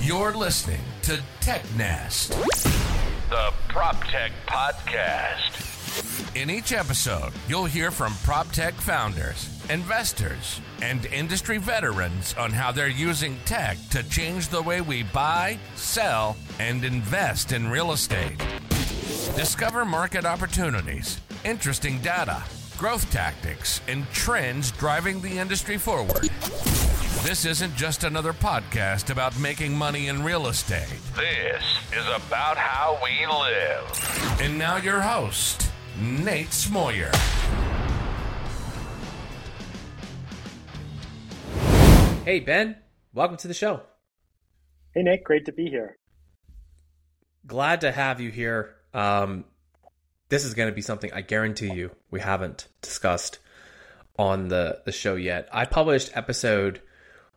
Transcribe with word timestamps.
You're 0.00 0.34
listening 0.34 0.80
to 1.02 1.20
TechNest, 1.40 2.30
the 3.30 3.52
prop 3.68 4.02
tech 4.08 4.32
podcast. 4.48 6.34
In 6.34 6.50
each 6.50 6.72
episode, 6.72 7.32
you'll 7.46 7.66
hear 7.66 7.92
from 7.92 8.12
prop 8.24 8.50
tech 8.50 8.74
founders, 8.74 9.48
investors, 9.70 10.60
and 10.82 11.06
industry 11.06 11.58
veterans 11.58 12.34
on 12.34 12.50
how 12.50 12.72
they're 12.72 12.88
using 12.88 13.38
tech 13.44 13.78
to 13.90 14.02
change 14.10 14.48
the 14.48 14.60
way 14.62 14.80
we 14.80 15.04
buy, 15.04 15.56
sell, 15.76 16.36
and 16.58 16.84
invest 16.84 17.52
in 17.52 17.70
real 17.70 17.92
estate. 17.92 18.36
Discover 19.36 19.84
market 19.84 20.24
opportunities, 20.24 21.20
interesting 21.44 22.00
data, 22.00 22.42
growth 22.76 23.08
tactics, 23.12 23.80
and 23.86 24.10
trends 24.10 24.72
driving 24.72 25.20
the 25.20 25.38
industry 25.38 25.76
forward. 25.76 26.28
This 27.22 27.44
isn't 27.44 27.76
just 27.76 28.02
another 28.04 28.32
podcast 28.32 29.10
about 29.10 29.38
making 29.38 29.76
money 29.76 30.08
in 30.08 30.24
real 30.24 30.46
estate. 30.46 30.88
This 31.14 31.62
is 31.92 32.06
about 32.06 32.56
how 32.56 32.98
we 33.04 33.26
live. 33.26 34.40
And 34.40 34.58
now, 34.58 34.78
your 34.78 35.02
host, 35.02 35.70
Nate 36.00 36.48
Smoyer. 36.48 37.14
Hey, 42.24 42.40
Ben. 42.40 42.76
Welcome 43.12 43.36
to 43.36 43.48
the 43.48 43.54
show. 43.54 43.82
Hey, 44.94 45.02
Nick. 45.02 45.22
Great 45.22 45.44
to 45.44 45.52
be 45.52 45.68
here. 45.68 45.98
Glad 47.46 47.82
to 47.82 47.92
have 47.92 48.22
you 48.22 48.30
here. 48.30 48.76
Um, 48.94 49.44
this 50.30 50.46
is 50.46 50.54
going 50.54 50.70
to 50.70 50.74
be 50.74 50.82
something 50.82 51.12
I 51.12 51.20
guarantee 51.20 51.70
you 51.70 51.90
we 52.10 52.20
haven't 52.20 52.68
discussed 52.80 53.40
on 54.18 54.48
the, 54.48 54.80
the 54.86 54.92
show 54.92 55.16
yet. 55.16 55.50
I 55.52 55.66
published 55.66 56.16
episode 56.16 56.80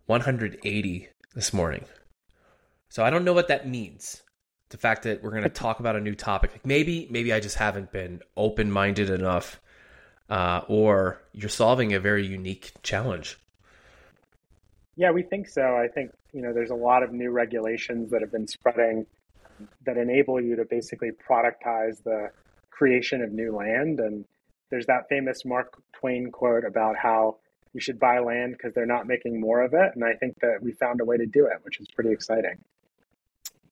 180 0.05 1.07
this 1.35 1.53
morning. 1.53 1.85
So 2.89 3.03
I 3.03 3.09
don't 3.09 3.25
know 3.25 3.33
what 3.33 3.47
that 3.47 3.67
means 3.67 4.23
the 4.73 4.77
fact 4.77 5.03
that 5.03 5.21
we're 5.21 5.29
going 5.29 5.43
to 5.43 5.49
talk 5.49 5.79
about 5.79 5.95
a 5.95 6.01
new 6.01 6.15
topic. 6.15 6.51
Like 6.51 6.65
maybe 6.65 7.07
maybe 7.09 7.31
I 7.31 7.39
just 7.39 7.55
haven't 7.55 7.91
been 7.91 8.21
open 8.35 8.71
minded 8.71 9.09
enough, 9.09 9.61
uh, 10.29 10.61
or 10.67 11.21
you're 11.31 11.47
solving 11.47 11.93
a 11.93 11.99
very 11.99 12.25
unique 12.25 12.73
challenge. 12.81 13.39
Yeah, 14.95 15.11
we 15.11 15.21
think 15.21 15.47
so. 15.47 15.75
I 15.75 15.87
think 15.87 16.11
you 16.33 16.41
know 16.41 16.53
there's 16.53 16.71
a 16.71 16.75
lot 16.75 17.03
of 17.03 17.13
new 17.13 17.29
regulations 17.29 18.09
that 18.11 18.21
have 18.21 18.31
been 18.31 18.47
spreading 18.47 19.05
that 19.85 19.97
enable 19.97 20.41
you 20.41 20.55
to 20.55 20.65
basically 20.65 21.11
productize 21.11 22.03
the 22.03 22.31
creation 22.71 23.21
of 23.21 23.31
new 23.31 23.55
land. 23.55 23.99
And 23.99 24.25
there's 24.71 24.87
that 24.87 25.07
famous 25.07 25.45
Mark 25.45 25.81
Twain 25.93 26.31
quote 26.31 26.65
about 26.65 26.95
how 26.97 27.37
you 27.73 27.81
should 27.81 27.99
buy 27.99 28.19
land 28.19 28.53
because 28.53 28.73
they're 28.73 28.85
not 28.85 29.07
making 29.07 29.39
more 29.39 29.61
of 29.61 29.73
it. 29.73 29.91
And 29.95 30.03
I 30.03 30.13
think 30.13 30.39
that 30.41 30.61
we 30.61 30.71
found 30.71 31.01
a 31.01 31.05
way 31.05 31.17
to 31.17 31.25
do 31.25 31.47
it, 31.47 31.57
which 31.63 31.79
is 31.79 31.87
pretty 31.89 32.11
exciting. 32.11 32.59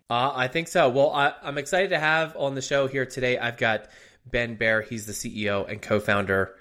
Uh, 0.10 0.34
I 0.36 0.48
think 0.48 0.68
so. 0.68 0.90
Well, 0.90 1.12
I, 1.12 1.34
am 1.44 1.58
excited 1.58 1.92
to 1.92 2.00
have 2.00 2.36
on 2.36 2.56
the 2.56 2.62
show 2.62 2.88
here 2.88 3.06
today. 3.06 3.38
I've 3.38 3.58
got 3.58 3.88
Ben 4.26 4.56
Bear. 4.56 4.82
He's 4.82 5.06
the 5.06 5.14
CEO 5.14 5.70
and 5.70 5.82
co-founder 5.82 6.54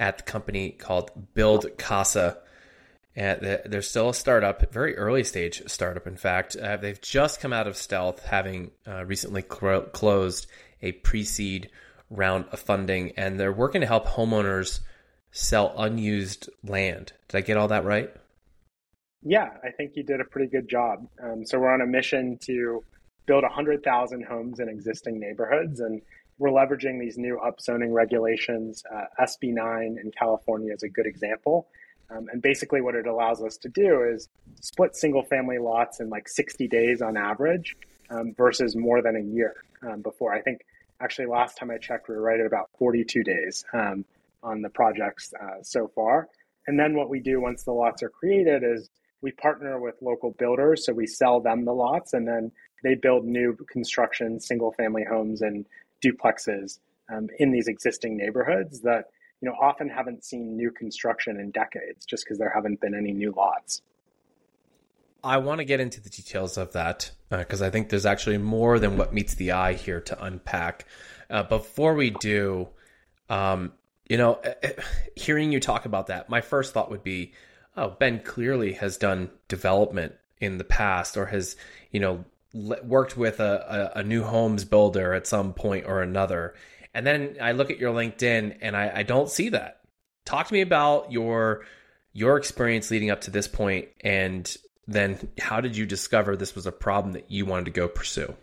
at 0.00 0.18
the 0.18 0.22
company 0.22 0.70
called 0.70 1.10
Build 1.34 1.66
Casa. 1.76 2.38
And 3.16 3.60
they're 3.66 3.82
still 3.82 4.08
a 4.08 4.14
startup, 4.14 4.72
very 4.72 4.96
early 4.96 5.22
stage 5.22 5.62
startup. 5.66 6.06
In 6.06 6.16
fact, 6.16 6.56
uh, 6.56 6.76
they've 6.78 7.00
just 7.00 7.40
come 7.40 7.52
out 7.52 7.68
of 7.68 7.76
stealth, 7.76 8.24
having 8.24 8.72
uh, 8.88 9.04
recently 9.04 9.42
cl- 9.42 9.82
closed 9.82 10.48
a 10.82 10.92
pre-seed 10.92 11.70
round 12.10 12.46
of 12.50 12.58
funding, 12.58 13.12
and 13.16 13.38
they're 13.38 13.52
working 13.52 13.82
to 13.82 13.86
help 13.86 14.06
homeowners 14.06 14.80
sell 15.34 15.74
unused 15.76 16.48
land. 16.62 17.12
Did 17.28 17.38
I 17.38 17.40
get 17.42 17.56
all 17.56 17.68
that 17.68 17.84
right? 17.84 18.10
Yeah, 19.22 19.50
I 19.64 19.70
think 19.70 19.96
you 19.96 20.04
did 20.04 20.20
a 20.20 20.24
pretty 20.24 20.48
good 20.48 20.68
job. 20.68 21.08
Um, 21.22 21.44
so 21.44 21.58
we're 21.58 21.74
on 21.74 21.80
a 21.80 21.86
mission 21.86 22.38
to 22.42 22.84
build 23.26 23.42
100,000 23.42 24.24
homes 24.24 24.60
in 24.60 24.68
existing 24.68 25.18
neighborhoods. 25.18 25.80
And 25.80 26.00
we're 26.38 26.50
leveraging 26.50 27.00
these 27.00 27.18
new 27.18 27.40
upzoning 27.44 27.92
regulations. 27.92 28.84
Uh, 28.90 29.06
SB 29.20 29.52
9 29.52 29.98
in 30.02 30.12
California 30.12 30.72
is 30.72 30.84
a 30.84 30.88
good 30.88 31.06
example. 31.06 31.66
Um, 32.10 32.28
and 32.30 32.40
basically, 32.40 32.80
what 32.80 32.94
it 32.94 33.06
allows 33.06 33.42
us 33.42 33.56
to 33.58 33.68
do 33.68 34.02
is 34.04 34.28
split 34.60 34.94
single 34.94 35.24
family 35.24 35.58
lots 35.58 35.98
in 35.98 36.10
like 36.10 36.28
60 36.28 36.68
days 36.68 37.02
on 37.02 37.16
average 37.16 37.76
um, 38.10 38.34
versus 38.36 38.76
more 38.76 39.02
than 39.02 39.16
a 39.16 39.20
year 39.20 39.54
um, 39.82 40.00
before. 40.02 40.32
I 40.32 40.42
think 40.42 40.60
actually, 41.00 41.26
last 41.26 41.56
time 41.56 41.72
I 41.72 41.78
checked, 41.78 42.08
we 42.08 42.14
were 42.14 42.22
right 42.22 42.38
at 42.38 42.46
about 42.46 42.70
42 42.78 43.24
days 43.24 43.64
um, 43.72 44.04
on 44.44 44.62
the 44.62 44.68
projects 44.68 45.32
uh, 45.40 45.62
so 45.62 45.90
far. 45.94 46.28
And 46.66 46.78
then 46.78 46.94
what 46.94 47.10
we 47.10 47.20
do 47.20 47.40
once 47.40 47.64
the 47.64 47.72
lots 47.72 48.02
are 48.02 48.08
created 48.08 48.62
is 48.62 48.90
we 49.20 49.32
partner 49.32 49.80
with 49.80 49.94
local 50.00 50.32
builders. 50.32 50.86
So 50.86 50.92
we 50.92 51.06
sell 51.06 51.40
them 51.40 51.64
the 51.64 51.72
lots 51.72 52.12
and 52.12 52.28
then 52.28 52.52
they 52.82 52.94
build 52.94 53.24
new 53.24 53.56
construction, 53.70 54.38
single 54.38 54.72
family 54.72 55.04
homes 55.08 55.40
and 55.40 55.66
duplexes 56.04 56.78
um, 57.12 57.28
in 57.38 57.50
these 57.50 57.66
existing 57.68 58.16
neighborhoods 58.16 58.80
that 58.82 59.06
you 59.40 59.48
know 59.48 59.56
often 59.60 59.88
haven't 59.88 60.24
seen 60.24 60.56
new 60.56 60.70
construction 60.70 61.38
in 61.40 61.50
decades 61.50 62.06
just 62.06 62.24
because 62.24 62.38
there 62.38 62.52
haven't 62.54 62.80
been 62.80 62.94
any 62.94 63.12
new 63.12 63.32
lots. 63.36 63.82
I 65.22 65.38
want 65.38 65.60
to 65.60 65.64
get 65.64 65.80
into 65.80 66.02
the 66.02 66.10
details 66.10 66.58
of 66.58 66.72
that 66.72 67.10
because 67.30 67.62
uh, 67.62 67.66
I 67.66 67.70
think 67.70 67.88
there's 67.88 68.04
actually 68.04 68.36
more 68.38 68.78
than 68.78 68.98
what 68.98 69.14
meets 69.14 69.34
the 69.34 69.52
eye 69.52 69.72
here 69.72 70.00
to 70.02 70.22
unpack. 70.22 70.86
Uh, 71.30 71.42
before 71.42 71.94
we 71.94 72.10
do, 72.10 72.68
um, 73.30 73.72
you 74.08 74.16
know, 74.16 74.34
eh, 74.44 74.54
eh, 74.62 74.72
hearing 75.16 75.52
you 75.52 75.60
talk 75.60 75.86
about 75.86 76.08
that, 76.08 76.28
my 76.28 76.40
first 76.40 76.72
thought 76.72 76.90
would 76.90 77.02
be, 77.02 77.32
oh, 77.76 77.90
Ben 77.90 78.20
clearly 78.20 78.74
has 78.74 78.96
done 78.96 79.30
development 79.48 80.14
in 80.40 80.58
the 80.58 80.64
past 80.64 81.16
or 81.16 81.26
has, 81.26 81.56
you 81.90 82.00
know, 82.00 82.24
worked 82.54 83.16
with 83.16 83.40
a, 83.40 83.92
a, 83.94 84.00
a, 84.00 84.02
new 84.04 84.22
homes 84.22 84.64
builder 84.64 85.12
at 85.12 85.26
some 85.26 85.52
point 85.52 85.86
or 85.86 86.02
another. 86.02 86.54
And 86.92 87.04
then 87.04 87.36
I 87.40 87.52
look 87.52 87.70
at 87.70 87.78
your 87.78 87.92
LinkedIn 87.92 88.58
and 88.60 88.76
I, 88.76 88.92
I 88.96 89.02
don't 89.02 89.28
see 89.28 89.48
that. 89.48 89.80
Talk 90.24 90.48
to 90.48 90.54
me 90.54 90.60
about 90.60 91.10
your 91.10 91.64
your 92.12 92.36
experience 92.36 92.92
leading 92.92 93.10
up 93.10 93.22
to 93.22 93.32
this 93.32 93.48
point 93.48 93.88
and 94.00 94.56
then 94.86 95.18
how 95.38 95.60
did 95.60 95.76
you 95.76 95.84
discover 95.84 96.36
this 96.36 96.54
was 96.54 96.66
a 96.66 96.72
problem 96.72 97.14
that 97.14 97.28
you 97.28 97.44
wanted 97.44 97.64
to 97.64 97.70
go 97.72 97.88
pursue? 97.88 98.36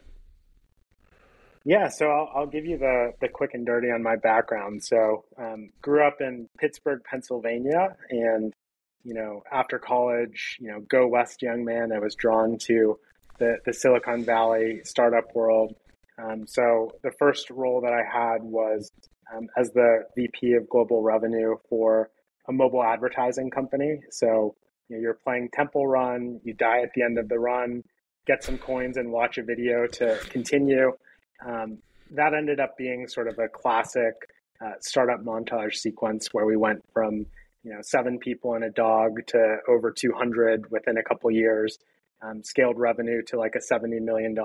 Yeah, 1.63 1.89
so 1.89 2.07
I'll, 2.07 2.31
I'll 2.35 2.47
give 2.47 2.65
you 2.65 2.77
the, 2.77 3.13
the 3.21 3.27
quick 3.27 3.53
and 3.53 3.65
dirty 3.65 3.91
on 3.91 4.01
my 4.01 4.15
background. 4.15 4.83
So, 4.83 5.25
um, 5.37 5.69
grew 5.81 6.05
up 6.05 6.17
in 6.19 6.49
Pittsburgh, 6.57 7.01
Pennsylvania, 7.03 7.95
and 8.09 8.53
you 9.03 9.13
know, 9.13 9.43
after 9.51 9.79
college, 9.79 10.57
you 10.59 10.71
know, 10.71 10.79
go 10.81 11.07
west 11.07 11.41
young 11.41 11.65
man, 11.65 11.91
I 11.91 11.99
was 11.99 12.15
drawn 12.15 12.57
to 12.67 12.99
the, 13.39 13.57
the 13.65 13.73
Silicon 13.73 14.23
Valley 14.23 14.81
startup 14.83 15.35
world. 15.35 15.75
Um, 16.21 16.45
so 16.47 16.91
the 17.03 17.11
first 17.17 17.49
role 17.49 17.81
that 17.81 17.93
I 17.93 18.03
had 18.03 18.43
was 18.43 18.91
um, 19.35 19.47
as 19.57 19.71
the 19.71 20.03
VP 20.15 20.53
of 20.53 20.69
global 20.69 21.01
revenue 21.01 21.55
for 21.69 22.09
a 22.47 22.51
mobile 22.51 22.83
advertising 22.83 23.49
company. 23.49 24.01
So 24.11 24.55
you 24.87 24.97
know, 24.97 25.01
you're 25.01 25.13
playing 25.23 25.49
Temple 25.53 25.87
Run, 25.87 26.39
you 26.43 26.53
die 26.53 26.81
at 26.81 26.91
the 26.93 27.01
end 27.01 27.17
of 27.17 27.29
the 27.29 27.39
run, 27.39 27.83
get 28.27 28.43
some 28.43 28.57
coins 28.57 28.97
and 28.97 29.11
watch 29.11 29.37
a 29.37 29.43
video 29.43 29.87
to 29.87 30.19
continue. 30.29 30.91
Um, 31.45 31.77
that 32.11 32.33
ended 32.33 32.59
up 32.59 32.77
being 32.77 33.07
sort 33.07 33.27
of 33.27 33.39
a 33.39 33.47
classic 33.47 34.13
uh, 34.63 34.73
startup 34.79 35.23
montage 35.23 35.75
sequence 35.75 36.29
where 36.33 36.45
we 36.45 36.55
went 36.55 36.83
from 36.93 37.25
you 37.63 37.73
know 37.73 37.81
seven 37.81 38.19
people 38.19 38.53
and 38.53 38.63
a 38.63 38.69
dog 38.69 39.25
to 39.27 39.57
over 39.67 39.91
200 39.91 40.69
within 40.71 40.97
a 40.97 41.03
couple 41.03 41.31
years 41.31 41.79
um, 42.21 42.43
scaled 42.43 42.77
revenue 42.77 43.21
to 43.23 43.37
like 43.37 43.55
a 43.55 43.59
$70 43.59 44.01
million 44.01 44.35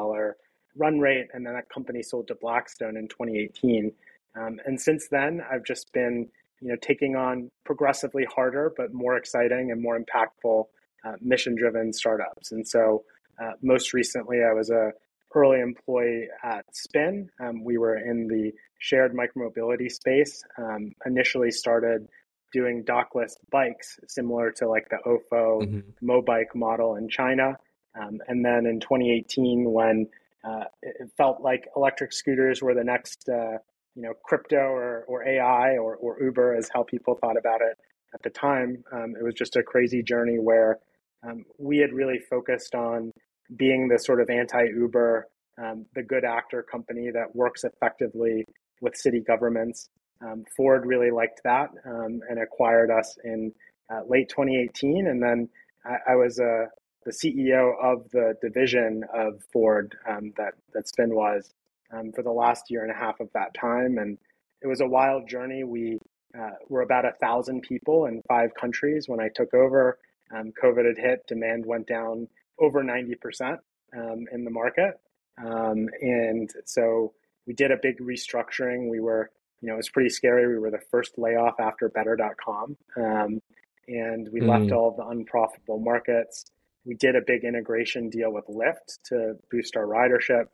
run 0.76 1.00
rate. 1.00 1.28
And 1.32 1.46
then 1.46 1.54
that 1.54 1.68
company 1.68 2.02
sold 2.02 2.28
to 2.28 2.34
Blackstone 2.34 2.96
in 2.96 3.08
2018. 3.08 3.92
Um, 4.34 4.60
and 4.64 4.80
since 4.80 5.08
then, 5.08 5.42
I've 5.50 5.64
just 5.64 5.92
been, 5.92 6.28
you 6.60 6.68
know, 6.68 6.76
taking 6.80 7.16
on 7.16 7.50
progressively 7.64 8.24
harder, 8.24 8.72
but 8.76 8.92
more 8.92 9.16
exciting 9.16 9.70
and 9.70 9.80
more 9.80 9.98
impactful 9.98 10.64
uh, 11.04 11.12
mission-driven 11.20 11.92
startups. 11.92 12.52
And 12.52 12.66
so, 12.66 13.04
uh, 13.42 13.52
most 13.62 13.92
recently, 13.92 14.38
I 14.42 14.52
was 14.52 14.70
a 14.70 14.92
early 15.36 15.60
employee 15.60 16.28
at 16.42 16.64
Spin. 16.74 17.28
Um, 17.38 17.62
we 17.62 17.76
were 17.76 17.98
in 17.98 18.26
the 18.26 18.52
shared 18.78 19.14
micromobility 19.14 19.92
space. 19.92 20.42
Um, 20.58 20.92
initially, 21.04 21.50
started 21.50 22.08
doing 22.52 22.84
dockless 22.84 23.34
bikes, 23.50 23.98
similar 24.08 24.50
to 24.50 24.66
like 24.66 24.88
the 24.88 24.96
OFO 25.06 25.62
mm-hmm. 25.62 26.10
Mobike 26.10 26.54
model 26.54 26.96
in 26.96 27.08
China. 27.08 27.56
Um, 28.00 28.18
and 28.28 28.44
then 28.44 28.66
in 28.66 28.80
2018, 28.80 29.70
when 29.70 30.08
uh, 30.42 30.64
it 30.82 31.10
felt 31.16 31.42
like 31.42 31.68
electric 31.76 32.12
scooters 32.12 32.62
were 32.62 32.74
the 32.74 32.84
next, 32.84 33.28
uh, 33.28 33.58
you 33.94 34.02
know, 34.02 34.14
crypto 34.24 34.56
or, 34.56 35.04
or 35.06 35.26
AI 35.26 35.76
or, 35.76 35.96
or 35.96 36.22
Uber, 36.22 36.54
as 36.54 36.70
how 36.72 36.82
people 36.82 37.14
thought 37.14 37.36
about 37.36 37.60
it 37.60 37.76
at 38.14 38.22
the 38.22 38.30
time, 38.30 38.82
um, 38.92 39.14
it 39.18 39.22
was 39.22 39.34
just 39.34 39.56
a 39.56 39.62
crazy 39.62 40.02
journey 40.02 40.38
where 40.38 40.78
um, 41.26 41.44
we 41.58 41.78
had 41.78 41.92
really 41.92 42.18
focused 42.18 42.74
on 42.74 43.12
being 43.54 43.88
the 43.88 43.98
sort 43.98 44.20
of 44.20 44.30
anti-Uber, 44.30 45.26
um, 45.62 45.86
the 45.94 46.02
good 46.02 46.24
actor 46.24 46.62
company 46.62 47.10
that 47.12 47.34
works 47.34 47.64
effectively 47.64 48.44
with 48.80 48.96
city 48.96 49.20
governments. 49.20 49.88
Um, 50.20 50.44
Ford 50.56 50.86
really 50.86 51.10
liked 51.10 51.40
that 51.44 51.70
um, 51.84 52.20
and 52.28 52.38
acquired 52.42 52.90
us 52.90 53.16
in 53.24 53.52
uh, 53.90 54.00
late 54.08 54.28
2018, 54.28 55.06
and 55.06 55.22
then 55.22 55.48
I, 55.84 56.12
I 56.12 56.16
was 56.16 56.38
a 56.38 56.66
the 57.04 57.12
CEO 57.12 57.72
of 57.80 58.10
the 58.10 58.34
division 58.42 59.04
of 59.14 59.40
Ford 59.52 59.94
um, 60.08 60.32
that 60.36 60.54
that 60.74 60.88
Spin 60.88 61.14
was 61.14 61.52
um, 61.92 62.10
for 62.12 62.22
the 62.22 62.32
last 62.32 62.64
year 62.68 62.82
and 62.82 62.90
a 62.90 62.98
half 62.98 63.20
of 63.20 63.28
that 63.34 63.54
time, 63.54 63.98
and 63.98 64.18
it 64.62 64.66
was 64.66 64.80
a 64.80 64.86
wild 64.86 65.28
journey. 65.28 65.62
We 65.62 65.98
uh, 66.36 66.50
were 66.68 66.82
about 66.82 67.04
a 67.04 67.12
thousand 67.20 67.62
people 67.62 68.06
in 68.06 68.22
five 68.28 68.50
countries 68.60 69.04
when 69.06 69.20
I 69.20 69.28
took 69.34 69.54
over. 69.54 69.98
Um, 70.34 70.52
COVID 70.60 70.86
had 70.86 70.98
hit, 70.98 71.26
demand 71.28 71.64
went 71.64 71.86
down 71.86 72.28
over 72.58 72.82
ninety 72.82 73.14
percent 73.14 73.60
um, 73.96 74.26
in 74.32 74.44
the 74.44 74.50
market, 74.50 75.00
um, 75.44 75.88
and 76.00 76.50
so 76.64 77.12
we 77.46 77.54
did 77.54 77.70
a 77.70 77.76
big 77.80 77.98
restructuring. 77.98 78.90
We 78.90 79.00
were, 79.00 79.30
you 79.60 79.68
know, 79.68 79.74
it 79.74 79.78
was 79.78 79.90
pretty 79.90 80.10
scary. 80.10 80.48
We 80.48 80.58
were 80.58 80.70
the 80.70 80.82
first 80.90 81.12
layoff 81.16 81.60
after 81.60 81.88
Better.com, 81.88 82.76
um, 82.96 83.40
and 83.88 84.28
we 84.32 84.40
mm. 84.40 84.48
left 84.48 84.72
all 84.72 84.94
the 84.96 85.06
unprofitable 85.06 85.78
markets. 85.78 86.46
We 86.84 86.94
did 86.94 87.16
a 87.16 87.20
big 87.26 87.44
integration 87.44 88.10
deal 88.10 88.32
with 88.32 88.46
Lyft 88.46 89.02
to 89.06 89.34
boost 89.50 89.76
our 89.76 89.86
ridership. 89.86 90.46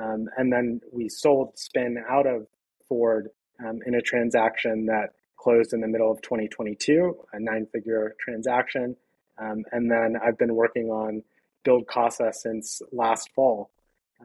Um, 0.00 0.28
and 0.36 0.52
then 0.52 0.80
we 0.92 1.08
sold 1.08 1.58
Spin 1.58 1.96
out 2.08 2.26
of 2.26 2.46
Ford 2.88 3.28
um, 3.64 3.80
in 3.86 3.94
a 3.94 4.02
transaction 4.02 4.86
that 4.86 5.10
closed 5.36 5.72
in 5.72 5.80
the 5.80 5.88
middle 5.88 6.10
of 6.10 6.20
2022, 6.22 7.16
a 7.32 7.40
nine 7.40 7.66
figure 7.72 8.14
transaction. 8.20 8.96
Um, 9.38 9.64
and 9.72 9.90
then 9.90 10.16
I've 10.22 10.38
been 10.38 10.54
working 10.54 10.88
on 10.88 11.22
BuildCasa 11.68 12.34
since 12.34 12.80
last 12.92 13.30
fall. 13.34 13.70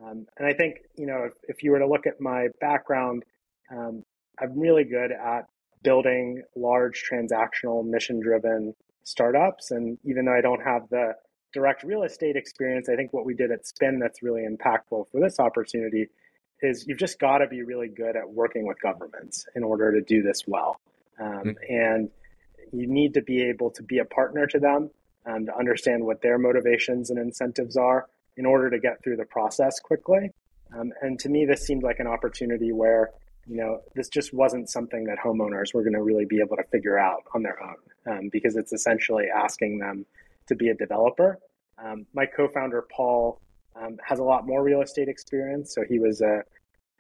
Um, 0.02 0.26
and 0.38 0.48
I 0.48 0.54
think, 0.54 0.78
you 0.96 1.06
know, 1.06 1.26
if, 1.26 1.34
if, 1.48 1.64
you 1.64 1.72
were 1.72 1.80
to 1.80 1.88
look 1.88 2.08
at 2.08 2.20
my 2.20 2.48
background, 2.60 3.24
um, 3.72 4.04
I'm 4.40 4.58
really 4.60 4.84
good 4.84 5.12
at 5.12 5.46
building 5.84 6.42
large 6.56 7.04
transactional 7.10 7.86
mission 7.86 8.20
driven 8.20 8.74
startups. 9.04 9.72
And 9.72 9.98
even 10.04 10.26
though 10.26 10.34
I 10.34 10.42
don't 10.42 10.64
have 10.64 10.90
the 10.90 11.14
direct 11.54 11.84
real 11.84 12.04
estate 12.04 12.36
experience, 12.36 12.90
I 12.90 12.96
think 12.96 13.14
what 13.14 13.26
we 13.26 13.36
did 13.36 13.52
at 13.52 13.68
Spin 13.68 14.00
that's 14.00 14.24
really 14.24 14.48
impactful 14.50 15.12
for 15.12 15.20
this 15.22 15.40
opportunity 15.40 16.08
is 16.62 16.86
you've 16.88 16.98
just 16.98 17.20
got 17.20 17.40
to 17.40 17.48
be 17.48 17.62
really 17.62 17.90
good 17.90 18.16
at 18.16 18.28
working 18.28 18.66
with 18.66 18.82
governments 18.82 19.46
in 19.56 19.64
order 19.64 19.92
to 19.92 20.02
do 20.02 20.24
this 20.24 20.44
well. 20.48 20.80
Um, 21.20 21.28
mm-hmm. 21.28 21.50
And 21.70 22.10
you 22.72 22.88
need 22.88 23.14
to 23.14 23.22
be 23.22 23.44
able 23.44 23.70
to 23.72 23.84
be 23.84 24.00
a 24.00 24.06
partner 24.06 24.48
to 24.48 24.60
them 24.60 24.90
and 25.26 25.48
to 25.48 25.58
understand 25.58 26.04
what 26.04 26.22
their 26.22 26.38
motivations 26.38 27.10
and 27.10 27.20
incentives 27.20 27.78
are 27.78 28.08
in 28.38 28.46
order 28.46 28.70
to 28.70 28.80
get 28.80 29.04
through 29.04 29.18
the 29.18 29.26
process 29.26 29.80
quickly. 29.80 30.32
Um, 30.78 30.92
and 31.02 31.20
to 31.20 31.30
me, 31.30 31.46
this 31.46 31.66
seemed 31.66 31.84
like 31.84 32.00
an 32.00 32.08
opportunity 32.08 32.72
where, 32.72 33.12
you 33.48 33.58
know, 33.58 33.82
this 33.96 34.10
just 34.10 34.34
wasn't 34.34 34.70
something 34.70 35.06
that 35.06 35.18
homeowners 35.24 35.74
were 35.74 35.84
going 35.84 35.94
to 35.94 36.02
really 36.02 36.26
be 36.26 36.40
able 36.40 36.58
to 36.58 36.64
figure 36.72 36.98
out 36.98 37.24
on 37.34 37.44
their 37.44 37.58
own 37.62 37.76
um, 38.08 38.30
because 38.32 38.56
it's 38.56 38.74
essentially 38.74 39.26
asking 39.34 39.80
them 39.80 40.06
to 40.48 40.56
be 40.56 40.70
a 40.70 40.74
developer. 40.74 41.40
Um, 41.84 42.06
my 42.14 42.26
co-founder 42.26 42.86
Paul 42.92 43.40
um, 43.76 43.98
has 44.06 44.20
a 44.20 44.24
lot 44.24 44.46
more 44.46 44.64
real 44.64 44.82
estate 44.82 45.08
experience, 45.08 45.74
so 45.74 45.84
he 45.88 46.00
was 46.00 46.22
uh, 46.22 46.42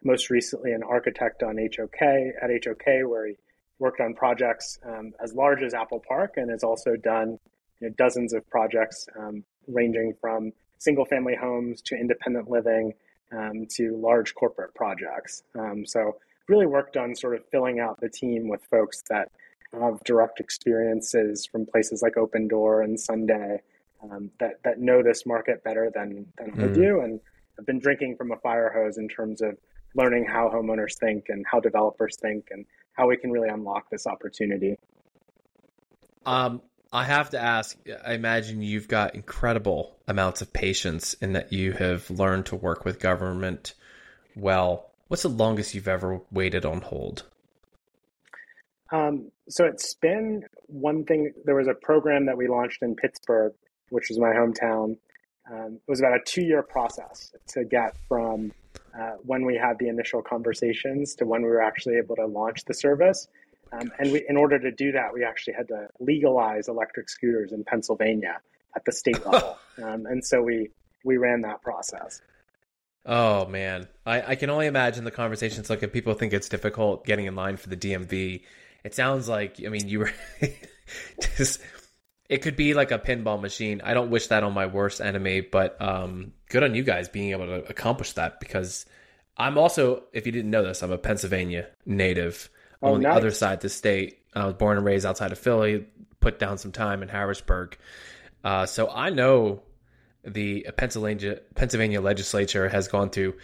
most 0.03 0.29
recently 0.29 0.71
an 0.73 0.83
architect 0.83 1.43
on 1.43 1.57
HOK 1.57 2.01
at 2.01 2.49
HOK, 2.65 2.85
where 3.09 3.27
he 3.27 3.35
worked 3.79 4.01
on 4.01 4.13
projects 4.13 4.79
um, 4.85 5.13
as 5.21 5.33
large 5.33 5.61
as 5.61 5.73
Apple 5.73 6.01
Park, 6.07 6.33
and 6.37 6.49
has 6.49 6.63
also 6.63 6.95
done 6.95 7.39
you 7.83 7.89
know, 7.89 7.95
dozens 7.97 8.33
of 8.33 8.49
projects 8.49 9.07
um, 9.19 9.43
ranging 9.67 10.13
from 10.21 10.51
single-family 10.77 11.35
homes 11.35 11.81
to 11.81 11.95
independent 11.95 12.49
living 12.49 12.93
um, 13.31 13.65
to 13.69 13.97
large 13.97 14.33
corporate 14.35 14.73
projects. 14.73 15.43
Um, 15.59 15.85
so 15.85 16.17
really 16.47 16.65
worked 16.65 16.95
on 16.97 17.15
sort 17.15 17.35
of 17.35 17.43
filling 17.51 17.79
out 17.79 17.99
the 17.99 18.09
team 18.09 18.47
with 18.47 18.63
folks 18.63 19.03
that 19.09 19.31
have 19.73 20.01
direct 20.03 20.39
experiences 20.39 21.45
from 21.45 21.65
places 21.65 22.01
like 22.01 22.13
Opendoor 22.15 22.83
and 22.83 22.99
Sunday 22.99 23.61
um, 24.03 24.29
that 24.39 24.61
that 24.63 24.79
know 24.79 25.01
this 25.01 25.25
market 25.25 25.63
better 25.63 25.89
than 25.93 26.25
than 26.37 26.51
mm. 26.51 26.69
I 26.69 26.73
do, 26.73 27.01
and 27.01 27.19
have 27.57 27.65
been 27.65 27.79
drinking 27.79 28.15
from 28.17 28.31
a 28.31 28.37
fire 28.37 28.71
hose 28.73 28.97
in 28.97 29.07
terms 29.07 29.41
of 29.41 29.57
learning 29.95 30.25
how 30.25 30.49
homeowners 30.49 30.97
think 30.99 31.25
and 31.29 31.45
how 31.49 31.59
developers 31.59 32.17
think 32.17 32.47
and 32.51 32.65
how 32.93 33.07
we 33.07 33.17
can 33.17 33.31
really 33.31 33.49
unlock 33.49 33.89
this 33.89 34.05
opportunity. 34.05 34.77
Um, 36.25 36.61
I 36.93 37.03
have 37.05 37.31
to 37.31 37.41
ask. 37.41 37.77
I 38.05 38.13
imagine 38.13 38.61
you've 38.61 38.87
got 38.87 39.15
incredible 39.15 39.97
amounts 40.07 40.41
of 40.41 40.53
patience 40.53 41.15
in 41.15 41.33
that 41.33 41.51
you 41.51 41.73
have 41.73 42.09
learned 42.09 42.45
to 42.47 42.55
work 42.55 42.85
with 42.85 42.99
government 42.99 43.73
well. 44.35 44.91
What's 45.07 45.23
the 45.23 45.29
longest 45.29 45.73
you've 45.73 45.87
ever 45.87 46.21
waited 46.31 46.65
on 46.65 46.81
hold? 46.81 47.23
Um, 48.91 49.31
so 49.49 49.65
at 49.65 49.81
Spin, 49.81 50.43
one 50.67 51.03
thing 51.03 51.33
there 51.45 51.55
was 51.55 51.67
a 51.67 51.73
program 51.73 52.27
that 52.27 52.37
we 52.37 52.47
launched 52.47 52.83
in 52.83 52.95
Pittsburgh 52.95 53.53
which 53.93 54.09
is 54.09 54.17
my 54.19 54.31
hometown. 54.31 54.97
Um, 55.49 55.75
it 55.75 55.91
was 55.91 55.99
about 55.99 56.15
a 56.15 56.19
two 56.25 56.41
year 56.41 56.63
process 56.63 57.31
to 57.49 57.63
get 57.63 57.95
from 58.07 58.51
uh, 58.97 59.17
when 59.23 59.45
we 59.45 59.55
had 59.55 59.77
the 59.79 59.87
initial 59.87 60.21
conversations 60.21 61.15
to 61.15 61.25
when 61.25 61.43
we 61.43 61.49
were 61.49 61.61
actually 61.61 61.97
able 61.97 62.15
to 62.15 62.25
launch 62.25 62.65
the 62.65 62.73
service. 62.73 63.27
Um, 63.73 63.91
and 63.99 64.11
we, 64.11 64.25
in 64.27 64.37
order 64.37 64.59
to 64.59 64.71
do 64.71 64.91
that, 64.91 65.13
we 65.13 65.23
actually 65.23 65.53
had 65.53 65.67
to 65.69 65.87
legalize 65.99 66.67
electric 66.67 67.09
scooters 67.09 67.51
in 67.51 67.63
Pennsylvania 67.63 68.39
at 68.75 68.85
the 68.85 68.91
state 68.91 69.25
level. 69.25 69.57
Um, 69.81 70.05
and 70.05 70.23
so 70.23 70.41
we, 70.41 70.69
we 71.03 71.17
ran 71.17 71.41
that 71.41 71.61
process. 71.61 72.21
Oh 73.05 73.47
man, 73.47 73.87
I, 74.05 74.21
I 74.21 74.35
can 74.35 74.49
only 74.49 74.67
imagine 74.67 75.03
the 75.03 75.11
conversations. 75.11 75.69
Like 75.69 75.83
if 75.83 75.91
people 75.91 76.13
think 76.13 76.31
it's 76.31 76.47
difficult 76.47 77.05
getting 77.05 77.25
in 77.25 77.35
line 77.35 77.57
for 77.57 77.67
the 77.67 77.75
DMV, 77.75 78.43
it 78.85 78.95
sounds 78.95 79.27
like 79.27 79.57
I 79.65 79.67
mean 79.67 79.89
you 79.89 79.99
were 79.99 80.11
just 81.37 81.59
it 82.29 82.41
could 82.41 82.55
be 82.55 82.73
like 82.73 82.91
a 82.91 82.99
pinball 82.99 83.41
machine. 83.41 83.81
I 83.83 83.93
don't 83.93 84.09
wish 84.09 84.27
that 84.27 84.43
on 84.43 84.53
my 84.53 84.67
worst 84.67 85.01
enemy, 85.01 85.41
but 85.41 85.81
um, 85.81 86.31
good 86.49 86.63
on 86.63 86.75
you 86.75 86.83
guys 86.83 87.09
being 87.09 87.31
able 87.31 87.45
to 87.47 87.65
accomplish 87.69 88.13
that 88.13 88.39
because 88.39 88.85
I'm 89.37 89.57
also, 89.57 90.03
if 90.13 90.25
you 90.25 90.31
didn't 90.31 90.51
know 90.51 90.63
this, 90.63 90.81
I'm 90.81 90.91
a 90.91 90.97
Pennsylvania 90.97 91.67
native 91.85 92.49
oh, 92.83 92.93
on 92.95 93.01
nice. 93.01 93.13
the 93.13 93.17
other 93.17 93.31
side 93.31 93.53
of 93.55 93.59
the 93.61 93.69
state. 93.69 94.19
I 94.35 94.45
was 94.45 94.55
born 94.55 94.77
and 94.77 94.85
raised 94.85 95.05
outside 95.05 95.31
of 95.31 95.39
Philly, 95.39 95.85
put 96.19 96.39
down 96.39 96.57
some 96.57 96.71
time 96.71 97.03
in 97.03 97.09
Harrisburg. 97.09 97.77
Uh, 98.43 98.65
so 98.65 98.89
I 98.89 99.09
know 99.09 99.61
the 100.25 100.67
Pennsylvania 100.77 101.39
Pennsylvania 101.55 102.01
legislature 102.01 102.69
has 102.69 102.87
gone 102.87 103.09
through 103.09 103.35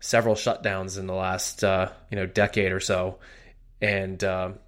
several 0.00 0.34
shutdowns 0.34 0.98
in 0.98 1.06
the 1.06 1.14
last 1.14 1.64
uh, 1.64 1.90
you 2.10 2.16
know 2.16 2.26
decade 2.26 2.72
or 2.72 2.80
so, 2.80 3.18
and 3.80 4.22
um, 4.24 4.58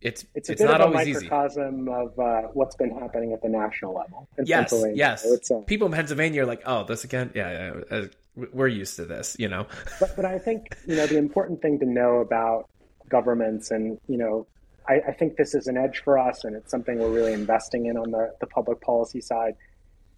it's 0.00 0.24
it's, 0.34 0.48
a 0.48 0.52
it's 0.52 0.62
bit 0.62 0.68
not 0.68 0.80
of 0.80 0.90
a 0.90 0.94
microcosm 0.94 1.82
easy. 1.82 1.92
of 1.92 2.18
uh, 2.18 2.42
what's 2.52 2.76
been 2.76 2.90
happening 2.98 3.32
at 3.32 3.42
the 3.42 3.48
national 3.48 3.94
level. 3.94 4.28
yes, 4.44 4.74
yes. 4.94 5.26
So 5.42 5.60
uh, 5.60 5.62
People 5.62 5.86
in 5.86 5.92
Pennsylvania 5.92 6.42
are 6.42 6.46
like, 6.46 6.62
"Oh, 6.66 6.84
this 6.84 7.04
again." 7.04 7.30
Yeah, 7.34 7.72
yeah 7.90 7.96
uh, 7.96 8.06
we're 8.52 8.68
used 8.68 8.96
to 8.96 9.04
this, 9.04 9.36
you 9.38 9.48
know. 9.48 9.66
but 10.00 10.16
but 10.16 10.24
I 10.24 10.38
think 10.38 10.76
you 10.86 10.96
know 10.96 11.06
the 11.06 11.18
important 11.18 11.62
thing 11.62 11.78
to 11.80 11.86
know 11.86 12.18
about 12.18 12.68
governments, 13.10 13.70
and 13.70 14.00
you 14.08 14.16
know, 14.16 14.46
I, 14.88 15.00
I 15.08 15.12
think 15.12 15.36
this 15.36 15.54
is 15.54 15.66
an 15.66 15.76
edge 15.76 15.98
for 16.02 16.18
us, 16.18 16.44
and 16.44 16.56
it's 16.56 16.70
something 16.70 16.98
we're 16.98 17.10
really 17.10 17.34
investing 17.34 17.86
in 17.86 17.98
on 17.98 18.10
the 18.10 18.34
the 18.40 18.46
public 18.46 18.80
policy 18.80 19.20
side. 19.20 19.56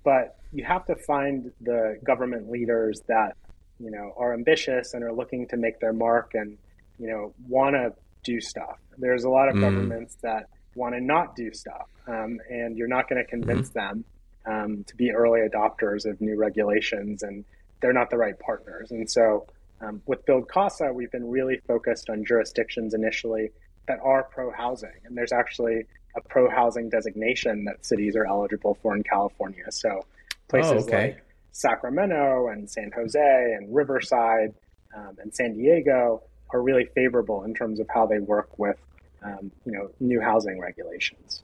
But 0.04 0.37
you 0.52 0.64
have 0.64 0.84
to 0.87 0.94
find 0.94 1.50
the 1.61 1.99
government 2.04 2.50
leaders 2.50 3.00
that 3.08 3.37
you 3.80 3.90
know 3.90 4.14
are 4.16 4.32
ambitious 4.32 4.94
and 4.94 5.02
are 5.02 5.12
looking 5.12 5.49
to 5.49 5.56
make 5.56 5.80
their 5.80 5.92
mark, 5.92 6.32
and 6.34 6.56
you 6.99 7.08
know 7.08 7.34
want 7.49 7.75
to 7.75 7.92
do 8.22 8.40
stuff. 8.40 8.78
There's 8.99 9.25
a 9.25 9.30
lot 9.30 9.49
of 9.49 9.56
mm. 9.56 9.62
governments 9.62 10.16
that 10.22 10.49
want 10.75 10.94
to 10.94 11.00
not 11.00 11.34
do 11.34 11.52
stuff, 11.52 11.88
um, 12.06 12.38
and 12.49 12.76
you're 12.76 12.88
not 12.88 13.08
going 13.08 13.22
to 13.22 13.28
convince 13.28 13.70
mm-hmm. 13.70 13.78
them 13.78 14.04
um, 14.46 14.84
to 14.84 14.96
be 14.96 15.11
early 15.11 15.40
adopters 15.40 16.04
of 16.04 16.20
new 16.20 16.37
regulations, 16.37 17.22
and 17.22 17.44
they're 17.80 17.92
not 17.92 18.11
the 18.11 18.16
right 18.16 18.38
partners. 18.38 18.90
And 18.90 19.11
so, 19.11 19.46
um, 19.82 20.02
with 20.06 20.24
BuildCasa, 20.26 20.94
we've 20.94 21.10
been 21.10 21.28
really 21.28 21.60
focused 21.66 22.08
on 22.08 22.24
jurisdictions 22.24 22.94
initially 22.94 23.50
that 23.88 23.98
are 24.02 24.24
pro 24.24 24.52
housing, 24.52 24.92
and 25.04 25.16
there's 25.16 25.32
actually 25.32 25.86
a 26.16 26.20
pro 26.20 26.48
housing 26.48 26.88
designation 26.88 27.64
that 27.64 27.84
cities 27.84 28.14
are 28.14 28.26
eligible 28.26 28.78
for 28.82 28.94
in 28.94 29.02
California. 29.02 29.64
So, 29.70 30.04
places 30.48 30.84
oh, 30.84 30.86
okay. 30.86 31.06
like 31.06 31.24
Sacramento 31.52 32.48
and 32.48 32.70
San 32.70 32.92
Jose 32.94 33.54
and 33.56 33.74
Riverside 33.74 34.54
um, 34.94 35.16
and 35.20 35.34
San 35.34 35.54
Diego 35.54 36.22
are 36.50 36.62
really 36.62 36.86
favorable 36.94 37.44
in 37.44 37.54
terms 37.54 37.80
of 37.80 37.88
how 37.88 38.06
they 38.06 38.18
work 38.18 38.58
with 38.58 38.78
um, 39.22 39.50
you 39.64 39.72
know 39.72 39.90
new 40.00 40.20
housing 40.20 40.60
regulations. 40.60 41.42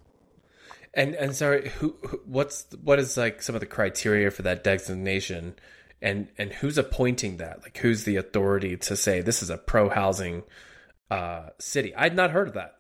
And 0.95 1.15
and 1.15 1.35
sorry, 1.35 1.71
who, 1.79 1.97
who, 2.07 2.21
what's 2.25 2.67
what 2.83 2.99
is 2.99 3.17
like 3.17 3.43
some 3.43 3.55
of 3.55 3.61
the 3.61 3.67
criteria 3.67 4.31
for 4.31 4.43
that 4.43 4.65
designation, 4.65 5.55
and 6.01 6.29
and 6.39 6.53
who's 6.53 6.79
appointing 6.79 7.39
that? 7.39 7.63
Like 7.63 7.79
who's 7.79 8.05
the 8.05 8.17
authority 8.17 8.77
to 8.77 8.97
say 8.97 9.21
this 9.21 9.43
is 9.43 9.51
a 9.51 9.59
pro 9.59 9.89
housing 9.89 10.45
uh, 11.11 11.49
city? 11.59 11.95
I'd 11.95 12.15
not 12.15 12.31
heard 12.31 12.49
of 12.49 12.55
that. 12.55 12.77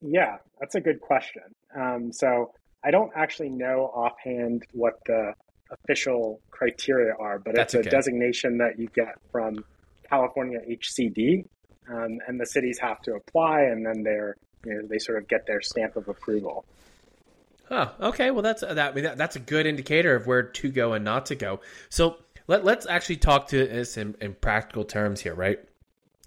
Yeah, 0.00 0.38
that's 0.60 0.74
a 0.74 0.80
good 0.80 1.00
question. 1.00 1.42
Um, 1.76 2.12
so 2.12 2.52
I 2.84 2.90
don't 2.90 3.12
actually 3.14 3.50
know 3.50 3.90
offhand 3.94 4.64
what 4.72 4.98
the 5.06 5.34
official 5.70 6.40
criteria 6.50 7.14
are, 7.18 7.38
but 7.38 7.54
that's 7.54 7.74
it's 7.74 7.86
a 7.86 7.90
designation 7.90 8.58
that 8.58 8.78
you 8.78 8.88
get 8.94 9.14
from 9.30 9.64
California 10.08 10.58
HCD, 10.68 11.46
um, 11.88 12.18
and 12.26 12.38
the 12.38 12.46
cities 12.46 12.78
have 12.78 13.00
to 13.02 13.14
apply, 13.14 13.62
and 13.62 13.86
then 13.86 14.02
they're 14.02 14.36
you 14.64 14.74
know, 14.74 14.86
they 14.86 14.98
sort 14.98 15.18
of 15.18 15.28
get 15.28 15.46
their 15.46 15.60
stamp 15.60 15.96
of 15.96 16.08
approval. 16.08 16.64
Oh, 17.72 17.90
okay. 18.00 18.30
Well, 18.30 18.42
that's 18.42 18.60
that. 18.60 18.78
I 18.78 18.92
mean, 18.92 19.04
that, 19.04 19.16
that's 19.16 19.34
a 19.34 19.40
good 19.40 19.64
indicator 19.66 20.14
of 20.14 20.26
where 20.26 20.42
to 20.42 20.70
go 20.70 20.92
and 20.92 21.04
not 21.04 21.26
to 21.26 21.34
go. 21.34 21.60
So 21.88 22.18
let 22.46 22.66
let's 22.66 22.86
actually 22.86 23.16
talk 23.16 23.48
to 23.48 23.66
this 23.66 23.96
in, 23.96 24.14
in 24.20 24.34
practical 24.34 24.84
terms 24.84 25.22
here, 25.22 25.34
right? 25.34 25.58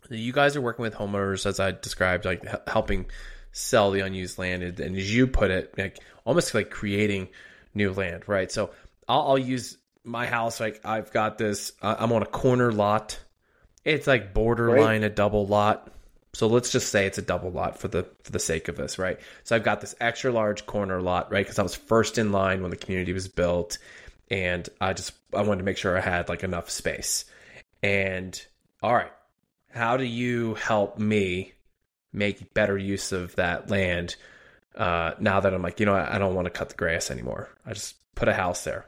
You 0.09 0.33
guys 0.33 0.55
are 0.55 0.61
working 0.61 0.81
with 0.81 0.95
homeowners, 0.95 1.45
as 1.45 1.59
I 1.59 1.71
described, 1.71 2.25
like 2.25 2.43
helping 2.67 3.05
sell 3.51 3.91
the 3.91 3.99
unused 3.99 4.39
land, 4.39 4.63
and, 4.63 4.79
and 4.79 4.97
as 4.97 5.15
you 5.15 5.27
put 5.27 5.51
it, 5.51 5.77
like 5.77 5.99
almost 6.25 6.53
like 6.55 6.71
creating 6.71 7.29
new 7.75 7.93
land, 7.93 8.23
right? 8.27 8.51
So 8.51 8.71
I'll, 9.07 9.21
I'll 9.29 9.37
use 9.37 9.77
my 10.03 10.25
house. 10.25 10.59
Like 10.59 10.81
I've 10.83 11.11
got 11.11 11.37
this. 11.37 11.73
Uh, 11.79 11.95
I'm 11.99 12.11
on 12.11 12.23
a 12.23 12.27
corner 12.27 12.71
lot. 12.71 13.19
It's 13.83 14.07
like 14.07 14.33
borderline 14.33 15.01
right. 15.01 15.03
a 15.03 15.09
double 15.09 15.45
lot. 15.45 15.91
So 16.35 16.47
let's 16.47 16.69
just 16.69 16.89
say 16.89 17.05
it's 17.05 17.17
a 17.17 17.21
double 17.21 17.49
lot 17.49 17.79
for 17.79 17.87
the 17.87 18.05
for 18.23 18.31
the 18.33 18.39
sake 18.39 18.67
of 18.67 18.75
this, 18.75 18.99
right? 18.99 19.17
So 19.45 19.55
I've 19.55 19.63
got 19.63 19.79
this 19.79 19.95
extra 20.01 20.33
large 20.33 20.65
corner 20.65 21.01
lot, 21.01 21.31
right? 21.31 21.45
Because 21.45 21.59
I 21.59 21.63
was 21.63 21.75
first 21.75 22.17
in 22.17 22.33
line 22.33 22.61
when 22.61 22.71
the 22.71 22.77
community 22.77 23.13
was 23.13 23.29
built, 23.29 23.77
and 24.29 24.67
I 24.81 24.91
just 24.91 25.13
I 25.33 25.43
wanted 25.43 25.59
to 25.59 25.63
make 25.63 25.77
sure 25.77 25.97
I 25.97 26.01
had 26.01 26.27
like 26.27 26.43
enough 26.43 26.69
space. 26.69 27.23
And 27.81 28.39
all 28.83 28.93
right, 28.93 29.13
how 29.71 29.95
do 29.95 30.03
you 30.03 30.55
help 30.55 30.99
me 30.99 31.53
make 32.11 32.53
better 32.53 32.77
use 32.77 33.13
of 33.13 33.33
that 33.35 33.69
land 33.69 34.17
uh, 34.75 35.11
now 35.19 35.39
that 35.39 35.53
I'm 35.53 35.61
like, 35.61 35.79
you 35.79 35.85
know, 35.85 35.95
I 35.95 36.17
don't 36.17 36.35
want 36.35 36.47
to 36.47 36.51
cut 36.51 36.67
the 36.67 36.75
grass 36.75 37.09
anymore. 37.09 37.47
I 37.65 37.71
just 37.71 37.95
put 38.13 38.27
a 38.27 38.33
house 38.33 38.65
there. 38.65 38.85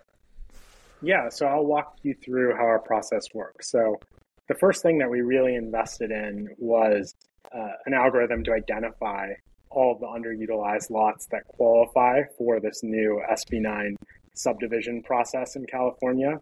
Yeah, 1.02 1.30
so 1.30 1.46
I'll 1.46 1.66
walk 1.66 1.96
you 2.04 2.14
through 2.14 2.58
how 2.58 2.64
our 2.64 2.80
process 2.80 3.24
works. 3.34 3.72
So 3.72 4.02
the 4.50 4.56
first 4.56 4.82
thing 4.82 4.98
that 4.98 5.10
we 5.10 5.22
really 5.22 5.56
invested 5.56 6.12
in 6.12 6.50
was 6.58 7.16
uh, 7.56 7.72
an 7.86 7.94
algorithm 7.94 8.44
to 8.44 8.54
identify 8.54 9.34
all 9.70 9.94
of 9.94 10.00
the 10.00 10.08
underutilized 10.08 10.90
lots 10.90 11.28
that 11.28 11.48
qualify 11.48 12.22
for 12.38 12.60
this 12.60 12.84
new 12.84 13.22
SB9 13.32 13.96
subdivision 14.34 15.04
process 15.04 15.56
in 15.56 15.66
California. 15.66 16.40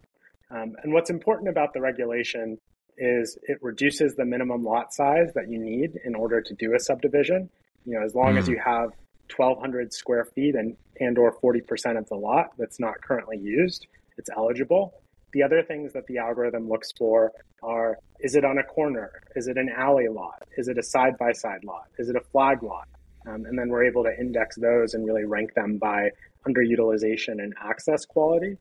Um, 0.51 0.75
and 0.83 0.93
what's 0.93 1.09
important 1.09 1.50
about 1.50 1.74
the 1.74 1.81
regulation 1.81 2.57
is 2.97 3.38
it 3.43 3.57
reduces 3.62 4.15
the 4.15 4.25
minimum 4.25 4.63
lot 4.63 4.93
size 4.93 5.33
that 5.33 5.50
you 5.50 5.59
need 5.59 6.00
in 6.05 6.15
order 6.15 6.41
to 6.41 6.53
do 6.53 6.75
a 6.75 6.79
subdivision. 6.79 7.50
You 7.85 8.00
know, 8.00 8.05
as 8.05 8.15
long 8.15 8.35
mm. 8.35 8.39
as 8.39 8.45
hmm. 8.45 8.53
you 8.53 8.62
have 8.63 8.91
1,200 9.35 9.93
square 9.93 10.25
feet 10.25 10.55
and 10.55 10.77
and 11.00 11.17
or 11.17 11.35
40% 11.39 11.97
of 11.97 12.07
the 12.07 12.15
lot 12.15 12.51
that's 12.57 12.79
not 12.79 13.01
currently 13.01 13.38
used, 13.38 13.88
it's 14.17 14.29
eligible. 14.35 14.93
The 15.36 15.44
other 15.44 15.63
things 15.63 15.92
that 15.92 16.08
the 16.08 16.18
algorithm 16.18 16.70
looks 16.70 16.94
for 16.98 17.34
are 17.62 18.00
is 18.22 18.36
it 18.36 18.46
on 18.46 18.58
a 18.58 18.63
corner? 18.63 19.12
Is 19.36 19.50
it 19.50 19.58
an 19.58 19.70
alley 19.70 20.08
lot? 20.08 20.42
Is 20.56 20.70
it 20.70 20.77
a 20.77 20.82
side 20.82 21.18
by 21.18 21.34
side 21.34 21.65
lot? 21.65 21.88
Is 22.00 22.08
it 22.08 22.15
a 22.15 22.22
flag 22.32 22.63
lot? 22.63 22.88
Um, 23.27 23.44
and 23.46 23.60
then 23.60 23.68
we're 23.68 23.84
able 23.84 24.06
to 24.06 24.18
index 24.18 24.56
those 24.56 24.94
and 24.94 25.06
really 25.06 25.25
rank 25.25 25.54
them 25.54 25.77
by 25.77 26.12
underutilization 26.48 27.44
and 27.44 27.54
access 27.62 28.06
quality. 28.06 28.56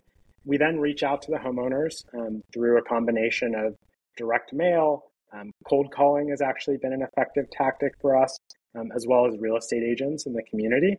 We 0.45 0.57
then 0.57 0.81
reach 0.81 1.04
out 1.04 1.23
to 1.23 1.31
the 1.31 1.37
homeowners 1.37 2.04
um, 2.12 2.43
through 2.52 2.76
a 2.78 2.83
combination 2.83 3.54
of 3.54 3.76
direct 4.16 4.52
mail. 4.52 5.04
Um, 5.33 5.52
cold 5.69 5.93
calling 5.95 6.31
has 6.31 6.43
actually 6.43 6.78
been 6.78 6.93
an 6.93 7.02
effective 7.02 7.49
tactic 7.52 7.93
for 8.00 8.21
us, 8.21 8.37
um, 8.75 8.90
as 8.97 9.07
well 9.07 9.28
as 9.28 9.38
real 9.38 9.57
estate 9.57 9.85
agents 9.85 10.26
in 10.26 10.33
the 10.33 10.43
community. 10.43 10.97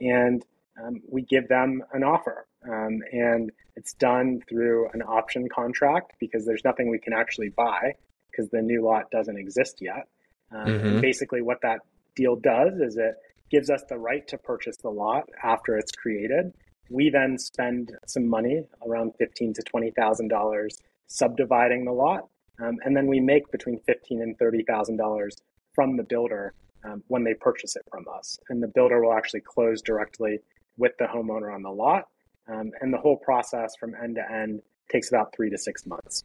And 0.00 0.42
um, 0.82 1.00
we 1.10 1.22
give 1.22 1.48
them 1.48 1.82
an 1.92 2.02
offer. 2.02 2.46
Um, 2.68 3.00
and 3.12 3.50
it's 3.76 3.92
done 3.94 4.40
through 4.48 4.88
an 4.92 5.02
option 5.02 5.48
contract 5.48 6.14
because 6.18 6.44
there's 6.44 6.64
nothing 6.64 6.90
we 6.90 6.98
can 6.98 7.12
actually 7.12 7.50
buy 7.50 7.94
because 8.30 8.50
the 8.50 8.62
new 8.62 8.84
lot 8.84 9.10
doesn't 9.10 9.38
exist 9.38 9.78
yet. 9.80 10.08
Um, 10.52 10.66
mm-hmm. 10.66 11.00
Basically, 11.00 11.42
what 11.42 11.60
that 11.62 11.80
deal 12.16 12.36
does 12.36 12.74
is 12.80 12.96
it 12.96 13.14
gives 13.50 13.70
us 13.70 13.82
the 13.88 13.96
right 13.96 14.26
to 14.28 14.38
purchase 14.38 14.76
the 14.78 14.90
lot 14.90 15.28
after 15.42 15.76
it's 15.76 15.92
created. 15.92 16.52
We 16.90 17.10
then 17.10 17.38
spend 17.38 17.92
some 18.06 18.26
money, 18.26 18.64
around 18.86 19.12
fifteen 19.18 19.52
to 19.54 19.62
twenty 19.62 19.90
thousand 19.90 20.28
dollars, 20.28 20.78
subdividing 21.06 21.84
the 21.84 21.92
lot, 21.92 22.28
um, 22.62 22.76
and 22.84 22.96
then 22.96 23.06
we 23.06 23.20
make 23.20 23.50
between 23.50 23.78
fifteen 23.80 24.22
and 24.22 24.38
thirty 24.38 24.64
thousand 24.64 24.96
dollars 24.96 25.36
from 25.74 25.96
the 25.96 26.02
builder 26.02 26.54
um, 26.84 27.02
when 27.08 27.24
they 27.24 27.34
purchase 27.34 27.76
it 27.76 27.82
from 27.90 28.06
us. 28.12 28.38
And 28.48 28.62
the 28.62 28.68
builder 28.68 29.02
will 29.02 29.12
actually 29.12 29.42
close 29.42 29.82
directly 29.82 30.38
with 30.78 30.92
the 30.98 31.04
homeowner 31.04 31.54
on 31.54 31.62
the 31.62 31.70
lot. 31.70 32.04
Um, 32.48 32.70
and 32.80 32.92
the 32.92 32.98
whole 32.98 33.16
process 33.16 33.72
from 33.78 33.94
end 33.94 34.16
to 34.16 34.32
end 34.32 34.62
takes 34.90 35.10
about 35.10 35.34
three 35.36 35.50
to 35.50 35.58
six 35.58 35.84
months. 35.84 36.24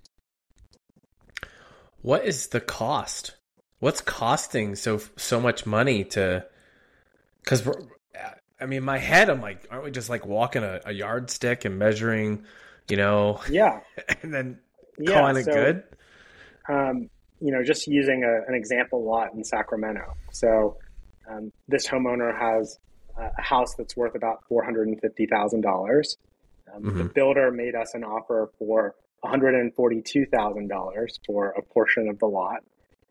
What 2.02 2.24
is 2.26 2.48
the 2.48 2.62
cost? 2.62 3.36
What's 3.80 4.00
costing 4.00 4.76
so 4.76 5.02
so 5.18 5.42
much 5.42 5.66
money 5.66 6.06
to? 6.06 6.46
Because 7.44 7.68
I 8.64 8.66
mean, 8.66 8.84
my 8.84 8.98
head, 8.98 9.30
I'm 9.30 9.42
like, 9.42 9.68
aren't 9.70 9.84
we 9.84 9.92
just 9.92 10.10
like 10.10 10.26
walking 10.26 10.64
a, 10.64 10.80
a 10.86 10.94
yardstick 10.94 11.66
and 11.66 11.78
measuring, 11.78 12.46
you 12.88 12.96
know? 12.96 13.42
Yeah. 13.50 13.82
and 14.22 14.34
then 14.34 14.60
yeah, 14.98 15.20
calling 15.20 15.44
so, 15.44 15.52
it 15.52 15.54
good. 15.54 15.84
Um, 16.70 17.10
you 17.42 17.52
know, 17.52 17.62
just 17.62 17.88
using 17.88 18.24
a, 18.24 18.50
an 18.50 18.56
example 18.56 19.04
lot 19.04 19.34
in 19.34 19.44
Sacramento. 19.44 20.14
So 20.32 20.78
um, 21.30 21.52
this 21.68 21.86
homeowner 21.86 22.38
has 22.38 22.80
a 23.18 23.42
house 23.42 23.76
that's 23.76 23.96
worth 23.96 24.16
about 24.16 24.44
four 24.48 24.64
hundred 24.64 24.88
and 24.88 25.00
fifty 25.00 25.26
thousand 25.26 25.66
um, 25.66 25.72
dollars. 25.72 26.18
The 26.66 26.90
mm-hmm. 26.90 27.08
builder 27.08 27.52
made 27.52 27.76
us 27.76 27.94
an 27.94 28.04
offer 28.04 28.52
for 28.58 28.96
one 29.22 29.30
hundred 29.32 29.56
and 29.56 29.74
forty-two 29.76 30.26
thousand 30.26 30.70
dollars 30.70 31.20
for 31.26 31.50
a 31.52 31.62
portion 31.62 32.10
of 32.10 32.20
the 32.20 32.26
lot, 32.26 32.64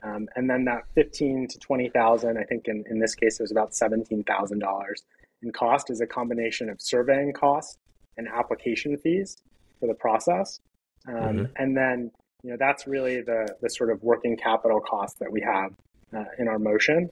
um, 0.02 0.28
and 0.34 0.50
then 0.50 0.64
that 0.64 0.82
fifteen 0.94 1.46
to 1.48 1.58
twenty 1.58 1.88
thousand. 1.88 2.38
I 2.38 2.44
think 2.44 2.66
in, 2.66 2.84
in 2.90 2.98
this 2.98 3.14
case 3.14 3.38
it 3.38 3.42
was 3.42 3.52
about 3.52 3.74
seventeen 3.74 4.24
thousand 4.24 4.58
dollars 4.58 5.04
in 5.42 5.52
cost 5.52 5.90
is 5.90 6.00
a 6.00 6.06
combination 6.06 6.70
of 6.70 6.80
surveying 6.80 7.32
costs 7.32 7.78
and 8.16 8.28
application 8.28 8.96
fees 8.96 9.36
for 9.80 9.86
the 9.86 9.94
process, 9.94 10.60
um, 11.08 11.14
mm-hmm. 11.14 11.44
and 11.56 11.76
then 11.76 12.10
you 12.42 12.50
know 12.50 12.56
that's 12.58 12.86
really 12.86 13.20
the 13.20 13.48
the 13.60 13.70
sort 13.70 13.90
of 13.90 14.02
working 14.02 14.36
capital 14.36 14.80
cost 14.80 15.18
that 15.20 15.30
we 15.30 15.40
have 15.40 15.72
uh, 16.16 16.24
in 16.38 16.48
our 16.48 16.58
motion, 16.58 17.08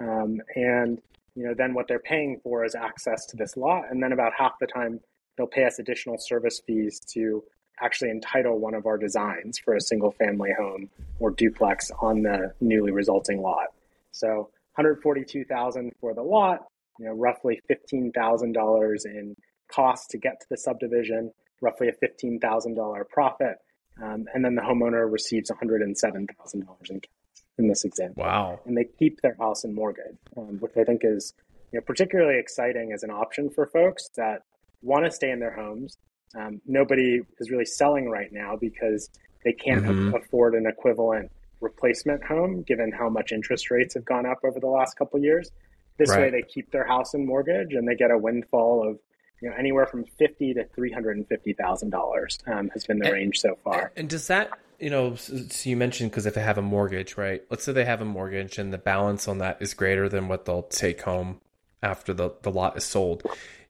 um, 0.00 0.40
and 0.54 1.00
you 1.34 1.44
know, 1.44 1.54
then 1.54 1.74
what 1.74 1.88
they're 1.88 1.98
paying 1.98 2.40
for 2.42 2.64
is 2.64 2.74
access 2.74 3.26
to 3.26 3.36
this 3.36 3.56
lot. 3.56 3.84
And 3.90 4.02
then 4.02 4.12
about 4.12 4.32
half 4.36 4.52
the 4.60 4.66
time, 4.66 5.00
they'll 5.36 5.46
pay 5.46 5.64
us 5.64 5.78
additional 5.78 6.16
service 6.18 6.60
fees 6.66 7.00
to 7.12 7.42
actually 7.80 8.10
entitle 8.10 8.58
one 8.58 8.74
of 8.74 8.86
our 8.86 8.96
designs 8.96 9.58
for 9.58 9.74
a 9.74 9.80
single 9.80 10.12
family 10.12 10.52
home 10.56 10.88
or 11.18 11.30
duplex 11.30 11.90
on 12.00 12.22
the 12.22 12.52
newly 12.60 12.92
resulting 12.92 13.42
lot. 13.42 13.66
So 14.12 14.50
142,000 14.76 15.92
for 16.00 16.14
the 16.14 16.22
lot, 16.22 16.66
you 16.98 17.06
know, 17.06 17.12
roughly 17.12 17.60
$15,000 17.68 19.06
in 19.06 19.34
cost 19.68 20.10
to 20.10 20.18
get 20.18 20.40
to 20.40 20.46
the 20.50 20.56
subdivision, 20.56 21.32
roughly 21.60 21.88
a 21.88 21.92
$15,000 21.92 23.08
profit. 23.08 23.56
Um, 24.00 24.26
and 24.34 24.44
then 24.44 24.54
the 24.54 24.62
homeowner 24.62 25.10
receives 25.10 25.50
$107,000 25.50 26.90
in 26.90 27.00
cash 27.00 27.10
in 27.58 27.68
this 27.68 27.84
example. 27.84 28.22
Wow. 28.22 28.60
And 28.66 28.76
they 28.76 28.84
keep 28.98 29.20
their 29.22 29.36
house 29.38 29.64
in 29.64 29.74
mortgage, 29.74 30.16
um, 30.36 30.58
which 30.60 30.72
I 30.76 30.84
think 30.84 31.02
is 31.04 31.34
you 31.72 31.78
know, 31.78 31.84
particularly 31.84 32.38
exciting 32.38 32.92
as 32.92 33.02
an 33.02 33.10
option 33.10 33.50
for 33.50 33.66
folks 33.66 34.08
that 34.16 34.42
want 34.82 35.04
to 35.04 35.10
stay 35.10 35.30
in 35.30 35.40
their 35.40 35.54
homes. 35.54 35.98
Um, 36.36 36.60
nobody 36.66 37.20
is 37.38 37.50
really 37.50 37.64
selling 37.64 38.08
right 38.08 38.32
now 38.32 38.56
because 38.56 39.10
they 39.44 39.52
can't 39.52 39.84
mm-hmm. 39.84 40.14
afford 40.14 40.54
an 40.54 40.66
equivalent 40.66 41.30
replacement 41.60 42.22
home 42.24 42.62
given 42.62 42.92
how 42.92 43.08
much 43.08 43.32
interest 43.32 43.70
rates 43.70 43.94
have 43.94 44.04
gone 44.04 44.26
up 44.26 44.38
over 44.44 44.60
the 44.60 44.68
last 44.68 44.96
couple 44.96 45.18
of 45.18 45.24
years. 45.24 45.50
This 45.98 46.10
right. 46.10 46.20
way 46.20 46.30
they 46.30 46.42
keep 46.42 46.70
their 46.70 46.86
house 46.86 47.14
in 47.14 47.24
mortgage 47.24 47.72
and 47.72 47.86
they 47.88 47.94
get 47.94 48.10
a 48.10 48.18
windfall 48.18 48.88
of 48.88 48.98
you 49.40 49.48
know 49.48 49.56
anywhere 49.56 49.86
from 49.86 50.04
fifty 50.18 50.52
to 50.54 50.64
three 50.74 50.92
hundred 50.92 51.16
and 51.16 51.26
fifty 51.28 51.52
thousand 51.52 51.94
um, 51.94 52.00
dollars 52.00 52.38
has 52.72 52.84
been 52.84 52.98
the 52.98 53.06
and, 53.06 53.14
range 53.14 53.38
so 53.38 53.56
far. 53.62 53.92
And 53.96 54.08
does 54.08 54.26
that 54.26 54.50
you 54.84 54.90
know, 54.90 55.14
so 55.14 55.70
you 55.70 55.78
mentioned 55.78 56.10
because 56.10 56.26
if 56.26 56.34
they 56.34 56.42
have 56.42 56.58
a 56.58 56.62
mortgage, 56.62 57.16
right? 57.16 57.42
Let's 57.48 57.64
say 57.64 57.72
they 57.72 57.86
have 57.86 58.02
a 58.02 58.04
mortgage 58.04 58.58
and 58.58 58.70
the 58.70 58.76
balance 58.76 59.26
on 59.28 59.38
that 59.38 59.56
is 59.62 59.72
greater 59.72 60.10
than 60.10 60.28
what 60.28 60.44
they'll 60.44 60.64
take 60.64 61.00
home 61.00 61.40
after 61.82 62.12
the, 62.12 62.32
the 62.42 62.50
lot 62.50 62.76
is 62.76 62.84
sold. 62.84 63.22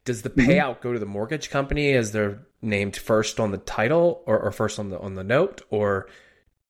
Does 0.04 0.22
the 0.22 0.30
mm-hmm. 0.30 0.50
payout 0.50 0.80
go 0.80 0.92
to 0.92 0.98
the 0.98 1.06
mortgage 1.06 1.50
company 1.50 1.92
as 1.92 2.10
they're 2.10 2.40
named 2.62 2.96
first 2.96 3.38
on 3.38 3.52
the 3.52 3.58
title 3.58 4.24
or, 4.26 4.40
or 4.40 4.50
first 4.50 4.80
on 4.80 4.90
the 4.90 4.98
on 4.98 5.14
the 5.14 5.22
note, 5.22 5.62
or 5.70 6.08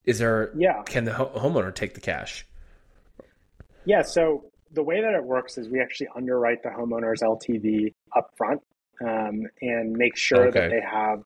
is 0.05 0.19
there? 0.19 0.53
Yeah. 0.55 0.83
Can 0.83 1.05
the 1.05 1.15
ho- 1.15 1.33
homeowner 1.35 1.75
take 1.75 1.95
the 1.95 2.01
cash? 2.03 2.47
Yeah. 3.87 4.03
So 4.03 4.45
the 4.73 4.83
way 4.83 5.01
that 5.01 5.15
it 5.15 5.25
works 5.25 5.57
is 5.57 5.71
we 5.71 5.81
actually 5.81 6.09
underwrite 6.15 6.63
the 6.63 6.69
homeowner's 6.69 7.23
LTV 7.23 7.95
upfront 8.15 8.61
um, 9.01 9.47
and 9.63 9.97
make 9.97 10.19
sure 10.19 10.49
okay. 10.49 10.61
that 10.61 10.71
they 10.71 10.83
have 10.83 11.23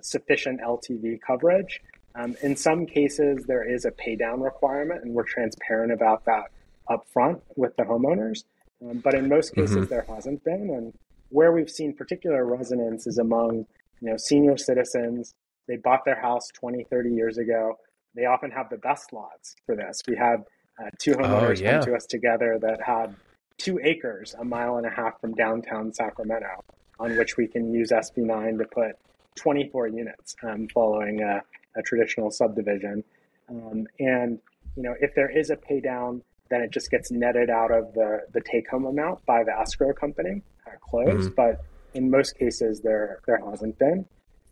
sufficient 0.00 0.62
LTV 0.62 1.20
coverage. 1.20 1.82
Um, 2.14 2.36
in 2.42 2.56
some 2.56 2.86
cases, 2.86 3.44
there 3.46 3.68
is 3.68 3.84
a 3.84 3.90
pay 3.90 4.16
down 4.16 4.40
requirement, 4.40 5.02
and 5.04 5.14
we're 5.14 5.24
transparent 5.24 5.92
about 5.92 6.24
that 6.26 6.50
upfront 6.88 7.40
with 7.56 7.74
the 7.76 7.84
homeowners. 7.84 8.44
Um, 8.82 8.98
but 8.98 9.14
in 9.14 9.28
most 9.28 9.54
cases, 9.54 9.76
mm-hmm. 9.76 9.84
there 9.86 10.04
hasn't 10.08 10.44
been. 10.44 10.70
And 10.70 10.92
where 11.30 11.52
we've 11.52 11.70
seen 11.70 11.94
particular 11.94 12.44
resonance 12.44 13.06
is 13.06 13.18
among 13.18 13.66
you 14.00 14.10
know 14.10 14.16
senior 14.16 14.56
citizens. 14.56 15.34
They 15.68 15.76
bought 15.76 16.04
their 16.04 16.20
house 16.20 16.48
20, 16.54 16.84
30 16.90 17.10
years 17.10 17.38
ago. 17.38 17.78
They 18.14 18.26
often 18.26 18.50
have 18.50 18.68
the 18.68 18.76
best 18.76 19.12
lots 19.12 19.54
for 19.64 19.76
this. 19.76 20.02
We 20.06 20.16
had 20.16 20.44
uh, 20.78 20.90
two 20.98 21.14
oh, 21.14 21.18
homeowners 21.18 21.60
oh, 21.60 21.64
yeah. 21.64 21.72
come 21.72 21.84
to 21.84 21.94
us 21.94 22.06
together 22.06 22.58
that 22.60 22.82
had 22.84 23.14
two 23.58 23.78
acres 23.82 24.34
a 24.38 24.44
mile 24.44 24.76
and 24.76 24.86
a 24.86 24.90
half 24.90 25.20
from 25.20 25.34
downtown 25.34 25.92
Sacramento 25.92 26.64
on 26.98 27.16
which 27.16 27.36
we 27.36 27.46
can 27.46 27.72
use 27.72 27.90
SB9 27.90 28.58
to 28.58 28.64
put 28.64 28.96
24 29.36 29.88
units 29.88 30.36
um, 30.42 30.68
following 30.68 31.22
a, 31.22 31.42
a, 31.76 31.82
traditional 31.82 32.30
subdivision. 32.30 33.04
Um, 33.48 33.86
and 33.98 34.38
you 34.76 34.82
know, 34.82 34.94
if 35.00 35.14
there 35.14 35.30
is 35.30 35.50
a 35.50 35.56
pay 35.56 35.80
down, 35.80 36.22
then 36.50 36.60
it 36.60 36.70
just 36.70 36.90
gets 36.90 37.10
netted 37.10 37.50
out 37.50 37.70
of 37.70 37.92
the, 37.94 38.20
the 38.32 38.40
take 38.40 38.68
home 38.68 38.86
amount 38.86 39.24
by 39.26 39.44
the 39.44 39.52
escrow 39.58 39.92
company 39.92 40.42
at 40.66 40.80
close. 40.80 41.26
Mm-hmm. 41.26 41.34
But 41.34 41.64
in 41.94 42.10
most 42.10 42.38
cases, 42.38 42.80
there 42.80 43.20
there 43.26 43.40
hasn't 43.50 43.78
been. 43.78 44.06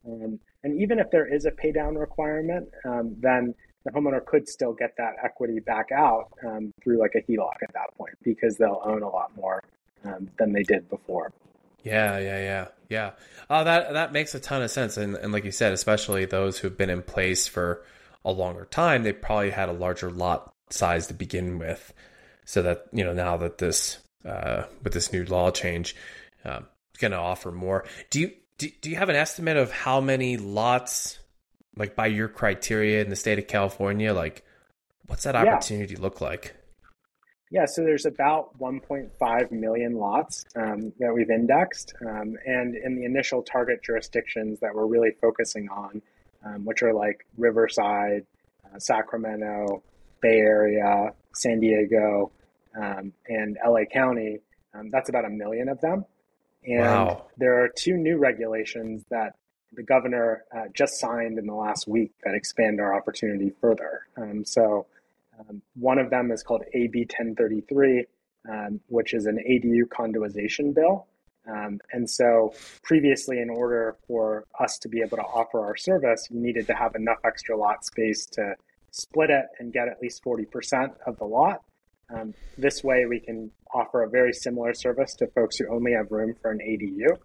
Um, 0.06 0.40
and 0.62 0.80
even 0.80 0.98
if 0.98 1.10
there 1.10 1.26
is 1.26 1.46
a 1.46 1.50
pay 1.50 1.72
down 1.72 1.94
requirement, 1.96 2.68
um, 2.84 3.16
then 3.18 3.54
the 3.84 3.90
homeowner 3.90 4.24
could 4.24 4.48
still 4.48 4.72
get 4.72 4.94
that 4.98 5.14
equity 5.22 5.58
back 5.60 5.90
out 5.92 6.28
um, 6.46 6.72
through 6.82 6.98
like 6.98 7.14
a 7.14 7.22
HELOC 7.22 7.62
at 7.62 7.72
that 7.72 7.96
point 7.96 8.14
because 8.22 8.56
they'll 8.56 8.82
own 8.84 9.02
a 9.02 9.08
lot 9.08 9.34
more 9.36 9.62
um, 10.04 10.28
than 10.38 10.52
they 10.52 10.62
did 10.62 10.88
before. 10.90 11.32
Yeah, 11.82 12.18
yeah, 12.18 12.38
yeah, 12.38 12.68
yeah. 12.88 13.10
Oh, 13.48 13.64
that 13.64 13.92
that 13.92 14.12
makes 14.12 14.34
a 14.34 14.40
ton 14.40 14.62
of 14.62 14.70
sense, 14.70 14.96
and 14.96 15.16
and 15.16 15.32
like 15.32 15.44
you 15.44 15.52
said, 15.52 15.72
especially 15.72 16.24
those 16.24 16.58
who've 16.58 16.76
been 16.76 16.90
in 16.90 17.02
place 17.02 17.46
for 17.46 17.82
a 18.24 18.30
longer 18.32 18.66
time, 18.66 19.02
they 19.02 19.12
probably 19.12 19.50
had 19.50 19.68
a 19.68 19.72
larger 19.72 20.10
lot 20.10 20.54
size 20.70 21.06
to 21.08 21.14
begin 21.14 21.58
with, 21.58 21.92
so 22.44 22.62
that 22.62 22.86
you 22.92 23.04
know 23.04 23.12
now 23.12 23.36
that 23.38 23.58
this 23.58 23.98
uh, 24.24 24.64
with 24.82 24.92
this 24.92 25.12
new 25.12 25.24
law 25.24 25.50
change, 25.50 25.96
um, 26.44 26.66
going 27.00 27.12
to 27.12 27.18
offer 27.18 27.50
more. 27.50 27.84
Do 28.10 28.20
you 28.20 28.32
do, 28.58 28.68
do 28.80 28.90
you 28.90 28.96
have 28.96 29.08
an 29.08 29.16
estimate 29.16 29.56
of 29.56 29.72
how 29.72 30.00
many 30.00 30.36
lots, 30.36 31.18
like 31.76 31.96
by 31.96 32.06
your 32.06 32.28
criteria 32.28 33.00
in 33.02 33.10
the 33.10 33.16
state 33.16 33.38
of 33.38 33.48
California, 33.48 34.12
like 34.12 34.44
what's 35.06 35.24
that 35.24 35.34
opportunity 35.34 35.94
yeah. 35.94 36.00
look 36.00 36.20
like? 36.20 36.54
Yeah, 37.50 37.66
so 37.66 37.82
there's 37.82 38.06
about 38.06 38.56
1.5 38.60 39.50
million 39.50 39.94
lots 39.94 40.44
um, 40.54 40.92
that 41.00 41.12
we've 41.12 41.30
indexed, 41.30 41.94
um, 42.06 42.36
and 42.46 42.76
in 42.76 42.94
the 42.94 43.04
initial 43.04 43.42
target 43.42 43.82
jurisdictions 43.82 44.60
that 44.60 44.72
we're 44.72 44.86
really 44.86 45.10
focusing 45.20 45.68
on, 45.68 46.00
um, 46.44 46.64
which 46.64 46.82
are 46.82 46.94
like 46.94 47.26
Riverside, 47.36 48.24
uh, 48.64 48.78
Sacramento, 48.78 49.82
Bay 50.20 50.38
Area, 50.38 51.12
San 51.34 51.58
Diego, 51.58 52.30
um, 52.80 53.12
and 53.28 53.58
LA 53.66 53.84
County, 53.84 54.38
um, 54.72 54.90
that's 54.90 55.08
about 55.08 55.24
a 55.24 55.30
million 55.30 55.68
of 55.68 55.80
them. 55.80 56.04
And 56.64 56.82
wow. 56.82 57.26
there 57.36 57.64
are 57.64 57.68
two 57.68 57.96
new 57.96 58.18
regulations 58.18 59.04
that 59.10 59.34
the 59.72 59.82
governor 59.82 60.44
uh, 60.56 60.64
just 60.72 61.00
signed 61.00 61.38
in 61.38 61.46
the 61.46 61.54
last 61.54 61.88
week 61.88 62.12
that 62.24 62.34
expand 62.34 62.80
our 62.80 62.94
opportunity 62.94 63.52
further. 63.60 64.06
Um, 64.16 64.44
so 64.44 64.86
um, 65.48 65.62
one 65.74 65.98
of 65.98 66.10
them 66.10 66.30
is 66.30 66.42
called 66.42 66.62
AB 66.74 67.00
1033, 67.00 68.04
um, 68.50 68.80
which 68.88 69.14
is 69.14 69.26
an 69.26 69.38
ADU 69.48 69.84
condoization 69.88 70.74
bill. 70.74 71.06
Um, 71.48 71.80
and 71.92 72.08
so 72.08 72.54
previously, 72.82 73.40
in 73.40 73.48
order 73.50 73.96
for 74.06 74.44
us 74.58 74.78
to 74.78 74.88
be 74.88 75.00
able 75.00 75.16
to 75.16 75.22
offer 75.22 75.60
our 75.60 75.76
service, 75.76 76.28
you 76.30 76.38
needed 76.40 76.66
to 76.66 76.74
have 76.74 76.94
enough 76.94 77.18
extra 77.24 77.56
lot 77.56 77.84
space 77.84 78.26
to 78.32 78.54
split 78.90 79.30
it 79.30 79.46
and 79.58 79.72
get 79.72 79.88
at 79.88 80.00
least 80.02 80.22
40% 80.24 80.90
of 81.06 81.18
the 81.18 81.24
lot. 81.24 81.62
Um, 82.14 82.34
this 82.58 82.82
way, 82.82 83.06
we 83.06 83.20
can 83.20 83.50
offer 83.72 84.02
a 84.02 84.10
very 84.10 84.32
similar 84.32 84.74
service 84.74 85.14
to 85.14 85.28
folks 85.28 85.56
who 85.56 85.72
only 85.72 85.92
have 85.92 86.10
room 86.10 86.34
for 86.42 86.50
an 86.50 86.58
ADU 86.58 87.16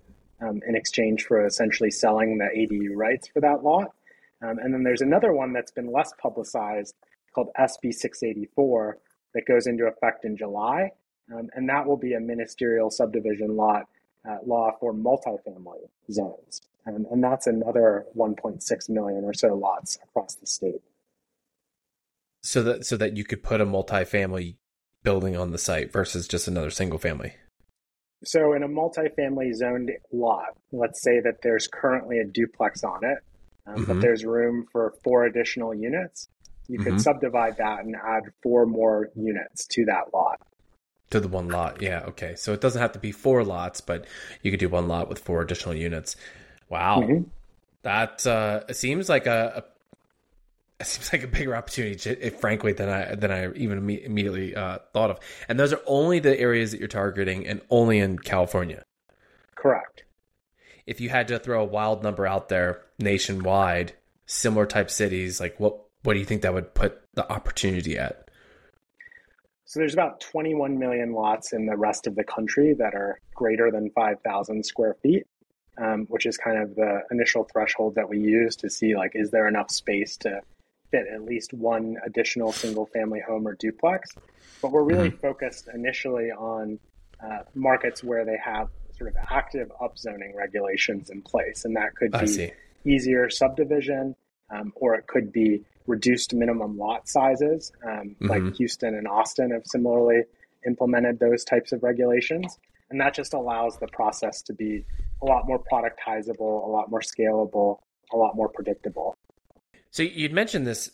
um, 0.47 0.61
in 0.67 0.75
exchange 0.75 1.25
for 1.25 1.45
essentially 1.45 1.91
selling 1.91 2.37
the 2.37 2.45
ADU 2.45 2.95
rights 2.95 3.27
for 3.27 3.41
that 3.41 3.63
lot. 3.63 3.93
Um, 4.41 4.59
and 4.59 4.73
then 4.73 4.83
there's 4.83 5.01
another 5.01 5.33
one 5.33 5.53
that's 5.53 5.71
been 5.71 5.91
less 5.91 6.11
publicized 6.21 6.93
called 7.35 7.49
SB 7.59 7.93
684 7.93 8.97
that 9.33 9.45
goes 9.45 9.67
into 9.67 9.85
effect 9.85 10.25
in 10.25 10.37
July. 10.37 10.91
Um, 11.33 11.49
and 11.53 11.67
that 11.69 11.85
will 11.85 11.97
be 11.97 12.13
a 12.13 12.19
ministerial 12.19 12.89
subdivision 12.89 13.55
lot 13.55 13.87
uh, 14.27 14.37
law 14.45 14.71
for 14.79 14.93
multifamily 14.93 15.89
zones. 16.11 16.61
Um, 16.87 17.05
and 17.11 17.23
that's 17.23 17.47
another 17.47 18.05
1.6 18.15 18.89
million 18.89 19.23
or 19.23 19.33
so 19.33 19.55
lots 19.55 19.97
across 20.03 20.35
the 20.35 20.47
state. 20.47 20.81
So 22.43 22.61
that 22.63 22.85
so 22.85 22.95
that 22.97 23.17
you 23.17 23.23
could 23.23 23.41
put 23.41 23.59
a 23.59 23.65
multifamily 23.65 24.57
building 25.03 25.35
on 25.35 25.51
the 25.51 25.57
site 25.57 25.91
versus 25.91 26.27
just 26.27 26.47
another 26.47 26.69
single 26.69 26.99
family. 26.99 27.33
So 28.23 28.53
in 28.53 28.61
a 28.61 28.67
multifamily 28.67 29.53
zoned 29.55 29.91
lot, 30.11 30.57
let's 30.71 31.01
say 31.01 31.19
that 31.21 31.41
there's 31.41 31.67
currently 31.67 32.19
a 32.19 32.23
duplex 32.23 32.83
on 32.83 33.03
it, 33.03 33.17
um, 33.65 33.75
mm-hmm. 33.75 33.85
but 33.85 34.01
there's 34.01 34.25
room 34.25 34.67
for 34.71 34.93
four 35.03 35.25
additional 35.25 35.73
units 35.73 36.29
you 36.67 36.79
could 36.79 36.93
mm-hmm. 36.93 36.97
subdivide 36.97 37.57
that 37.57 37.83
and 37.83 37.95
add 37.95 38.23
four 38.41 38.65
more 38.65 39.09
units 39.15 39.65
to 39.67 39.85
that 39.85 40.13
lot. 40.13 40.39
To 41.11 41.19
the 41.19 41.27
one 41.27 41.49
lot, 41.49 41.81
yeah, 41.81 42.01
okay. 42.07 42.35
So 42.35 42.53
it 42.53 42.61
doesn't 42.61 42.81
have 42.81 42.93
to 42.93 42.99
be 42.99 43.11
four 43.11 43.43
lots, 43.43 43.79
but 43.79 44.05
you 44.41 44.51
could 44.51 44.59
do 44.59 44.69
one 44.69 44.87
lot 44.87 45.07
with 45.07 45.19
four 45.19 45.41
additional 45.41 45.75
units. 45.75 46.15
Wow, 46.67 47.01
mm-hmm. 47.01 47.23
that 47.83 48.25
uh, 48.25 48.73
seems 48.73 49.07
like 49.07 49.27
a, 49.27 49.63
a 50.79 50.85
seems 50.85 51.13
like 51.13 51.23
a 51.23 51.27
bigger 51.27 51.55
opportunity, 51.55 52.29
frankly, 52.31 52.73
than 52.73 52.89
I 52.89 53.13
than 53.13 53.31
I 53.31 53.51
even 53.53 53.77
immediately 53.77 54.55
uh, 54.55 54.79
thought 54.93 55.11
of. 55.11 55.19
And 55.47 55.59
those 55.59 55.73
are 55.73 55.81
only 55.85 56.19
the 56.19 56.37
areas 56.39 56.71
that 56.71 56.79
you're 56.79 56.87
targeting, 56.87 57.45
and 57.45 57.61
only 57.69 57.99
in 57.99 58.17
California. 58.17 58.83
Correct. 59.53 60.03
If 60.87 60.99
you 61.01 61.09
had 61.09 61.27
to 61.29 61.39
throw 61.39 61.61
a 61.61 61.65
wild 61.65 62.03
number 62.03 62.25
out 62.25 62.49
there 62.49 62.81
nationwide, 62.99 63.93
similar 64.25 64.65
type 64.65 64.89
cities, 64.89 65.39
like 65.39 65.59
what 65.59 65.84
what 66.05 66.13
do 66.13 66.19
you 66.19 66.25
think 66.25 66.41
that 66.43 66.53
would 66.53 66.73
put 66.73 67.01
the 67.13 67.29
opportunity 67.31 67.97
at? 67.97 68.29
So 69.65 69.79
there's 69.79 69.93
about 69.93 70.19
21 70.21 70.77
million 70.77 71.13
lots 71.13 71.51
in 71.51 71.65
the 71.65 71.75
rest 71.75 72.05
of 72.05 72.15
the 72.15 72.23
country 72.23 72.73
that 72.75 72.93
are 72.93 73.19
greater 73.33 73.71
than 73.71 73.89
5,000 73.91 74.63
square 74.63 74.95
feet, 75.01 75.25
um, 75.77 76.05
which 76.07 76.25
is 76.25 76.37
kind 76.37 76.61
of 76.61 76.75
the 76.75 77.01
initial 77.09 77.47
threshold 77.51 77.95
that 77.95 78.07
we 78.07 78.19
use 78.19 78.55
to 78.57 78.69
see 78.69 78.95
like 78.95 79.11
is 79.15 79.31
there 79.31 79.47
enough 79.47 79.71
space 79.71 80.17
to 80.17 80.41
fit 80.91 81.05
at 81.11 81.23
least 81.23 81.51
one 81.53 81.97
additional 82.05 82.51
single 82.51 82.85
family 82.85 83.19
home 83.19 83.47
or 83.47 83.55
duplex. 83.55 84.11
But 84.61 84.71
we're 84.71 84.83
really 84.83 85.09
mm-hmm. 85.09 85.17
focused 85.17 85.67
initially 85.73 86.31
on 86.31 86.79
uh, 87.23 87.39
markets 87.55 88.03
where 88.03 88.23
they 88.23 88.37
have 88.43 88.69
sort 88.97 89.09
of 89.09 89.15
active 89.29 89.71
upzoning 89.81 90.35
regulations 90.35 91.09
in 91.09 91.21
place, 91.21 91.65
and 91.65 91.75
that 91.75 91.95
could 91.95 92.11
be 92.11 92.51
easier 92.85 93.29
subdivision, 93.29 94.15
um, 94.51 94.71
or 94.75 94.95
it 94.95 95.07
could 95.07 95.33
be 95.33 95.63
reduced 95.87 96.33
minimum 96.33 96.77
lot 96.77 97.07
sizes, 97.07 97.71
um, 97.83 98.15
mm-hmm. 98.21 98.27
like 98.27 98.55
Houston 98.55 98.95
and 98.95 99.07
Austin 99.07 99.51
have 99.51 99.63
similarly 99.65 100.23
implemented 100.65 101.19
those 101.19 101.43
types 101.43 101.71
of 101.71 101.83
regulations. 101.83 102.57
And 102.89 102.99
that 103.01 103.13
just 103.13 103.33
allows 103.33 103.77
the 103.79 103.87
process 103.87 104.41
to 104.43 104.53
be 104.53 104.85
a 105.21 105.25
lot 105.25 105.47
more 105.47 105.59
productizable, 105.59 106.65
a 106.65 106.69
lot 106.69 106.89
more 106.89 107.01
scalable, 107.01 107.79
a 108.13 108.17
lot 108.17 108.35
more 108.35 108.49
predictable. 108.49 109.15
So 109.91 110.03
you'd 110.03 110.33
mentioned 110.33 110.67
this 110.67 110.91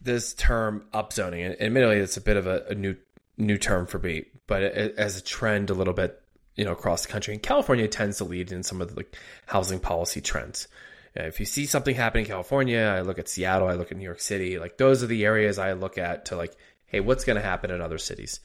this 0.00 0.34
term 0.34 0.84
upzoning, 0.92 1.46
and 1.46 1.60
admittedly, 1.60 1.96
it's 1.96 2.16
a 2.16 2.20
bit 2.20 2.36
of 2.36 2.46
a, 2.46 2.64
a 2.68 2.74
new 2.74 2.96
new 3.36 3.58
term 3.58 3.86
for 3.86 3.98
me, 3.98 4.26
but 4.46 4.62
it, 4.62 4.94
as 4.96 5.18
a 5.18 5.22
trend, 5.22 5.70
a 5.70 5.74
little 5.74 5.94
bit, 5.94 6.20
you 6.54 6.64
know, 6.64 6.72
across 6.72 7.04
the 7.06 7.12
country. 7.12 7.34
And 7.34 7.42
California 7.42 7.88
tends 7.88 8.18
to 8.18 8.24
lead 8.24 8.52
in 8.52 8.62
some 8.62 8.80
of 8.80 8.90
the 8.90 8.96
like, 8.96 9.16
housing 9.46 9.80
policy 9.80 10.20
trends 10.20 10.68
if 11.14 11.40
you 11.40 11.46
see 11.46 11.66
something 11.66 11.94
happen 11.94 12.20
in 12.20 12.26
California, 12.26 12.80
I 12.80 13.02
look 13.02 13.18
at 13.18 13.28
Seattle, 13.28 13.68
I 13.68 13.74
look 13.74 13.92
at 13.92 13.98
New 13.98 14.04
York 14.04 14.20
City. 14.20 14.58
Like 14.58 14.78
those 14.78 15.02
are 15.02 15.06
the 15.06 15.24
areas 15.24 15.58
I 15.58 15.72
look 15.72 15.96
at 15.98 16.26
to 16.26 16.36
like, 16.36 16.54
hey, 16.86 17.00
what's 17.00 17.24
going 17.24 17.36
to 17.36 17.42
happen 17.42 17.70
in 17.70 17.80
other 17.80 17.98
cities? 17.98 18.40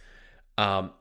Um, 0.58 0.91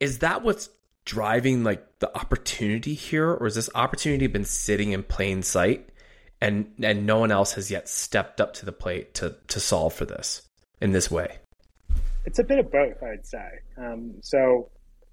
is 0.00 0.20
that 0.20 0.42
what's 0.42 0.68
driving 1.04 1.62
like 1.62 1.98
the 2.00 2.14
opportunity 2.16 2.94
here, 2.94 3.30
or 3.30 3.44
has 3.46 3.54
this 3.54 3.70
opportunity 3.74 4.26
been 4.26 4.44
sitting 4.44 4.92
in 4.92 5.02
plain 5.02 5.42
sight, 5.42 5.88
and 6.40 6.72
and 6.82 7.06
no 7.06 7.18
one 7.18 7.30
else 7.30 7.52
has 7.52 7.70
yet 7.70 7.88
stepped 7.88 8.40
up 8.40 8.54
to 8.54 8.66
the 8.66 8.72
plate 8.72 9.14
to 9.14 9.36
to 9.48 9.60
solve 9.60 9.94
for 9.94 10.04
this 10.04 10.42
in 10.80 10.92
this 10.92 11.10
way? 11.10 11.38
It's 12.24 12.40
a 12.40 12.44
bit 12.44 12.58
of 12.58 12.70
both, 12.72 13.02
I'd 13.02 13.24
say. 13.24 13.48
Um, 13.78 14.14
so 14.20 14.68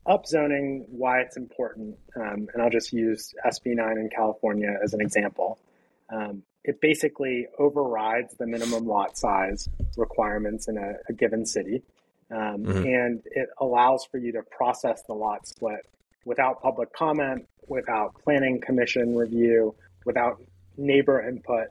upzoning, 0.07 0.85
why 0.89 1.21
it's 1.21 1.37
important, 1.37 1.97
um, 2.15 2.47
and 2.53 2.61
I'll 2.61 2.69
just 2.69 2.91
use 2.93 3.33
SB9 3.45 3.97
in 3.97 4.09
California 4.15 4.77
as 4.83 4.93
an 4.93 5.01
example. 5.01 5.59
Um, 6.11 6.43
it 6.63 6.79
basically 6.81 7.47
overrides 7.59 8.35
the 8.35 8.47
minimum 8.47 8.85
lot 8.85 9.17
size 9.17 9.67
requirements 9.97 10.67
in 10.67 10.77
a, 10.77 10.93
a 11.09 11.13
given 11.13 11.45
city, 11.45 11.83
um, 12.31 12.63
mm-hmm. 12.63 12.85
and 12.85 13.21
it 13.25 13.49
allows 13.59 14.05
for 14.05 14.17
you 14.17 14.31
to 14.33 14.43
process 14.43 15.01
the 15.07 15.13
lot 15.13 15.47
split 15.47 15.85
without 16.25 16.61
public 16.61 16.93
comment, 16.93 17.47
without 17.67 18.15
planning 18.23 18.61
commission 18.61 19.15
review, 19.15 19.75
without 20.05 20.41
neighbor 20.77 21.21
input, 21.21 21.67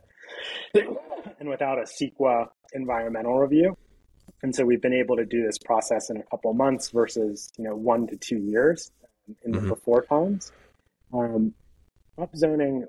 and 0.74 1.48
without 1.48 1.78
a 1.78 1.82
CEQA 1.82 2.48
environmental 2.74 3.38
review. 3.38 3.76
And 4.42 4.54
so 4.54 4.64
we've 4.64 4.82
been 4.82 4.92
able 4.92 5.16
to 5.16 5.24
do 5.24 5.44
this 5.44 5.58
process 5.58 6.10
in 6.10 6.16
a 6.16 6.22
couple 6.24 6.52
months 6.52 6.90
versus 6.90 7.52
you 7.56 7.64
know 7.64 7.76
one 7.76 8.06
to 8.08 8.16
two 8.16 8.38
years 8.38 8.90
in 9.44 9.52
mm-hmm. 9.52 9.64
the 9.64 9.74
before 9.74 10.02
times. 10.02 10.52
Um, 11.12 11.54
upzoning 12.18 12.82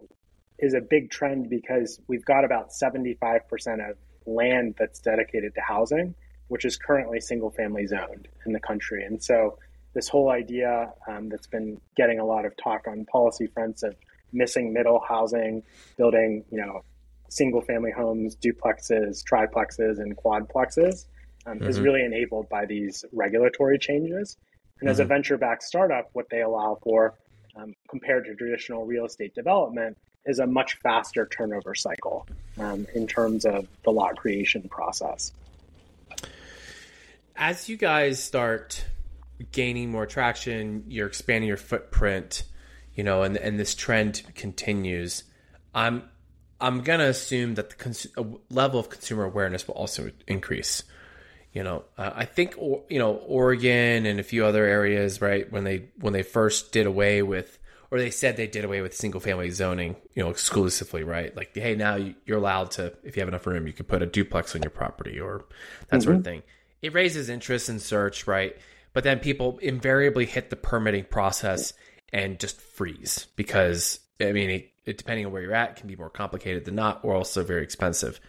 is 0.60 0.74
a 0.74 0.82
big 0.82 1.12
trend 1.12 1.50
because 1.50 2.00
we've 2.08 2.26
got 2.26 2.46
about 2.46 2.70
75% 2.72 3.42
of 3.90 3.98
land 4.26 4.76
that's 4.78 5.00
dedicated 5.00 5.54
to 5.56 5.62
housing, 5.62 6.16
which 6.48 6.66
is 6.66 6.78
currently 6.78 7.20
single 7.20 7.52
family 7.52 7.86
zoned 7.86 8.28
in 8.46 8.54
the 8.54 8.60
country. 8.60 9.04
And 9.04 9.22
so 9.22 9.58
this 9.94 10.08
whole 10.08 10.32
idea 10.32 10.92
um, 11.08 11.30
that's 11.30 11.48
been 11.48 11.80
getting 11.96 12.20
a 12.20 12.26
lot 12.26 12.46
of 12.46 12.54
talk 12.58 12.88
on 12.88 13.06
policy 13.06 13.48
fronts 13.48 13.84
of 13.84 13.96
missing 14.32 14.74
middle 14.74 15.02
housing, 15.08 15.62
building, 15.98 16.44
you 16.50 16.58
know, 16.58 16.84
single 17.30 17.62
family 17.62 17.92
homes, 17.92 18.36
duplexes, 18.38 19.24
triplexes, 19.24 20.00
and 20.00 20.16
quadplexes 20.18 21.06
um, 21.46 21.60
mm-hmm. 21.60 21.68
is 21.68 21.80
really 21.80 22.04
enabled 22.04 22.50
by 22.50 22.66
these 22.66 23.06
regulatory 23.12 23.78
changes. 23.78 24.38
And 24.80 24.88
mm-hmm. 24.88 24.92
as 24.92 25.00
a 25.00 25.04
mm-hmm. 25.04 25.10
venture 25.10 25.38
backed 25.38 25.64
startup, 25.64 26.10
what 26.14 26.30
they 26.30 26.42
allow 26.42 26.80
for 26.82 27.16
um, 27.56 27.74
compared 27.90 28.26
to 28.26 28.36
traditional 28.36 28.86
real 28.86 29.06
estate 29.06 29.36
development 29.36 29.98
is 30.26 30.40
a 30.40 30.48
much 30.48 30.78
faster 30.78 31.26
turnover 31.26 31.76
cycle 31.76 32.26
um, 32.58 32.88
in 32.96 33.08
terms 33.08 33.46
of 33.46 33.68
the 33.84 33.92
lot 33.92 34.16
creation 34.16 34.68
process. 34.70 35.34
As 37.36 37.68
you 37.68 37.78
guys 37.78 38.24
start 38.24 38.86
gaining 39.52 39.92
more 39.92 40.06
traction, 40.06 40.86
you're 40.88 41.08
expanding 41.08 41.48
your 41.48 41.58
footprint, 41.58 42.44
you 42.94 43.04
know, 43.04 43.24
and 43.24 43.36
and 43.38 43.60
this 43.60 43.76
trend 43.76 44.22
continues. 44.36 45.24
I'm 45.74 46.04
I'm 46.62 46.82
gonna 46.82 47.06
assume 47.06 47.56
that 47.56 47.72
the 47.72 47.76
cons- 47.76 48.08
level 48.50 48.80
of 48.80 48.90
consumer 48.90 49.26
awareness 49.26 49.68
will 49.68 49.76
also 49.76 50.12
increase. 50.28 50.84
You 51.54 51.64
know, 51.64 51.84
uh, 51.98 52.12
I 52.16 52.26
think 52.26 52.56
you 52.58 53.00
know 53.00 53.14
Oregon 53.14 54.06
and 54.06 54.20
a 54.20 54.24
few 54.24 54.46
other 54.46 54.66
areas, 54.66 55.22
right? 55.22 55.50
When 55.52 55.64
they 55.64 55.90
when 56.00 56.12
they 56.12 56.24
first 56.24 56.72
did 56.72 56.88
away 56.88 57.22
with, 57.22 57.60
or 57.92 58.00
they 58.00 58.10
said 58.10 58.38
they 58.38 58.48
did 58.48 58.66
away 58.66 58.82
with 58.82 58.96
single 58.96 59.22
family 59.22 59.52
zoning, 59.52 59.96
you 60.16 60.24
know, 60.24 60.32
exclusively, 60.32 61.04
right? 61.04 61.36
Like, 61.38 61.56
hey, 61.56 61.76
now 61.76 62.00
you're 62.26 62.40
allowed 62.40 62.72
to, 62.72 62.92
if 63.04 63.16
you 63.16 63.20
have 63.20 63.30
enough 63.30 63.46
room, 63.46 63.68
you 63.68 63.74
can 63.74 63.86
put 63.86 64.02
a 64.02 64.08
duplex 64.08 64.56
on 64.56 64.64
your 64.64 64.72
property 64.72 65.20
or 65.20 65.46
that 65.90 65.98
mm-hmm. 65.98 66.00
sort 66.00 66.16
of 66.16 66.22
mm-hmm. 66.22 66.32
thing. 66.32 66.44
It 66.82 66.94
raises 66.96 67.30
interest 67.30 67.70
in 67.70 67.80
search, 67.80 68.26
right? 68.26 68.58
But 68.94 69.04
then 69.04 69.20
people 69.20 69.60
invariably 69.60 70.26
hit 70.26 70.50
the 70.50 70.56
permitting 70.56 71.06
process 71.06 71.74
and 72.12 72.40
just 72.40 72.60
freeze 72.60 73.28
because 73.36 74.00
I 74.20 74.32
mean, 74.32 74.50
it, 74.50 74.72
it, 74.86 74.98
depending 74.98 75.28
on 75.28 75.32
where 75.32 75.44
you're 75.44 75.54
at, 75.54 75.76
can 75.76 75.88
be 75.88 75.96
more 75.96 76.10
complicated 76.10 76.66
than 76.66 76.76
not, 76.76 77.02
or 77.04 77.16
also 77.16 77.44
very 77.44 77.64
expensive. 77.64 78.20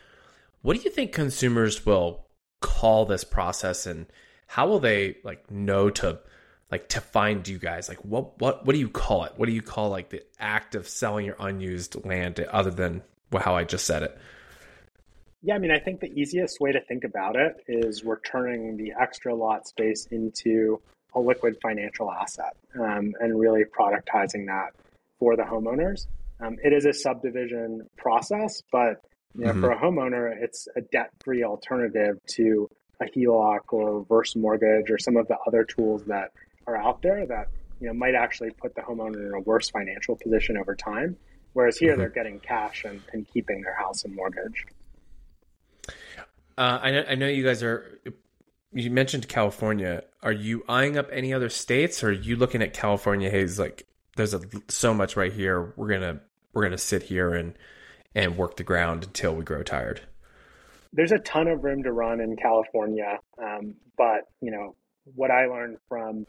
What 0.62 0.76
do 0.76 0.82
you 0.82 0.90
think 0.90 1.12
consumers 1.12 1.84
will 1.84 2.23
call 2.64 3.04
this 3.04 3.24
process, 3.24 3.86
and 3.86 4.06
how 4.46 4.66
will 4.66 4.80
they 4.80 5.18
like 5.22 5.50
know 5.50 5.90
to 5.90 6.18
like 6.70 6.88
to 6.88 7.00
find 7.00 7.46
you 7.46 7.58
guys? 7.58 7.88
Like, 7.88 8.04
what 8.04 8.40
what 8.40 8.64
what 8.64 8.72
do 8.72 8.78
you 8.78 8.88
call 8.88 9.24
it? 9.24 9.32
What 9.36 9.46
do 9.46 9.52
you 9.52 9.62
call 9.62 9.90
like 9.90 10.08
the 10.08 10.22
act 10.40 10.74
of 10.74 10.88
selling 10.88 11.26
your 11.26 11.36
unused 11.38 12.04
land, 12.04 12.40
other 12.40 12.70
than 12.70 13.02
how 13.36 13.54
I 13.54 13.64
just 13.64 13.86
said 13.86 14.02
it? 14.02 14.18
Yeah, 15.42 15.56
I 15.56 15.58
mean, 15.58 15.70
I 15.70 15.78
think 15.78 16.00
the 16.00 16.12
easiest 16.18 16.58
way 16.58 16.72
to 16.72 16.80
think 16.80 17.04
about 17.04 17.36
it 17.36 17.56
is 17.68 18.02
we're 18.02 18.20
turning 18.20 18.78
the 18.78 18.94
extra 18.98 19.34
lot 19.34 19.68
space 19.68 20.06
into 20.10 20.80
a 21.14 21.20
liquid 21.20 21.58
financial 21.60 22.10
asset 22.10 22.56
um, 22.80 23.12
and 23.20 23.38
really 23.38 23.64
productizing 23.64 24.46
that 24.46 24.70
for 25.18 25.36
the 25.36 25.42
homeowners. 25.42 26.06
Um, 26.40 26.56
it 26.64 26.72
is 26.72 26.86
a 26.86 26.94
subdivision 26.94 27.88
process, 27.98 28.62
but 28.72 29.02
you 29.36 29.44
know, 29.44 29.50
mm-hmm. 29.50 29.60
for 29.60 29.70
a 29.72 29.78
homeowner, 29.78 30.32
it's 30.40 30.68
a 30.76 30.80
debt-free 30.80 31.44
alternative 31.44 32.18
to 32.26 32.70
a 33.00 33.06
HELOC 33.06 33.60
or 33.72 33.98
reverse 33.98 34.36
mortgage 34.36 34.90
or 34.90 34.98
some 34.98 35.16
of 35.16 35.26
the 35.28 35.36
other 35.46 35.64
tools 35.64 36.04
that 36.04 36.32
are 36.66 36.76
out 36.76 37.02
there 37.02 37.26
that 37.26 37.48
you 37.80 37.88
know 37.88 37.92
might 37.92 38.14
actually 38.14 38.50
put 38.50 38.74
the 38.74 38.80
homeowner 38.80 39.26
in 39.26 39.34
a 39.34 39.40
worse 39.40 39.68
financial 39.70 40.16
position 40.16 40.56
over 40.56 40.74
time. 40.74 41.16
Whereas 41.52 41.76
here, 41.76 41.92
mm-hmm. 41.92 42.00
they're 42.00 42.08
getting 42.10 42.40
cash 42.40 42.84
and, 42.84 43.00
and 43.12 43.26
keeping 43.32 43.62
their 43.62 43.74
house 43.74 44.04
and 44.04 44.14
mortgage. 44.14 44.66
Uh, 46.58 46.78
I, 46.82 46.90
know, 46.90 47.04
I 47.08 47.14
know 47.14 47.28
you 47.28 47.44
guys 47.44 47.62
are. 47.62 47.98
You 48.72 48.90
mentioned 48.90 49.28
California. 49.28 50.02
Are 50.22 50.32
you 50.32 50.64
eyeing 50.68 50.96
up 50.98 51.08
any 51.12 51.32
other 51.32 51.48
states, 51.48 52.02
or 52.02 52.08
are 52.08 52.12
you 52.12 52.36
looking 52.36 52.62
at 52.62 52.72
California? 52.72 53.30
Hey, 53.30 53.42
it's 53.42 53.58
like 53.58 53.86
there's 54.16 54.34
a, 54.34 54.40
so 54.68 54.94
much 54.94 55.16
right 55.16 55.32
here. 55.32 55.72
We're 55.76 55.88
gonna 55.88 56.20
we're 56.52 56.62
gonna 56.62 56.78
sit 56.78 57.04
here 57.04 57.34
and 57.34 57.54
and 58.14 58.36
work 58.36 58.56
the 58.56 58.64
ground 58.64 59.04
until 59.04 59.34
we 59.34 59.44
grow 59.44 59.62
tired. 59.62 60.00
There's 60.92 61.12
a 61.12 61.18
ton 61.18 61.48
of 61.48 61.64
room 61.64 61.82
to 61.82 61.92
run 61.92 62.20
in 62.20 62.36
California, 62.36 63.18
um, 63.42 63.74
but 63.96 64.28
you 64.40 64.50
know 64.50 64.76
what 65.14 65.30
I 65.30 65.46
learned 65.46 65.78
from 65.88 66.26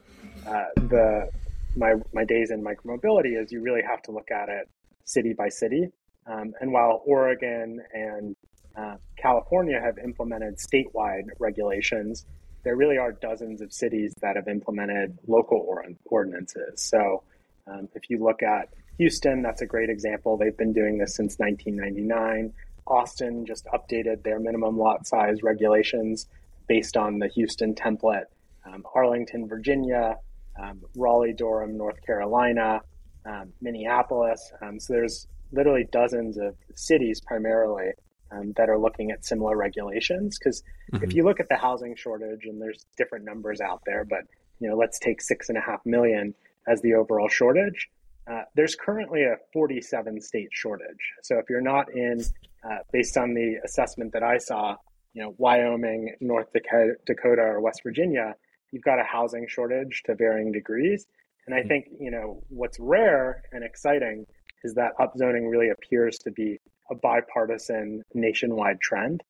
uh, 0.48 0.66
the 0.76 1.30
my 1.76 1.94
my 2.14 2.26
days 2.26 2.52
in 2.52 2.64
micromobility 2.64 3.42
is 3.42 3.52
you 3.52 3.62
really 3.62 3.84
have 3.88 4.02
to 4.04 4.12
look 4.12 4.32
at 4.32 4.50
it 4.50 4.70
city 5.06 5.34
by 5.34 5.50
city. 5.50 5.90
Um, 6.26 6.54
and 6.60 6.74
while 6.74 7.04
Oregon 7.06 7.82
and 7.94 8.36
uh, 8.76 8.96
California 9.18 9.80
have 9.80 10.00
implemented 10.00 10.58
statewide 10.58 11.28
regulations, 11.40 12.26
there 12.64 12.76
really 12.76 12.98
are 12.98 13.12
dozens 13.12 13.62
of 13.62 13.72
cities 13.72 14.14
that 14.22 14.36
have 14.36 14.48
implemented 14.48 15.20
local 15.28 15.60
or- 15.60 15.86
ordinances. 16.06 16.82
So 16.82 17.24
um, 17.68 17.88
if 17.94 18.10
you 18.10 18.24
look 18.24 18.42
at 18.42 18.70
Houston, 18.98 19.42
that's 19.42 19.62
a 19.62 19.66
great 19.66 19.90
example. 19.90 20.38
They've 20.38 20.56
been 20.56 20.74
doing 20.74 20.98
this 20.98 21.16
since 21.16 21.38
1999. 21.38 22.54
Austin 22.88 23.46
just 23.46 23.66
updated 23.66 24.24
their 24.24 24.40
minimum 24.40 24.78
lot 24.78 25.08
size 25.08 25.42
regulations 25.44 26.28
based 26.68 26.98
on 26.98 27.20
the 27.20 27.28
Houston 27.30 27.74
template. 27.74 28.26
Um, 28.66 28.84
Arlington, 28.94 29.48
Virginia, 29.48 30.18
um, 30.62 30.82
Raleigh, 30.96 31.34
Durham, 31.34 31.78
North 31.78 32.02
Carolina, 32.06 32.82
um, 33.26 33.54
Minneapolis. 33.62 34.52
Um, 34.62 34.80
so 34.80 34.94
there's 34.94 35.28
literally 35.52 35.88
dozens 35.92 36.38
of 36.38 36.56
cities 36.76 37.22
primarily 37.22 37.92
um, 38.32 38.54
that 38.58 38.70
are 38.70 38.78
looking 38.78 39.12
at 39.12 39.26
similar 39.26 39.56
regulations. 39.56 40.38
Because 40.38 40.64
mm-hmm. 40.94 41.04
if 41.04 41.14
you 41.14 41.24
look 41.24 41.40
at 41.40 41.50
the 41.50 41.58
housing 41.58 41.96
shortage, 41.96 42.46
and 42.46 42.62
there's 42.62 42.86
different 42.98 43.26
numbers 43.26 43.62
out 43.62 43.82
there, 43.86 44.06
but 44.06 44.22
you 44.60 44.70
know, 44.70 44.76
let's 44.76 45.00
take 45.00 45.22
six 45.22 45.50
and 45.50 45.58
a 45.58 45.62
half 45.62 45.86
million 45.86 46.34
as 46.68 46.82
the 46.82 46.94
overall 46.94 47.30
shortage. 47.30 47.90
Uh, 48.28 48.42
there's 48.56 48.76
currently 48.76 49.24
a 49.24 49.36
47 49.54 50.20
state 50.22 50.50
shortage. 50.52 51.14
So 51.24 51.38
if 51.38 51.46
you're 51.50 51.62
not 51.62 51.92
in, 51.94 52.22
uh, 52.64 52.78
based 52.92 53.18
on 53.18 53.34
the 53.34 53.58
assessment 53.64 54.14
that 54.14 54.24
I 54.24 54.38
saw, 54.38 54.76
you 55.14 55.22
know, 55.22 55.36
Wyoming, 55.38 56.16
North 56.20 56.48
Dakota, 56.54 57.42
or 57.42 57.62
West 57.62 57.82
Virginia, 57.84 58.36
you've 58.72 58.84
got 58.84 59.00
a 59.00 59.04
housing 59.04 59.48
shortage 59.48 60.04
to 60.06 60.16
varying 60.16 60.52
degrees. 60.52 61.06
And 61.46 61.56
I 61.56 61.62
hmm. 61.62 61.68
think, 61.68 61.86
you 62.00 62.12
know, 62.12 62.44
what's 62.50 62.80
rare 62.80 63.44
and 63.52 63.64
exciting 63.64 64.26
is 64.64 64.74
that 64.74 64.98
upzoning 65.00 65.50
really 65.50 65.70
appears 65.70 66.18
to 66.20 66.32
be 66.32 66.60
a 66.90 66.96
bipartisan 66.96 68.04
nationwide 68.14 68.82
trend. 68.82 69.22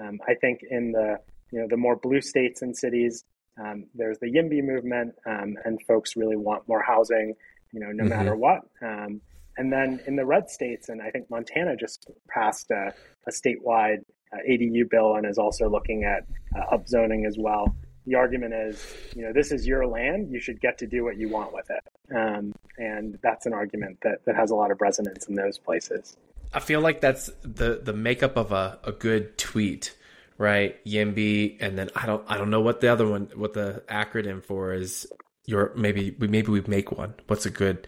Um, 0.00 0.20
I 0.26 0.34
think 0.34 0.60
in 0.68 0.92
the, 0.92 1.18
you 1.50 1.60
know, 1.60 1.66
the 1.68 1.76
more 1.76 1.96
blue 1.96 2.20
states 2.20 2.62
and 2.62 2.76
cities, 2.76 3.24
um, 3.58 3.86
there's 3.94 4.18
the 4.18 4.26
YIMBY 4.26 4.62
movement, 4.62 5.14
um, 5.26 5.56
and 5.64 5.80
folks 5.86 6.16
really 6.16 6.36
want 6.36 6.66
more 6.68 6.82
housing, 6.82 7.34
you 7.74 7.80
know, 7.80 7.90
no 7.90 8.04
mm-hmm. 8.04 8.08
matter 8.08 8.36
what. 8.36 8.60
Um, 8.80 9.20
and 9.56 9.72
then 9.72 10.00
in 10.06 10.16
the 10.16 10.24
red 10.24 10.48
states, 10.48 10.88
and 10.88 11.02
I 11.02 11.10
think 11.10 11.30
Montana 11.30 11.76
just 11.76 12.10
passed 12.28 12.70
a, 12.70 12.94
a 13.26 13.30
statewide 13.30 14.04
uh, 14.32 14.38
ADU 14.48 14.88
bill 14.90 15.14
and 15.16 15.26
is 15.26 15.38
also 15.38 15.68
looking 15.68 16.04
at 16.04 16.24
uh, 16.56 16.76
upzoning 16.76 17.26
as 17.26 17.36
well. 17.38 17.74
The 18.06 18.16
argument 18.16 18.54
is, 18.54 18.84
you 19.14 19.22
know, 19.22 19.32
this 19.32 19.50
is 19.52 19.66
your 19.66 19.86
land. 19.86 20.30
You 20.30 20.40
should 20.40 20.60
get 20.60 20.78
to 20.78 20.86
do 20.86 21.04
what 21.04 21.16
you 21.16 21.28
want 21.28 21.54
with 21.54 21.70
it. 21.70 22.14
Um, 22.14 22.52
and 22.76 23.18
that's 23.22 23.46
an 23.46 23.52
argument 23.52 23.98
that, 24.02 24.24
that 24.26 24.36
has 24.36 24.50
a 24.50 24.54
lot 24.54 24.70
of 24.70 24.80
resonance 24.80 25.26
in 25.26 25.34
those 25.34 25.58
places. 25.58 26.16
I 26.52 26.60
feel 26.60 26.80
like 26.80 27.00
that's 27.00 27.30
the 27.42 27.80
the 27.82 27.92
makeup 27.92 28.36
of 28.36 28.52
a, 28.52 28.78
a 28.84 28.92
good 28.92 29.36
tweet 29.38 29.96
right? 30.38 30.84
YIMBY, 30.84 31.58
and 31.60 31.78
then 31.78 31.90
I 31.94 32.06
don't 32.06 32.24
I 32.28 32.36
don't 32.36 32.50
know 32.50 32.60
what 32.60 32.80
the 32.80 32.88
other 32.88 33.06
one 33.06 33.30
what 33.34 33.52
the 33.52 33.82
acronym 33.88 34.42
for 34.42 34.72
is. 34.72 35.06
Your 35.46 35.72
maybe 35.76 36.16
we 36.18 36.28
maybe 36.28 36.50
we 36.50 36.60
make 36.62 36.92
one. 36.92 37.14
What's 37.26 37.46
a 37.46 37.50
good 37.50 37.86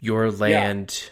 your 0.00 0.30
land? 0.30 1.10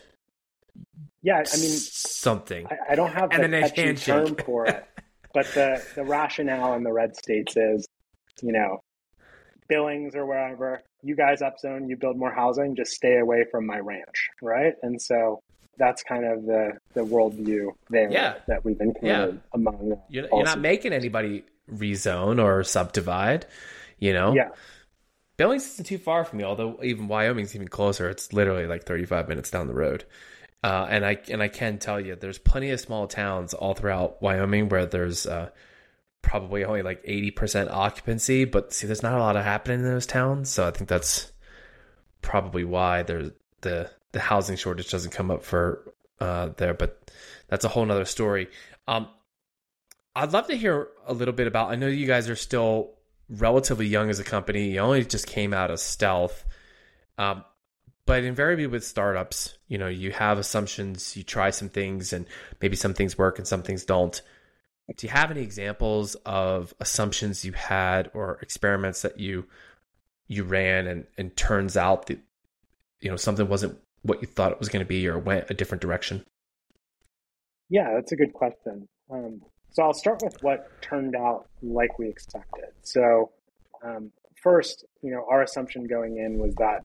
Yeah, 1.22 1.36
yeah 1.36 1.50
I 1.52 1.56
mean 1.56 1.70
something. 1.70 2.66
I, 2.66 2.92
I 2.92 2.94
don't 2.94 3.12
have 3.12 3.30
the 3.30 3.48
catchy 3.48 3.94
term 3.94 4.36
for 4.36 4.66
it, 4.66 4.86
but 5.34 5.46
the 5.54 5.84
the 5.94 6.04
rationale 6.04 6.74
in 6.74 6.82
the 6.82 6.92
red 6.92 7.16
states 7.16 7.56
is, 7.56 7.86
you 8.42 8.52
know, 8.52 8.80
Billings 9.68 10.14
or 10.14 10.26
wherever 10.26 10.82
you 11.02 11.14
guys 11.14 11.40
upzone, 11.40 11.88
you 11.88 11.96
build 11.96 12.16
more 12.16 12.32
housing, 12.32 12.74
just 12.74 12.92
stay 12.92 13.18
away 13.18 13.44
from 13.50 13.66
my 13.66 13.78
ranch, 13.78 14.30
right? 14.42 14.74
And 14.82 15.00
so 15.00 15.40
that's 15.76 16.02
kind 16.02 16.24
of 16.24 16.44
the 16.44 16.72
the 16.94 17.00
worldview 17.02 17.68
there 17.90 18.10
yeah. 18.10 18.34
that 18.46 18.64
we've 18.64 18.80
encountered 18.80 19.34
yeah. 19.34 19.40
among. 19.52 20.00
You're, 20.08 20.28
you're, 20.32 20.44
not 20.44 20.60
making 20.60 20.92
anybody 20.92 21.44
rezone 21.70 22.42
or 22.42 22.62
subdivide, 22.64 23.46
you 23.98 24.12
know. 24.12 24.34
Yeah. 24.34 24.48
Billings 25.36 25.66
isn't 25.66 25.86
too 25.86 25.98
far 25.98 26.24
from 26.24 26.38
me, 26.38 26.44
although 26.44 26.80
even 26.82 27.08
Wyoming's 27.08 27.54
even 27.54 27.68
closer. 27.68 28.08
It's 28.08 28.32
literally 28.32 28.66
like 28.66 28.84
35 28.84 29.28
minutes 29.28 29.50
down 29.50 29.66
the 29.66 29.74
road. 29.74 30.04
Uh, 30.62 30.86
and 30.88 31.04
I 31.04 31.18
and 31.28 31.42
I 31.42 31.48
can 31.48 31.78
tell 31.78 32.00
you, 32.00 32.16
there's 32.16 32.38
plenty 32.38 32.70
of 32.70 32.80
small 32.80 33.06
towns 33.06 33.52
all 33.52 33.74
throughout 33.74 34.22
Wyoming 34.22 34.68
where 34.68 34.86
there's 34.86 35.26
uh, 35.26 35.50
probably 36.22 36.64
only 36.64 36.82
like 36.82 37.04
80% 37.04 37.70
occupancy, 37.70 38.44
but 38.44 38.72
see, 38.72 38.86
there's 38.86 39.02
not 39.02 39.14
a 39.14 39.18
lot 39.18 39.36
of 39.36 39.44
happening 39.44 39.80
in 39.80 39.84
those 39.84 40.06
towns. 40.06 40.48
So 40.48 40.66
I 40.66 40.70
think 40.70 40.88
that's 40.88 41.30
probably 42.22 42.64
why 42.64 43.02
there's 43.02 43.30
the 43.60 43.90
the 44.12 44.20
housing 44.20 44.56
shortage 44.56 44.90
doesn't 44.90 45.10
come 45.10 45.30
up 45.30 45.44
for 45.44 45.92
uh, 46.20 46.50
there, 46.56 46.72
but 46.72 47.10
that's 47.48 47.64
a 47.64 47.68
whole 47.68 47.84
nother 47.84 48.04
story. 48.04 48.48
Um, 48.88 49.08
I'd 50.16 50.32
love 50.32 50.46
to 50.46 50.56
hear 50.56 50.88
a 51.06 51.12
little 51.12 51.34
bit 51.34 51.46
about. 51.46 51.70
I 51.70 51.74
know 51.74 51.88
you 51.88 52.06
guys 52.06 52.30
are 52.30 52.36
still 52.36 52.92
relatively 53.28 53.86
young 53.86 54.10
as 54.10 54.18
a 54.18 54.24
company. 54.24 54.72
You 54.72 54.80
only 54.80 55.04
just 55.04 55.26
came 55.26 55.54
out 55.54 55.70
of 55.70 55.80
stealth. 55.80 56.44
Um, 57.18 57.44
but 58.06 58.24
invariably 58.24 58.66
with 58.66 58.84
startups, 58.84 59.56
you 59.68 59.78
know, 59.78 59.88
you 59.88 60.12
have 60.12 60.38
assumptions, 60.38 61.16
you 61.16 61.22
try 61.22 61.50
some 61.50 61.70
things, 61.70 62.12
and 62.12 62.26
maybe 62.60 62.76
some 62.76 62.92
things 62.92 63.16
work 63.16 63.38
and 63.38 63.48
some 63.48 63.62
things 63.62 63.84
don't. 63.84 64.20
Do 64.96 65.06
you 65.06 65.12
have 65.12 65.30
any 65.30 65.40
examples 65.40 66.14
of 66.26 66.74
assumptions 66.80 67.44
you 67.44 67.52
had 67.52 68.10
or 68.12 68.38
experiments 68.42 69.02
that 69.02 69.18
you 69.18 69.46
you 70.26 70.44
ran 70.44 70.86
and 70.86 71.06
and 71.16 71.34
turns 71.36 71.76
out 71.76 72.06
that 72.06 72.18
you 73.00 73.10
know 73.10 73.16
something 73.16 73.48
wasn't 73.48 73.78
what 74.02 74.20
you 74.20 74.28
thought 74.28 74.52
it 74.52 74.58
was 74.58 74.68
going 74.68 74.84
to 74.84 74.88
be 74.88 75.08
or 75.08 75.18
went 75.18 75.50
a 75.50 75.54
different 75.54 75.80
direction? 75.80 76.24
Yeah, 77.70 77.94
that's 77.94 78.12
a 78.12 78.16
good 78.16 78.34
question. 78.34 78.86
Um, 79.10 79.40
so 79.74 79.82
I'll 79.82 79.92
start 79.92 80.22
with 80.22 80.40
what 80.40 80.70
turned 80.80 81.16
out 81.16 81.48
like 81.60 81.98
we 81.98 82.08
expected. 82.08 82.68
So 82.82 83.32
um, 83.82 84.12
first, 84.40 84.84
you 85.02 85.10
know, 85.10 85.26
our 85.28 85.42
assumption 85.42 85.86
going 85.88 86.16
in 86.16 86.38
was 86.38 86.54
that 86.56 86.84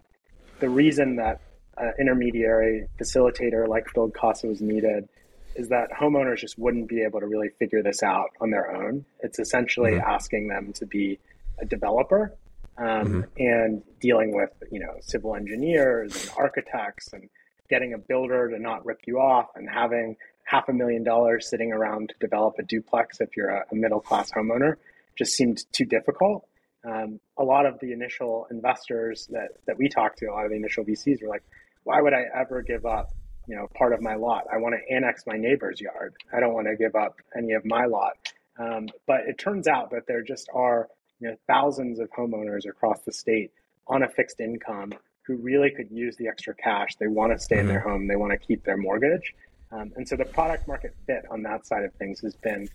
the 0.60 0.70
reason 0.70 1.16
that 1.18 1.40
an 1.78 1.94
intermediary 2.00 2.88
facilitator 3.00 3.68
like 3.68 3.86
BuildCasa 3.96 4.50
was 4.50 4.60
needed 4.60 5.08
is 5.56 5.70
that 5.70 5.92
homeowners 5.92 6.38
just 6.38 6.58
wouldn't 6.58 6.90
be 6.90 7.04
able 7.04 7.20
to 7.20 7.28
really 7.28 7.50
figure 7.60 7.84
this 7.84 8.02
out 8.02 8.32
on 8.42 8.50
their 8.50 8.76
own. 8.76 9.06
It's 9.20 9.38
essentially 9.38 9.92
mm-hmm. 9.92 10.10
asking 10.10 10.48
them 10.48 10.74
to 10.74 10.88
be 10.88 11.20
a 11.62 11.66
developer 11.66 12.34
um, 12.80 12.86
mm-hmm. 12.88 13.22
and 13.38 13.84
dealing 14.00 14.36
with 14.36 14.52
you 14.72 14.80
know 14.80 14.96
civil 15.02 15.36
engineers 15.36 16.24
and 16.24 16.32
architects 16.38 17.14
and 17.14 17.30
getting 17.70 17.94
a 17.94 18.00
builder 18.00 18.50
to 18.50 18.58
not 18.58 18.84
rip 18.84 19.02
you 19.06 19.20
off 19.20 19.50
and 19.56 19.70
having 19.70 20.16
half 20.50 20.68
a 20.68 20.74
million 20.74 21.04
dollars 21.04 21.48
sitting 21.48 21.72
around 21.72 22.10
to 22.10 22.16
develop 22.20 22.56
a 22.58 22.64
duplex 22.64 23.22
if 23.22 23.38
you're 23.38 23.50
a, 23.50 23.66
a 23.72 23.76
middle 23.76 24.00
class 24.00 24.32
homeowner 24.32 24.74
just 25.16 25.34
seemed 25.34 25.64
too 25.72 25.86
difficult. 25.86 26.48
Um, 26.84 27.20
a 27.38 27.44
lot 27.44 27.68
of 27.68 27.80
the 27.82 27.92
initial 27.92 28.48
investors 28.50 29.28
that, 29.32 29.50
that 29.68 29.78
we 29.78 29.90
talked 29.90 30.18
to, 30.20 30.26
a 30.26 30.32
lot 30.32 30.46
of 30.46 30.50
the 30.50 30.58
initial 30.58 30.84
VCs 30.84 31.22
were 31.22 31.30
like, 31.30 31.44
why 31.84 32.02
would 32.02 32.14
I 32.14 32.24
ever 32.36 32.64
give 32.64 32.86
up, 32.86 33.12
you 33.48 33.56
know, 33.56 33.68
part 33.78 33.94
of 33.94 34.02
my 34.02 34.16
lot? 34.16 34.46
I 34.52 34.58
want 34.58 34.74
to 34.74 34.96
annex 34.96 35.24
my 35.28 35.38
neighbor's 35.38 35.80
yard. 35.80 36.16
I 36.36 36.40
don't 36.40 36.54
want 36.54 36.66
to 36.68 36.76
give 36.76 36.96
up 36.96 37.18
any 37.38 37.54
of 37.54 37.64
my 37.64 37.86
lot. 37.86 38.14
Um, 38.58 38.88
but 39.06 39.22
it 39.28 39.38
turns 39.38 39.68
out 39.68 39.92
that 39.92 40.08
there 40.08 40.24
just 40.24 40.50
are, 40.54 40.88
you 41.20 41.30
know, 41.30 41.36
thousands 41.46 42.00
of 42.00 42.10
homeowners 42.10 42.68
across 42.68 43.02
the 43.02 43.14
state 43.14 43.52
on 43.88 44.02
a 44.02 44.10
fixed 44.10 44.40
income 44.40 44.94
who 45.28 45.36
really 45.36 45.70
could 45.70 45.92
use 45.92 46.16
the 46.18 46.28
extra 46.28 46.56
cash. 46.56 46.96
They 47.00 47.08
want 47.08 47.34
to 47.34 47.40
stay 47.40 47.58
mm-hmm. 47.58 47.68
in 47.68 47.68
their 47.68 47.82
home. 47.82 48.08
They 48.08 48.16
want 48.16 48.32
to 48.32 48.38
keep 48.38 48.64
their 48.64 48.78
mortgage. 48.78 49.36
Um, 49.72 49.92
and 49.96 50.08
so 50.08 50.16
the 50.16 50.26
product 50.26 50.68
market 50.68 50.96
fit 51.06 51.26
on 51.30 51.44
that 51.44 51.66
side 51.66 51.84
of 51.84 51.94
things 51.94 52.22
has 52.22 52.36
been 52.36 52.68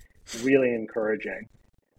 really 0.43 0.75
encouraging. 0.75 1.49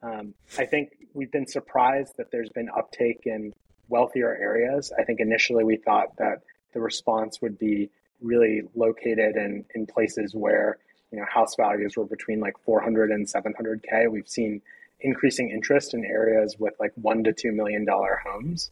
Um, 0.01 0.33
I 0.57 0.65
think 0.65 0.91
we've 1.13 1.31
been 1.31 1.47
surprised 1.47 2.13
that 2.17 2.31
there's 2.31 2.49
been 2.49 2.69
uptake 2.75 3.21
in 3.25 3.53
wealthier 3.89 4.35
areas. 4.35 4.91
I 4.97 5.03
think 5.03 5.19
initially 5.19 5.63
we 5.63 5.77
thought 5.77 6.15
that 6.17 6.41
the 6.73 6.79
response 6.79 7.41
would 7.41 7.57
be 7.57 7.89
really 8.21 8.63
located 8.75 9.35
in, 9.35 9.65
in 9.73 9.85
places 9.85 10.33
where 10.33 10.77
you 11.11 11.19
know 11.19 11.25
house 11.25 11.55
values 11.55 11.95
were 11.95 12.05
between 12.05 12.39
like 12.39 12.57
400 12.65 13.11
and 13.11 13.27
700k. 13.27 14.09
We've 14.09 14.27
seen 14.27 14.61
increasing 15.01 15.49
interest 15.49 15.93
in 15.93 16.03
areas 16.05 16.57
with 16.59 16.73
like 16.79 16.91
one 16.95 17.23
to 17.23 17.33
two 17.33 17.51
million 17.51 17.85
dollar 17.85 18.21
homes. 18.25 18.71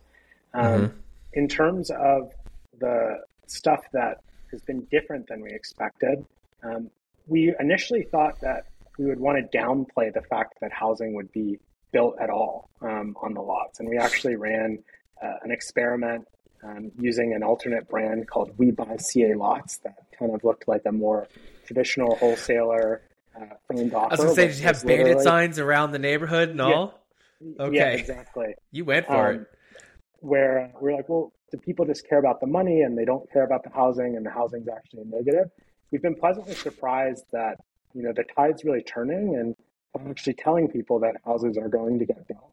Um, 0.53 0.63
mm-hmm. 0.63 0.97
In 1.33 1.47
terms 1.47 1.89
of 1.89 2.31
the 2.79 3.21
stuff 3.47 3.83
that 3.93 4.21
has 4.53 4.61
been 4.61 4.87
different 4.89 5.27
than 5.27 5.41
we 5.41 5.51
expected. 5.51 6.25
Um, 6.63 6.89
we 7.27 7.53
initially 7.59 8.03
thought 8.03 8.39
that 8.41 8.67
we 8.97 9.05
would 9.05 9.19
want 9.19 9.51
to 9.51 9.57
downplay 9.57 10.13
the 10.13 10.21
fact 10.21 10.59
that 10.61 10.71
housing 10.71 11.13
would 11.15 11.31
be 11.31 11.59
built 11.91 12.15
at 12.19 12.29
all 12.29 12.69
um, 12.81 13.15
on 13.21 13.33
the 13.33 13.41
lots. 13.41 13.79
And 13.79 13.89
we 13.89 13.97
actually 13.97 14.35
ran 14.35 14.79
uh, 15.21 15.33
an 15.43 15.51
experiment 15.51 16.27
um, 16.63 16.91
using 16.97 17.33
an 17.33 17.43
alternate 17.43 17.89
brand 17.89 18.27
called 18.27 18.51
We 18.57 18.71
Buy 18.71 18.97
CA 18.97 19.33
Lots 19.33 19.77
that 19.79 19.97
kind 20.17 20.33
of 20.33 20.43
looked 20.43 20.67
like 20.67 20.83
a 20.85 20.91
more 20.91 21.27
traditional 21.65 22.15
wholesaler 22.15 23.01
uh, 23.35 23.55
framed 23.67 23.93
offer. 23.93 24.05
I 24.05 24.09
was 24.11 24.19
going 24.19 24.29
to 24.29 24.35
say, 24.35 24.47
did 24.47 24.57
you 24.57 24.63
have 24.63 24.85
bandit 24.85 25.21
signs 25.21 25.59
around 25.59 25.91
the 25.91 25.99
neighborhood 25.99 26.49
and 26.49 26.61
all? 26.61 27.01
Yeah, 27.41 27.63
okay. 27.65 27.75
Yeah, 27.75 27.89
exactly. 27.89 28.55
You 28.71 28.85
went 28.85 29.07
for 29.07 29.29
um, 29.29 29.35
it. 29.35 29.47
Where 30.19 30.71
we're 30.79 30.95
like, 30.95 31.09
well, 31.09 31.31
do 31.53 31.59
people 31.59 31.85
just 31.85 32.09
care 32.09 32.17
about 32.17 32.41
the 32.41 32.47
money 32.47 32.81
and 32.81 32.97
they 32.97 33.05
don't 33.05 33.31
care 33.31 33.43
about 33.43 33.63
the 33.63 33.69
housing 33.69 34.17
and 34.17 34.25
the 34.25 34.31
housing's 34.31 34.67
actually 34.67 35.03
negative? 35.05 35.51
We've 35.91 36.01
been 36.01 36.15
pleasantly 36.15 36.55
surprised 36.55 37.25
that, 37.31 37.59
you 37.93 38.01
know, 38.01 38.11
the 38.11 38.23
tide's 38.23 38.65
really 38.65 38.81
turning 38.81 39.35
and 39.35 39.55
I'm 39.95 40.09
actually 40.09 40.33
telling 40.33 40.67
people 40.67 40.99
that 41.01 41.17
houses 41.23 41.55
are 41.55 41.69
going 41.69 41.99
to 41.99 42.05
get 42.05 42.27
built 42.27 42.51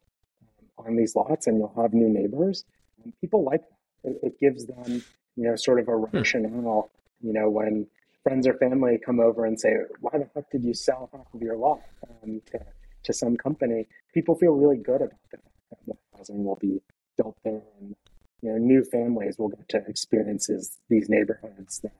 um, 0.78 0.86
on 0.86 0.96
these 0.96 1.16
lots 1.16 1.46
and 1.46 1.56
you'll 1.56 1.72
have 1.80 1.94
new 1.94 2.10
neighbors. 2.10 2.66
And 3.02 3.18
people 3.22 3.42
like 3.42 3.62
that. 3.62 4.10
It, 4.10 4.18
it 4.22 4.38
gives 4.38 4.66
them, 4.66 5.02
you 5.36 5.44
know, 5.44 5.56
sort 5.56 5.80
of 5.80 5.88
a 5.88 5.92
hmm. 5.92 6.16
rationale, 6.16 6.90
you 7.22 7.32
know, 7.32 7.48
when 7.48 7.86
friends 8.22 8.46
or 8.46 8.52
family 8.54 8.98
come 9.02 9.18
over 9.18 9.46
and 9.46 9.58
say, 9.58 9.76
why 10.00 10.18
the 10.18 10.26
fuck 10.34 10.44
did 10.50 10.62
you 10.62 10.74
sell 10.74 11.08
half 11.10 11.26
of 11.32 11.40
your 11.40 11.56
lot 11.56 11.80
um, 12.22 12.42
to, 12.52 12.60
to 13.04 13.14
some 13.14 13.34
company? 13.38 13.86
People 14.12 14.34
feel 14.34 14.52
really 14.52 14.76
good 14.76 15.00
about 15.00 15.20
the 15.30 15.38
fact 15.70 15.86
that 15.86 15.96
housing 16.18 16.44
will 16.44 16.56
be 16.56 16.82
built 17.16 17.38
there 17.44 17.62
and 17.80 17.96
you 18.42 18.50
know, 18.50 18.58
new 18.58 18.84
families 18.84 19.36
will 19.38 19.48
get 19.48 19.68
to 19.68 19.84
experiences 19.86 20.78
these 20.88 21.08
neighborhoods 21.08 21.80
that, 21.80 21.92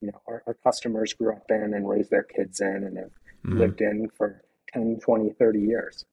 you 0.00 0.08
know, 0.08 0.20
our, 0.26 0.42
our 0.46 0.54
customers 0.54 1.12
grew 1.14 1.32
up 1.32 1.46
in 1.50 1.74
and 1.74 1.88
raised 1.88 2.10
their 2.10 2.22
kids 2.22 2.60
in 2.60 2.84
and 2.84 2.96
have 2.96 3.10
mm-hmm. 3.44 3.58
lived 3.58 3.80
in 3.80 4.08
for 4.16 4.42
10, 4.72 5.00
20, 5.02 5.30
30 5.30 5.60
years. 5.60 6.04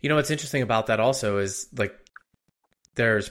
You 0.00 0.08
know, 0.08 0.16
what's 0.16 0.30
interesting 0.30 0.62
about 0.62 0.86
that 0.86 1.00
also 1.00 1.38
is 1.38 1.68
like 1.76 1.94
there's 2.94 3.30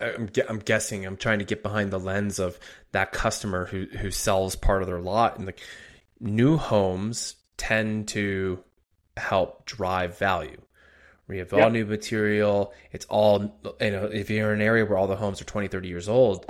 I'm, 0.00 0.30
I'm 0.48 0.58
guessing 0.58 1.04
I'm 1.04 1.16
trying 1.16 1.38
to 1.40 1.44
get 1.44 1.62
behind 1.62 1.90
the 1.90 1.98
lens 1.98 2.38
of 2.38 2.58
that 2.92 3.12
customer 3.12 3.66
who 3.66 3.86
who 3.98 4.10
sells 4.10 4.56
part 4.56 4.82
of 4.82 4.88
their 4.88 5.00
lot 5.00 5.36
and 5.36 5.46
like 5.46 5.60
new 6.20 6.56
homes 6.56 7.36
tend 7.56 8.08
to 8.08 8.62
help 9.16 9.66
drive 9.66 10.18
value 10.18 10.60
we 11.26 11.38
have 11.38 11.52
all 11.52 11.60
yep. 11.60 11.72
new 11.72 11.86
material. 11.86 12.72
It's 12.92 13.06
all, 13.06 13.56
you 13.80 13.90
know, 13.90 14.04
if 14.04 14.28
you're 14.30 14.52
in 14.52 14.60
an 14.60 14.66
area 14.66 14.84
where 14.84 14.98
all 14.98 15.06
the 15.06 15.16
homes 15.16 15.40
are 15.40 15.44
20, 15.44 15.68
30 15.68 15.88
years 15.88 16.08
old, 16.08 16.46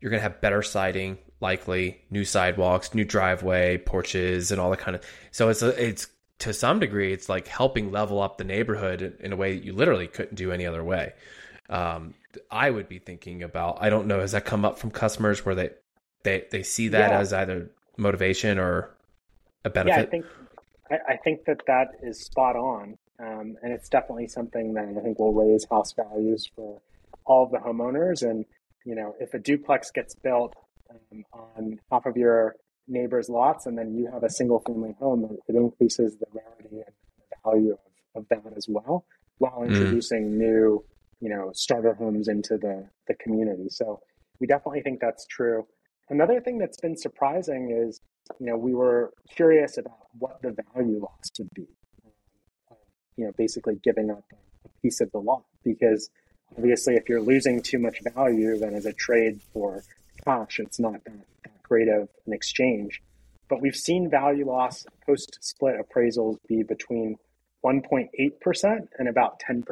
you're 0.00 0.10
going 0.10 0.18
to 0.18 0.28
have 0.28 0.40
better 0.40 0.62
siding, 0.62 1.18
likely 1.40 2.02
new 2.10 2.24
sidewalks, 2.24 2.94
new 2.94 3.04
driveway, 3.04 3.78
porches, 3.78 4.50
and 4.50 4.60
all 4.60 4.70
that 4.70 4.80
kind 4.80 4.96
of. 4.96 5.04
So 5.30 5.48
it's, 5.48 5.62
a, 5.62 5.68
it's 5.82 6.08
to 6.40 6.52
some 6.52 6.80
degree, 6.80 7.12
it's 7.12 7.28
like 7.28 7.46
helping 7.46 7.92
level 7.92 8.20
up 8.20 8.36
the 8.38 8.44
neighborhood 8.44 9.16
in 9.20 9.32
a 9.32 9.36
way 9.36 9.54
that 9.54 9.64
you 9.64 9.72
literally 9.72 10.08
couldn't 10.08 10.34
do 10.34 10.52
any 10.52 10.66
other 10.66 10.82
way. 10.82 11.12
Um, 11.68 12.14
I 12.50 12.70
would 12.70 12.88
be 12.88 12.98
thinking 12.98 13.42
about, 13.42 13.78
I 13.80 13.90
don't 13.90 14.06
know, 14.06 14.20
has 14.20 14.32
that 14.32 14.44
come 14.44 14.64
up 14.64 14.78
from 14.78 14.90
customers 14.90 15.44
where 15.44 15.54
they, 15.54 15.70
they, 16.24 16.44
they 16.50 16.62
see 16.62 16.88
that 16.88 17.10
yeah. 17.10 17.18
as 17.18 17.32
either 17.32 17.70
motivation 17.96 18.58
or 18.58 18.94
a 19.64 19.70
benefit? 19.70 19.96
Yeah, 19.96 20.02
I 20.02 20.06
think, 20.06 20.26
I, 20.90 21.12
I 21.12 21.16
think 21.16 21.44
that 21.46 21.60
that 21.66 21.88
is 22.02 22.20
spot 22.20 22.56
on. 22.56 22.98
Um, 23.18 23.56
and 23.62 23.72
it's 23.72 23.88
definitely 23.88 24.28
something 24.28 24.74
that 24.74 24.94
I 24.98 25.02
think 25.02 25.18
will 25.18 25.32
raise 25.32 25.66
house 25.70 25.92
values 25.94 26.48
for 26.54 26.80
all 27.24 27.44
of 27.44 27.50
the 27.50 27.58
homeowners. 27.58 28.22
And, 28.22 28.44
you 28.84 28.94
know, 28.94 29.14
if 29.20 29.32
a 29.34 29.38
duplex 29.38 29.90
gets 29.90 30.14
built 30.14 30.54
um, 30.90 31.24
on 31.32 31.80
top 31.90 32.06
of 32.06 32.16
your 32.16 32.56
neighbor's 32.88 33.28
lots 33.28 33.66
and 33.66 33.76
then 33.76 33.94
you 33.94 34.08
have 34.12 34.22
a 34.22 34.30
single 34.30 34.60
family 34.60 34.94
home, 34.98 35.36
it 35.48 35.54
increases 35.54 36.16
the 36.18 36.26
rarity 36.32 36.76
and 36.76 36.94
the 37.18 37.36
value 37.44 37.72
of, 37.72 38.22
of 38.22 38.28
that 38.28 38.56
as 38.56 38.66
well 38.68 39.04
while 39.38 39.60
mm. 39.60 39.68
introducing 39.68 40.30
mm. 40.30 40.36
new, 40.36 40.84
you 41.20 41.28
know, 41.28 41.50
starter 41.54 41.94
homes 41.94 42.28
into 42.28 42.56
the, 42.58 42.88
the 43.08 43.14
community. 43.14 43.68
So 43.68 44.00
we 44.40 44.46
definitely 44.46 44.82
think 44.82 45.00
that's 45.00 45.26
true. 45.26 45.66
Another 46.08 46.40
thing 46.40 46.58
that's 46.58 46.80
been 46.80 46.96
surprising 46.96 47.70
is, 47.70 48.00
you 48.38 48.46
know, 48.46 48.56
we 48.56 48.74
were 48.74 49.12
curious 49.34 49.78
about 49.78 50.06
what 50.18 50.40
the 50.42 50.54
value 50.74 51.00
loss 51.00 51.30
would 51.38 51.50
be 51.54 51.66
you 53.16 53.24
know, 53.24 53.32
basically 53.36 53.76
giving 53.82 54.10
up 54.10 54.24
a 54.64 54.68
piece 54.82 55.00
of 55.00 55.10
the 55.12 55.18
lot 55.18 55.42
because 55.64 56.10
obviously 56.56 56.94
if 56.94 57.08
you're 57.08 57.20
losing 57.20 57.60
too 57.62 57.78
much 57.78 58.00
value, 58.14 58.58
then 58.58 58.74
as 58.74 58.86
a 58.86 58.92
trade 58.92 59.40
for 59.52 59.82
cash, 60.24 60.58
it's 60.58 60.78
not 60.78 61.04
that, 61.04 61.26
that 61.44 61.62
great 61.62 61.88
of 61.88 62.08
an 62.26 62.32
exchange. 62.32 63.02
But 63.48 63.60
we've 63.60 63.76
seen 63.76 64.10
value 64.10 64.46
loss 64.46 64.86
post 65.04 65.38
split 65.40 65.76
appraisals 65.78 66.38
be 66.48 66.62
between 66.62 67.16
1.8% 67.64 68.88
and 68.98 69.08
about 69.08 69.40
10%. 69.40 69.64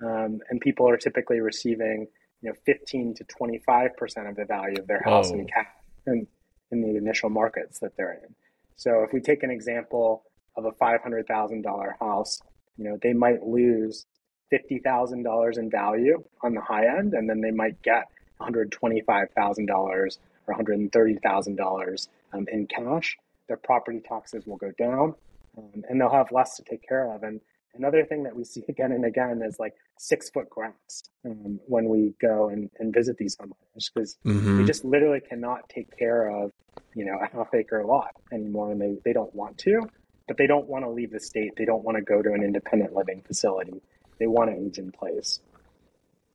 Um, 0.00 0.40
and 0.48 0.60
people 0.60 0.88
are 0.88 0.96
typically 0.96 1.40
receiving, 1.40 2.06
you 2.42 2.50
know, 2.50 2.54
15 2.64 3.14
to 3.14 3.24
25% 3.24 4.28
of 4.28 4.36
the 4.36 4.44
value 4.44 4.78
of 4.78 4.86
their 4.86 5.02
house 5.02 5.30
oh. 5.32 5.34
in 5.34 5.46
cash 5.46 5.66
in, 6.06 6.26
in 6.70 6.82
the 6.82 6.96
initial 6.96 7.30
markets 7.30 7.80
that 7.80 7.96
they're 7.96 8.12
in. 8.12 8.34
So 8.76 9.02
if 9.02 9.12
we 9.12 9.20
take 9.20 9.42
an 9.42 9.50
example 9.50 10.22
of 10.56 10.64
a 10.64 10.72
$500,000 10.72 11.98
house, 11.98 12.40
you 12.78 12.84
know, 12.84 12.98
they 13.02 13.12
might 13.12 13.42
lose 13.42 14.06
$50,000 14.52 15.58
in 15.58 15.70
value 15.70 16.24
on 16.42 16.54
the 16.54 16.60
high 16.60 16.86
end, 16.86 17.12
and 17.12 17.28
then 17.28 17.40
they 17.40 17.50
might 17.50 17.82
get 17.82 18.08
$125,000 18.40 20.18
or 20.46 20.54
$130,000 20.54 22.08
um, 22.32 22.46
in 22.50 22.66
cash. 22.66 23.16
Their 23.48 23.58
property 23.58 24.00
taxes 24.06 24.46
will 24.46 24.56
go 24.56 24.72
down, 24.78 25.14
um, 25.56 25.82
and 25.88 26.00
they'll 26.00 26.10
have 26.10 26.32
less 26.32 26.56
to 26.56 26.62
take 26.62 26.86
care 26.86 27.12
of. 27.12 27.22
And, 27.22 27.40
Another 27.78 28.04
thing 28.04 28.24
that 28.24 28.34
we 28.34 28.44
see 28.44 28.64
again 28.68 28.92
and 28.92 29.04
again 29.04 29.40
is 29.42 29.58
like 29.58 29.74
six 29.98 30.30
foot 30.30 30.50
grass 30.50 31.02
um, 31.24 31.60
when 31.66 31.88
we 31.88 32.14
go 32.20 32.48
and, 32.48 32.70
and 32.78 32.92
visit 32.92 33.16
these 33.16 33.36
homeowners 33.36 33.90
because 33.94 34.16
mm-hmm. 34.24 34.58
they 34.58 34.64
just 34.64 34.84
literally 34.84 35.20
cannot 35.20 35.68
take 35.68 35.96
care 35.96 36.28
of, 36.28 36.52
you 36.94 37.04
know, 37.04 37.18
a 37.20 37.36
half 37.36 37.48
acre 37.54 37.84
lot 37.84 38.12
anymore 38.32 38.72
and 38.72 38.80
they, 38.80 38.96
they 39.04 39.12
don't 39.12 39.34
want 39.34 39.58
to, 39.58 39.80
but 40.28 40.36
they 40.36 40.46
don't 40.46 40.68
want 40.68 40.84
to 40.84 40.90
leave 40.90 41.10
the 41.10 41.20
state. 41.20 41.54
They 41.56 41.64
don't 41.64 41.82
want 41.82 41.96
to 41.96 42.02
go 42.02 42.22
to 42.22 42.32
an 42.32 42.44
independent 42.44 42.94
living 42.94 43.22
facility. 43.26 43.82
They 44.18 44.26
want 44.26 44.50
to 44.50 44.56
age 44.56 44.78
in 44.78 44.92
place. 44.92 45.40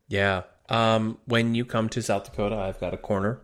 Yeah. 0.07 0.43
Um, 0.67 1.19
when 1.25 1.55
you 1.55 1.63
come 1.63 1.87
to 1.89 2.01
South 2.01 2.25
Dakota, 2.25 2.55
I've 2.55 2.79
got 2.79 2.93
a 2.93 2.97
corner 2.97 3.41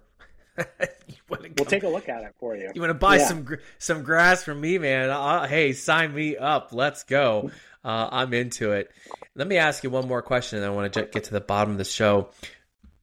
we'll 1.30 1.66
take 1.66 1.84
a 1.84 1.88
look 1.88 2.10
at 2.10 2.24
it 2.24 2.36
for 2.40 2.56
you. 2.56 2.70
You 2.74 2.82
want 2.82 2.92
to 2.92 2.96
buy 2.96 3.18
yeah. 3.18 3.28
some 3.28 3.48
some 3.78 4.04
grass 4.04 4.44
from 4.44 4.62
me, 4.62 4.78
man? 4.78 5.10
I'll, 5.10 5.48
hey, 5.48 5.74
sign 5.74 6.14
me 6.14 6.38
up. 6.38 6.70
Let's 6.72 7.04
go. 7.04 7.52
Uh, 7.84 8.10
I'm 8.12 8.34
into 8.34 8.74
it. 8.74 8.92
Let 9.36 9.48
me 9.48 9.58
ask 9.58 9.84
you 9.84 9.90
one 9.90 10.08
more 10.08 10.22
question, 10.22 10.58
and 10.58 10.66
I 10.66 10.70
want 10.70 10.94
to 10.94 11.04
get 11.06 11.26
to 11.26 11.32
the 11.32 11.42
bottom 11.42 11.72
of 11.72 11.78
the 11.78 11.86
show. 11.86 12.30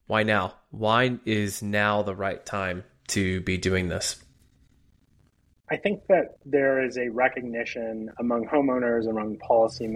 Why 0.06 0.22
now? 0.22 0.54
Why 0.70 1.18
is 1.24 1.62
now 1.62 2.02
the 2.02 2.14
right 2.14 2.44
time 2.44 2.84
to 3.08 3.40
be 3.40 3.58
doing 3.58 3.88
this? 3.88 4.22
I 5.68 5.76
think 5.76 6.06
that 6.08 6.36
there 6.44 6.84
is 6.84 6.96
a 6.96 7.08
recognition 7.08 8.10
among 8.20 8.46
homeowners, 8.46 9.08
among 9.08 9.38
policy 9.38 9.88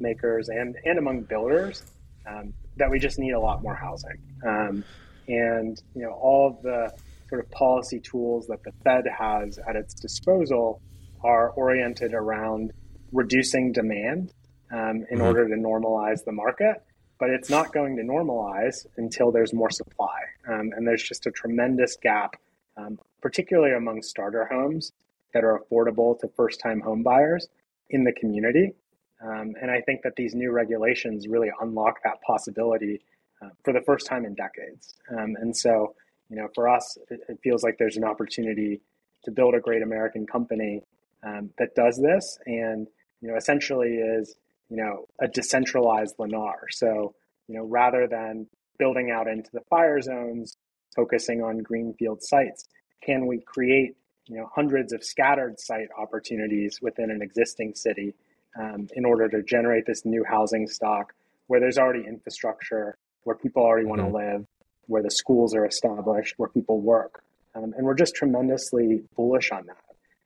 makers, 0.00 0.48
and 0.48 0.76
and 0.84 0.98
among 0.98 1.22
builders 1.22 1.84
um, 2.26 2.52
that 2.76 2.90
we 2.90 2.98
just 2.98 3.18
need 3.18 3.32
a 3.32 3.40
lot 3.40 3.62
more 3.62 3.74
housing. 3.74 4.18
Um, 4.44 4.84
and 5.28 5.80
you 5.94 6.02
know 6.02 6.10
all 6.10 6.48
of 6.48 6.62
the 6.62 6.92
sort 7.28 7.44
of 7.44 7.50
policy 7.52 8.00
tools 8.00 8.48
that 8.48 8.64
the 8.64 8.72
Fed 8.82 9.04
has 9.16 9.58
at 9.68 9.76
its 9.76 9.94
disposal 9.94 10.82
are 11.22 11.50
oriented 11.50 12.14
around 12.14 12.72
reducing 13.12 13.70
demand 13.70 14.32
um, 14.72 15.06
in 15.08 15.18
mm-hmm. 15.18 15.22
order 15.22 15.48
to 15.48 15.54
normalize 15.54 16.24
the 16.24 16.32
market. 16.32 16.82
But 17.20 17.30
it's 17.30 17.48
not 17.48 17.72
going 17.72 17.96
to 17.98 18.02
normalize 18.02 18.84
until 18.96 19.30
there's 19.30 19.54
more 19.54 19.70
supply. 19.70 20.18
Um, 20.48 20.72
and 20.74 20.84
there's 20.84 21.04
just 21.04 21.24
a 21.26 21.30
tremendous 21.30 21.96
gap, 22.02 22.34
um, 22.76 22.98
particularly 23.20 23.76
among 23.76 24.02
starter 24.02 24.48
homes 24.50 24.90
that 25.34 25.44
are 25.44 25.60
affordable 25.60 26.18
to 26.20 26.28
first 26.36 26.60
time 26.60 26.80
home 26.80 27.02
buyers 27.02 27.48
in 27.90 28.04
the 28.04 28.12
community. 28.12 28.74
Um, 29.22 29.54
and 29.60 29.70
I 29.70 29.80
think 29.80 30.02
that 30.02 30.16
these 30.16 30.34
new 30.34 30.50
regulations 30.50 31.28
really 31.28 31.50
unlock 31.60 32.02
that 32.02 32.20
possibility 32.22 33.00
uh, 33.42 33.50
for 33.64 33.72
the 33.72 33.80
first 33.82 34.06
time 34.06 34.24
in 34.24 34.34
decades. 34.34 34.94
Um, 35.10 35.36
and 35.40 35.56
so, 35.56 35.94
you 36.28 36.36
know, 36.36 36.48
for 36.54 36.68
us, 36.68 36.98
it, 37.10 37.20
it, 37.28 37.38
feels 37.42 37.62
like 37.62 37.76
there's 37.78 37.96
an 37.96 38.04
opportunity 38.04 38.80
to 39.24 39.30
build 39.30 39.54
a 39.54 39.60
great 39.60 39.82
American 39.82 40.26
company 40.26 40.82
um, 41.22 41.50
that 41.58 41.74
does 41.74 42.00
this 42.02 42.38
and, 42.46 42.88
you 43.20 43.28
know, 43.28 43.36
essentially 43.36 43.94
is, 43.94 44.36
you 44.68 44.76
know, 44.76 45.06
a 45.20 45.28
decentralized 45.28 46.16
Lennar. 46.18 46.54
So, 46.70 47.14
you 47.46 47.56
know, 47.56 47.64
rather 47.64 48.08
than 48.08 48.46
building 48.78 49.10
out 49.10 49.28
into 49.28 49.50
the 49.52 49.60
fire 49.70 50.00
zones, 50.00 50.56
focusing 50.96 51.42
on 51.42 51.58
greenfield 51.58 52.22
sites, 52.22 52.64
can 53.04 53.26
we 53.26 53.40
create, 53.40 53.96
you 54.26 54.36
know, 54.36 54.48
hundreds 54.54 54.92
of 54.92 55.02
scattered 55.04 55.58
site 55.58 55.88
opportunities 55.98 56.80
within 56.80 57.10
an 57.10 57.22
existing 57.22 57.74
city 57.74 58.14
um, 58.58 58.88
in 58.94 59.04
order 59.04 59.28
to 59.28 59.42
generate 59.42 59.86
this 59.86 60.04
new 60.04 60.24
housing 60.24 60.68
stock 60.68 61.14
where 61.46 61.60
there's 61.60 61.78
already 61.78 62.04
infrastructure 62.06 62.96
where 63.24 63.36
people 63.36 63.62
already 63.62 63.86
want 63.86 64.00
to 64.00 64.06
mm-hmm. 64.06 64.16
live, 64.16 64.46
where 64.86 65.02
the 65.02 65.10
schools 65.10 65.54
are 65.54 65.66
established, 65.66 66.34
where 66.36 66.48
people 66.48 66.80
work. 66.80 67.22
Um, 67.54 67.74
and 67.76 67.84
we're 67.84 67.94
just 67.94 68.14
tremendously 68.14 69.02
bullish 69.16 69.50
on 69.52 69.66
that. 69.66 69.76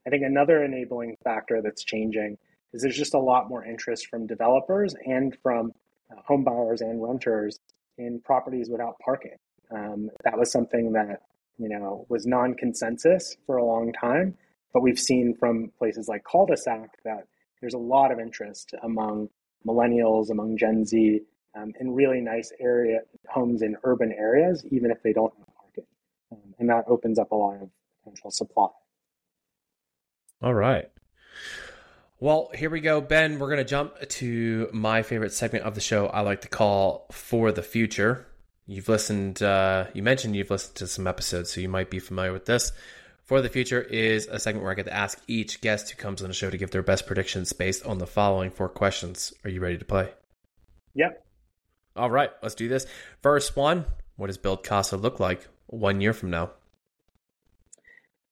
I 0.06 0.10
think 0.10 0.22
another 0.22 0.64
enabling 0.64 1.16
factor 1.24 1.60
that's 1.62 1.82
changing 1.82 2.38
is 2.72 2.82
there's 2.82 2.96
just 2.96 3.14
a 3.14 3.18
lot 3.18 3.48
more 3.48 3.64
interest 3.64 4.06
from 4.06 4.26
developers 4.26 4.94
and 5.04 5.36
from 5.42 5.72
uh, 6.10 6.20
home 6.24 6.44
buyers 6.44 6.80
and 6.80 7.02
renters 7.02 7.58
in 7.98 8.20
properties 8.20 8.68
without 8.70 8.98
parking. 8.98 9.36
Um, 9.70 10.10
that 10.24 10.38
was 10.38 10.52
something 10.52 10.92
that 10.92 11.22
you 11.58 11.68
know 11.68 12.06
was 12.08 12.26
non-consensus 12.26 13.36
for 13.46 13.56
a 13.56 13.64
long 13.64 13.92
time, 13.92 14.36
but 14.72 14.82
we've 14.82 14.98
seen 14.98 15.34
from 15.34 15.72
places 15.78 16.08
like 16.08 16.22
Culdesac 16.24 16.88
that 17.04 17.26
there's 17.60 17.74
a 17.74 17.78
lot 17.78 18.12
of 18.12 18.18
interest 18.18 18.74
among 18.82 19.28
millennials, 19.66 20.30
among 20.30 20.56
Gen 20.56 20.84
Z, 20.84 21.20
um, 21.56 21.72
in 21.80 21.92
really 21.92 22.20
nice 22.20 22.52
area 22.60 23.00
homes 23.28 23.62
in 23.62 23.76
urban 23.84 24.12
areas, 24.12 24.64
even 24.70 24.90
if 24.90 25.02
they 25.02 25.12
don't 25.12 25.32
have 25.38 25.54
parking. 25.56 25.84
Um, 26.32 26.54
and 26.58 26.68
that 26.68 26.84
opens 26.88 27.18
up 27.18 27.32
a 27.32 27.34
lot 27.34 27.62
of 27.62 27.70
potential 28.04 28.30
supply. 28.30 28.68
All 30.42 30.54
right. 30.54 30.90
Well, 32.18 32.50
here 32.54 32.70
we 32.70 32.80
go, 32.80 33.00
Ben. 33.00 33.38
We're 33.38 33.48
going 33.48 33.58
to 33.58 33.64
jump 33.64 33.94
to 34.08 34.68
my 34.72 35.02
favorite 35.02 35.32
segment 35.32 35.64
of 35.64 35.74
the 35.74 35.80
show. 35.80 36.06
I 36.06 36.20
like 36.20 36.42
to 36.42 36.48
call 36.48 37.06
"For 37.10 37.52
the 37.52 37.62
Future." 37.62 38.26
You've 38.66 38.88
listened. 38.88 39.42
Uh, 39.42 39.86
you 39.94 40.02
mentioned 40.02 40.34
you've 40.34 40.50
listened 40.50 40.74
to 40.76 40.86
some 40.86 41.06
episodes, 41.06 41.52
so 41.52 41.60
you 41.60 41.68
might 41.68 41.90
be 41.90 42.00
familiar 42.00 42.32
with 42.32 42.46
this. 42.46 42.72
For 43.22 43.40
the 43.40 43.48
Future 43.48 43.80
is 43.80 44.26
a 44.28 44.38
segment 44.38 44.62
where 44.62 44.72
I 44.72 44.76
get 44.76 44.86
to 44.86 44.94
ask 44.94 45.20
each 45.26 45.60
guest 45.60 45.90
who 45.90 45.96
comes 45.96 46.22
on 46.22 46.28
the 46.28 46.34
show 46.34 46.50
to 46.50 46.56
give 46.56 46.70
their 46.70 46.82
best 46.82 47.06
predictions 47.06 47.52
based 47.52 47.84
on 47.84 47.98
the 47.98 48.06
following 48.06 48.50
four 48.50 48.68
questions. 48.68 49.32
Are 49.44 49.50
you 49.50 49.60
ready 49.60 49.78
to 49.78 49.84
play? 49.84 50.12
Yep. 50.94 51.24
All 51.96 52.10
right, 52.10 52.30
let's 52.42 52.54
do 52.54 52.68
this. 52.68 52.86
First 53.22 53.56
one 53.56 53.86
What 54.16 54.28
does 54.28 54.38
BuildCasa 54.38 55.00
look 55.00 55.18
like 55.18 55.48
one 55.66 56.00
year 56.00 56.12
from 56.12 56.30
now? 56.30 56.50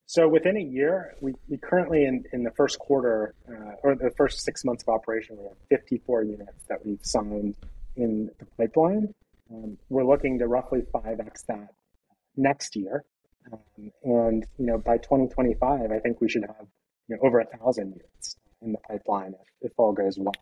So 0.06 0.28
within 0.28 0.56
a 0.56 0.60
year, 0.60 1.14
we, 1.20 1.34
we 1.48 1.56
currently 1.56 2.04
in, 2.04 2.24
in 2.32 2.42
the 2.44 2.50
first 2.52 2.78
quarter 2.78 3.34
uh, 3.48 3.72
or 3.82 3.94
the 3.94 4.10
first 4.16 4.42
six 4.42 4.64
months 4.64 4.84
of 4.86 4.90
operation, 4.90 5.36
we 5.38 5.44
have 5.44 5.80
54 5.80 6.24
units 6.24 6.64
that 6.68 6.84
we've 6.84 7.00
signed 7.02 7.56
in 7.96 8.30
the 8.38 8.46
pipeline. 8.58 9.14
Um, 9.50 9.78
we're 9.88 10.04
looking 10.04 10.38
to 10.38 10.46
roughly 10.46 10.80
5x 10.94 11.46
that 11.46 11.74
next 12.36 12.76
year. 12.76 13.04
Um, 13.52 13.92
and, 14.02 14.46
you 14.58 14.66
know, 14.66 14.78
by 14.78 14.96
2025, 14.98 15.90
I 15.90 15.98
think 15.98 16.20
we 16.20 16.28
should 16.28 16.42
have 16.42 16.66
you 17.08 17.16
know, 17.16 17.22
over 17.22 17.40
a 17.40 17.46
thousand 17.46 17.92
units 17.92 18.36
in 18.62 18.72
the 18.72 18.78
pipeline 18.78 19.34
if, 19.34 19.70
if 19.70 19.72
all 19.76 19.92
goes 19.92 20.18
well. 20.18 20.32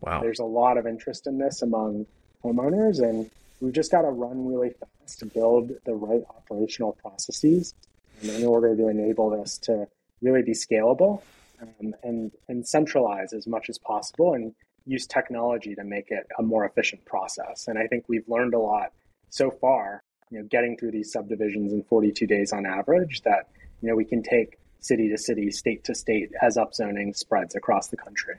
Wow. 0.00 0.20
There's 0.22 0.38
a 0.38 0.44
lot 0.44 0.78
of 0.78 0.86
interest 0.86 1.26
in 1.26 1.38
this 1.38 1.62
among 1.62 2.06
homeowners. 2.44 3.00
And 3.02 3.30
we've 3.60 3.74
just 3.74 3.90
got 3.90 4.02
to 4.02 4.08
run 4.08 4.46
really 4.46 4.70
fast 4.70 5.18
to 5.18 5.26
build 5.26 5.72
the 5.84 5.94
right 5.94 6.22
operational 6.30 6.92
processes 6.92 7.74
in 8.22 8.44
order 8.44 8.76
to 8.76 8.88
enable 8.88 9.30
this 9.30 9.58
to 9.58 9.86
really 10.22 10.42
be 10.42 10.52
scalable 10.52 11.22
um, 11.60 11.94
and, 12.02 12.32
and 12.48 12.66
centralize 12.66 13.32
as 13.32 13.46
much 13.46 13.68
as 13.68 13.78
possible 13.78 14.34
and 14.34 14.54
use 14.86 15.06
technology 15.06 15.74
to 15.74 15.84
make 15.84 16.10
it 16.10 16.26
a 16.38 16.42
more 16.42 16.64
efficient 16.64 17.04
process. 17.04 17.68
And 17.68 17.78
I 17.78 17.86
think 17.86 18.04
we've 18.08 18.28
learned 18.28 18.54
a 18.54 18.58
lot 18.58 18.92
so 19.28 19.50
far, 19.50 20.02
you 20.30 20.38
know, 20.38 20.44
getting 20.46 20.76
through 20.76 20.92
these 20.92 21.12
subdivisions 21.12 21.72
in 21.72 21.82
42 21.84 22.26
days 22.26 22.52
on 22.52 22.66
average 22.66 23.22
that, 23.22 23.48
you 23.80 23.88
know, 23.88 23.96
we 23.96 24.04
can 24.04 24.22
take 24.22 24.58
city 24.80 25.08
to 25.10 25.18
city, 25.18 25.50
state 25.50 25.84
to 25.84 25.94
state 25.94 26.32
as 26.40 26.56
upzoning 26.56 27.16
spreads 27.16 27.54
across 27.54 27.88
the 27.88 27.96
country. 27.96 28.34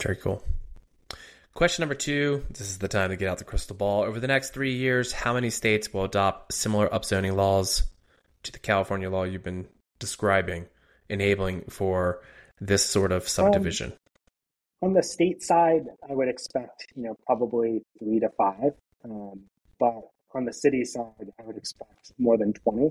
Very 0.00 0.16
cool. 0.16 0.42
Question 1.54 1.82
number 1.82 1.94
two 1.94 2.44
this 2.50 2.62
is 2.62 2.78
the 2.78 2.88
time 2.88 3.10
to 3.10 3.16
get 3.16 3.28
out 3.28 3.38
the 3.38 3.44
crystal 3.44 3.76
ball. 3.76 4.02
Over 4.02 4.18
the 4.18 4.26
next 4.26 4.50
three 4.50 4.74
years, 4.74 5.12
how 5.12 5.34
many 5.34 5.50
states 5.50 5.92
will 5.92 6.04
adopt 6.04 6.52
similar 6.52 6.88
upzoning 6.88 7.36
laws 7.36 7.84
to 8.42 8.52
the 8.52 8.58
California 8.58 9.08
law 9.08 9.22
you've 9.22 9.44
been 9.44 9.68
describing, 10.00 10.66
enabling 11.08 11.62
for 11.68 12.20
this 12.60 12.84
sort 12.84 13.12
of 13.12 13.28
subdivision? 13.28 13.92
Um, 13.92 13.98
on 14.82 14.92
the 14.92 15.02
state 15.02 15.42
side, 15.42 15.86
I 16.08 16.14
would 16.14 16.28
expect, 16.28 16.86
you 16.94 17.02
know, 17.04 17.16
probably 17.26 17.82
three 17.98 18.20
to 18.20 18.28
five. 18.30 18.72
Um, 19.04 19.40
but 19.78 20.02
on 20.34 20.44
the 20.44 20.52
city 20.52 20.84
side, 20.84 21.32
I 21.38 21.42
would 21.42 21.56
expect 21.56 22.12
more 22.18 22.36
than 22.36 22.52
20. 22.52 22.90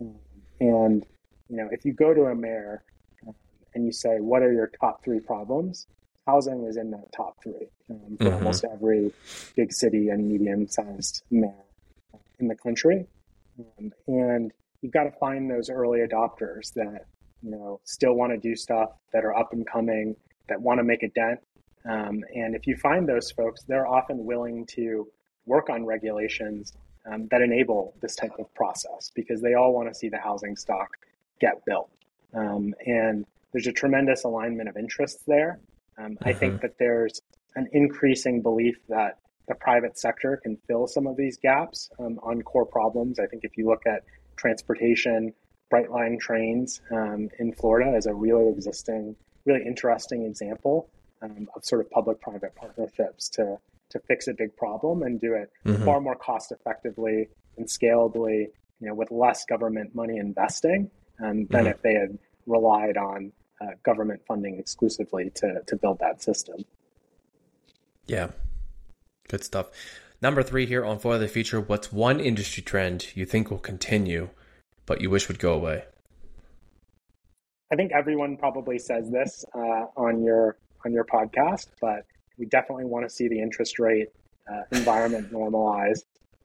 Um, 0.00 0.14
and, 0.60 1.06
you 1.48 1.56
know, 1.56 1.68
if 1.70 1.84
you 1.84 1.92
go 1.92 2.14
to 2.14 2.24
a 2.24 2.34
mayor 2.34 2.84
um, 3.26 3.34
and 3.74 3.84
you 3.84 3.92
say, 3.92 4.18
what 4.20 4.42
are 4.42 4.52
your 4.52 4.70
top 4.80 5.04
three 5.04 5.20
problems? 5.20 5.86
housing 6.26 6.64
is 6.64 6.76
in 6.76 6.90
that 6.90 7.12
top 7.12 7.36
three 7.42 7.68
um, 7.90 8.16
for 8.16 8.24
mm-hmm. 8.24 8.34
almost 8.34 8.64
every 8.64 9.12
big 9.56 9.72
city 9.72 10.08
and 10.08 10.28
medium 10.28 10.66
sized 10.68 11.22
mayor 11.30 11.52
in 12.38 12.48
the 12.48 12.54
country. 12.54 13.06
Um, 13.58 13.92
and 14.06 14.52
you've 14.80 14.92
got 14.92 15.04
to 15.04 15.12
find 15.12 15.50
those 15.50 15.70
early 15.70 16.00
adopters 16.00 16.72
that, 16.74 17.06
you 17.42 17.50
know, 17.50 17.80
still 17.84 18.14
want 18.14 18.32
to 18.32 18.38
do 18.38 18.56
stuff 18.56 18.90
that 19.12 19.24
are 19.24 19.36
up 19.36 19.52
and 19.52 19.66
coming, 19.66 20.16
that 20.48 20.60
want 20.60 20.78
to 20.78 20.84
make 20.84 21.02
a 21.02 21.08
dent. 21.08 21.40
Um, 21.84 22.24
and 22.34 22.54
if 22.54 22.66
you 22.66 22.76
find 22.76 23.08
those 23.08 23.30
folks, 23.30 23.62
they're 23.64 23.86
often 23.86 24.24
willing 24.24 24.66
to 24.74 25.06
work 25.46 25.68
on 25.68 25.84
regulations 25.84 26.72
um, 27.10 27.28
that 27.30 27.42
enable 27.42 27.94
this 28.00 28.16
type 28.16 28.32
of 28.38 28.52
process 28.54 29.10
because 29.14 29.42
they 29.42 29.54
all 29.54 29.74
want 29.74 29.88
to 29.88 29.94
see 29.94 30.08
the 30.08 30.18
housing 30.18 30.56
stock 30.56 30.88
get 31.40 31.64
built. 31.66 31.90
Um, 32.32 32.74
and 32.86 33.26
there's 33.52 33.66
a 33.66 33.72
tremendous 33.72 34.24
alignment 34.24 34.68
of 34.68 34.76
interests 34.76 35.22
there. 35.26 35.60
Um, 35.98 36.12
mm-hmm. 36.12 36.28
I 36.28 36.32
think 36.32 36.54
mm-hmm. 36.54 36.62
that 36.62 36.78
there's 36.78 37.20
an 37.56 37.68
increasing 37.72 38.42
belief 38.42 38.76
that 38.88 39.18
the 39.46 39.54
private 39.54 39.98
sector 39.98 40.40
can 40.42 40.56
fill 40.66 40.86
some 40.86 41.06
of 41.06 41.16
these 41.16 41.36
gaps 41.36 41.90
um, 41.98 42.18
on 42.22 42.42
core 42.42 42.64
problems. 42.66 43.18
I 43.18 43.26
think 43.26 43.44
if 43.44 43.56
you 43.56 43.66
look 43.66 43.82
at 43.86 44.02
transportation, 44.36 45.34
Brightline 45.72 46.18
trains 46.18 46.80
um, 46.90 47.28
in 47.38 47.52
Florida 47.52 47.96
is 47.96 48.06
a 48.06 48.14
real 48.14 48.52
existing, 48.56 49.16
really 49.44 49.64
interesting 49.64 50.24
example 50.24 50.88
um, 51.22 51.48
of 51.54 51.64
sort 51.64 51.80
of 51.80 51.90
public-private 51.90 52.54
partnerships 52.54 53.28
to 53.30 53.58
to 53.90 54.00
fix 54.08 54.26
a 54.26 54.34
big 54.34 54.56
problem 54.56 55.02
and 55.02 55.20
do 55.20 55.34
it 55.34 55.52
mm-hmm. 55.64 55.84
far 55.84 56.00
more 56.00 56.16
cost 56.16 56.50
effectively 56.50 57.28
and 57.58 57.66
scalably, 57.66 58.46
you 58.80 58.88
know, 58.88 58.94
with 58.94 59.10
less 59.10 59.44
government 59.44 59.94
money 59.94 60.16
investing 60.16 60.90
um, 61.22 61.46
than 61.46 61.64
mm-hmm. 61.64 61.66
if 61.68 61.82
they 61.82 61.94
had 61.94 62.18
relied 62.46 62.96
on 62.96 63.30
uh, 63.60 63.66
government 63.84 64.20
funding 64.26 64.58
exclusively 64.58 65.30
to 65.34 65.60
to 65.66 65.76
build 65.76 65.98
that 66.00 66.22
system. 66.22 66.64
Yeah, 68.06 68.28
good 69.28 69.44
stuff. 69.44 69.70
Number 70.20 70.42
three 70.42 70.66
here 70.66 70.84
on 70.84 70.98
For 70.98 71.18
the 71.18 71.28
Future. 71.28 71.60
What's 71.60 71.92
one 71.92 72.18
industry 72.18 72.62
trend 72.62 73.08
you 73.14 73.26
think 73.26 73.50
will 73.50 73.58
continue, 73.58 74.30
but 74.86 75.00
you 75.00 75.10
wish 75.10 75.28
would 75.28 75.38
go 75.38 75.52
away? 75.52 75.84
I 77.72 77.76
think 77.76 77.92
everyone 77.92 78.36
probably 78.36 78.78
says 78.78 79.10
this 79.10 79.44
uh, 79.54 79.86
on 79.96 80.22
your 80.22 80.56
on 80.84 80.92
your 80.92 81.04
podcast, 81.04 81.68
but 81.80 82.04
we 82.38 82.46
definitely 82.46 82.84
want 82.84 83.08
to 83.08 83.10
see 83.10 83.28
the 83.28 83.40
interest 83.40 83.78
rate 83.78 84.08
uh, 84.52 84.62
environment 84.72 85.32
normalize. 85.32 86.00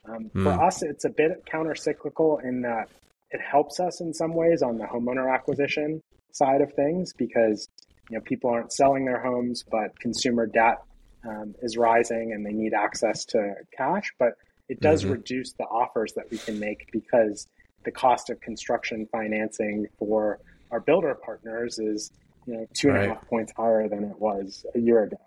Um, 0.05 0.31
mm. 0.33 0.43
For 0.43 0.53
hmm. 0.53 0.59
us, 0.59 0.81
it's 0.81 1.05
a 1.05 1.09
bit 1.09 1.45
counter 1.45 1.75
cyclical 1.75 2.39
in 2.39 2.61
that 2.61 2.89
it 3.31 3.41
helps 3.41 3.79
us 3.79 4.01
in 4.01 4.13
some 4.13 4.33
ways 4.33 4.61
on 4.61 4.77
the 4.77 4.85
homeowner 4.85 5.31
acquisition 5.31 6.01
side 6.31 6.61
of 6.61 6.73
things 6.73 7.13
because 7.13 7.67
you 8.09 8.17
know 8.17 8.21
people 8.21 8.49
aren't 8.49 8.71
selling 8.71 9.05
their 9.05 9.21
homes, 9.21 9.63
but 9.69 9.97
consumer 9.99 10.45
debt 10.45 10.81
um, 11.27 11.53
is 11.61 11.77
rising 11.77 12.31
and 12.33 12.45
they 12.45 12.53
need 12.53 12.73
access 12.73 13.25
to 13.25 13.55
cash. 13.75 14.13
But 14.17 14.33
it 14.69 14.79
does 14.79 15.03
mm-hmm. 15.03 15.13
reduce 15.13 15.53
the 15.53 15.65
offers 15.65 16.13
that 16.13 16.29
we 16.31 16.37
can 16.37 16.59
make 16.59 16.89
because 16.91 17.47
the 17.83 17.91
cost 17.91 18.29
of 18.29 18.39
construction 18.41 19.07
financing 19.11 19.87
for 19.97 20.39
our 20.71 20.79
builder 20.79 21.15
partners 21.15 21.79
is 21.79 22.11
you 22.45 22.53
know 22.53 22.67
two 22.73 22.89
and 22.89 22.97
right. 22.97 23.09
a 23.09 23.13
half 23.13 23.27
points 23.27 23.53
higher 23.55 23.87
than 23.87 24.03
it 24.03 24.19
was 24.19 24.65
a 24.75 24.79
year 24.79 25.03
ago. 25.03 25.17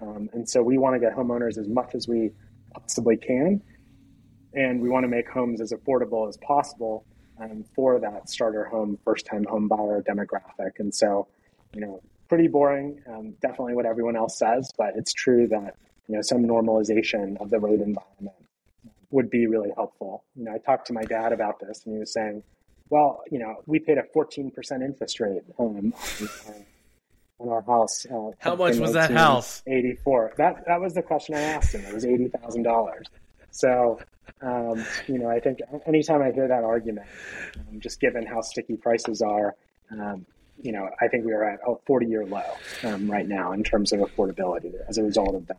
Um, 0.00 0.28
and 0.32 0.48
so 0.48 0.62
we 0.62 0.76
want 0.78 0.94
to 0.94 1.00
get 1.00 1.16
homeowners 1.16 1.56
as 1.58 1.68
much 1.68 1.94
as 1.94 2.08
we 2.08 2.30
possibly 2.74 3.16
can, 3.16 3.62
and 4.52 4.80
we 4.80 4.88
want 4.88 5.04
to 5.04 5.08
make 5.08 5.28
homes 5.28 5.60
as 5.60 5.72
affordable 5.72 6.28
as 6.28 6.36
possible 6.38 7.06
um, 7.40 7.64
for 7.74 7.98
that 8.00 8.28
starter 8.28 8.64
home, 8.64 8.98
first 9.04 9.26
time 9.26 9.44
home 9.44 9.68
buyer 9.68 10.02
demographic. 10.02 10.78
And 10.78 10.94
so, 10.94 11.28
you 11.74 11.80
know, 11.80 12.00
pretty 12.28 12.48
boring, 12.48 13.00
um, 13.08 13.34
definitely 13.40 13.74
what 13.74 13.86
everyone 13.86 14.16
else 14.16 14.38
says, 14.38 14.70
but 14.76 14.92
it's 14.96 15.12
true 15.12 15.48
that, 15.48 15.76
you 16.08 16.16
know, 16.16 16.22
some 16.22 16.44
normalization 16.44 17.40
of 17.40 17.50
the 17.50 17.58
rate 17.58 17.80
environment 17.80 18.36
would 19.10 19.30
be 19.30 19.46
really 19.46 19.70
helpful. 19.74 20.24
You 20.34 20.44
know, 20.44 20.52
I 20.52 20.58
talked 20.58 20.86
to 20.88 20.92
my 20.92 21.02
dad 21.04 21.32
about 21.32 21.60
this 21.60 21.82
and 21.84 21.94
he 21.94 22.00
was 22.00 22.12
saying, 22.12 22.42
well, 22.94 23.24
you 23.28 23.40
know, 23.40 23.56
we 23.66 23.80
paid 23.80 23.98
a 23.98 24.04
14% 24.14 24.52
interest 24.80 25.18
rate 25.18 25.42
um, 25.58 25.92
on, 27.40 27.48
our 27.48 27.60
house. 27.62 28.06
Uh, 28.06 28.30
How 28.38 28.54
much 28.54 28.76
was 28.76 28.92
that 28.92 29.10
house? 29.10 29.64
84. 29.66 30.34
That, 30.36 30.64
that 30.68 30.80
was 30.80 30.94
the 30.94 31.02
question 31.02 31.34
I 31.34 31.40
asked 31.40 31.74
him. 31.74 31.84
It 31.84 31.92
was 31.92 32.04
$80,000. 32.04 33.02
So, 33.50 33.98
um, 34.40 34.86
you 35.08 35.18
know, 35.18 35.28
I 35.28 35.40
think 35.40 35.58
anytime 35.88 36.22
I 36.22 36.30
hear 36.30 36.46
that 36.46 36.62
argument, 36.62 37.08
um, 37.68 37.80
just 37.80 37.98
given 37.98 38.24
how 38.26 38.42
sticky 38.42 38.76
prices 38.76 39.22
are, 39.22 39.56
um, 39.90 40.24
you 40.62 40.70
know, 40.70 40.88
I 41.00 41.08
think 41.08 41.24
we 41.24 41.32
are 41.32 41.42
at 41.42 41.58
a 41.66 41.74
40 41.88 42.06
year 42.06 42.24
low 42.24 42.44
um, 42.84 43.10
right 43.10 43.26
now 43.26 43.50
in 43.50 43.64
terms 43.64 43.92
of 43.92 43.98
affordability 43.98 44.72
as 44.88 44.98
a 44.98 45.02
result 45.02 45.34
of 45.34 45.48
that. 45.48 45.58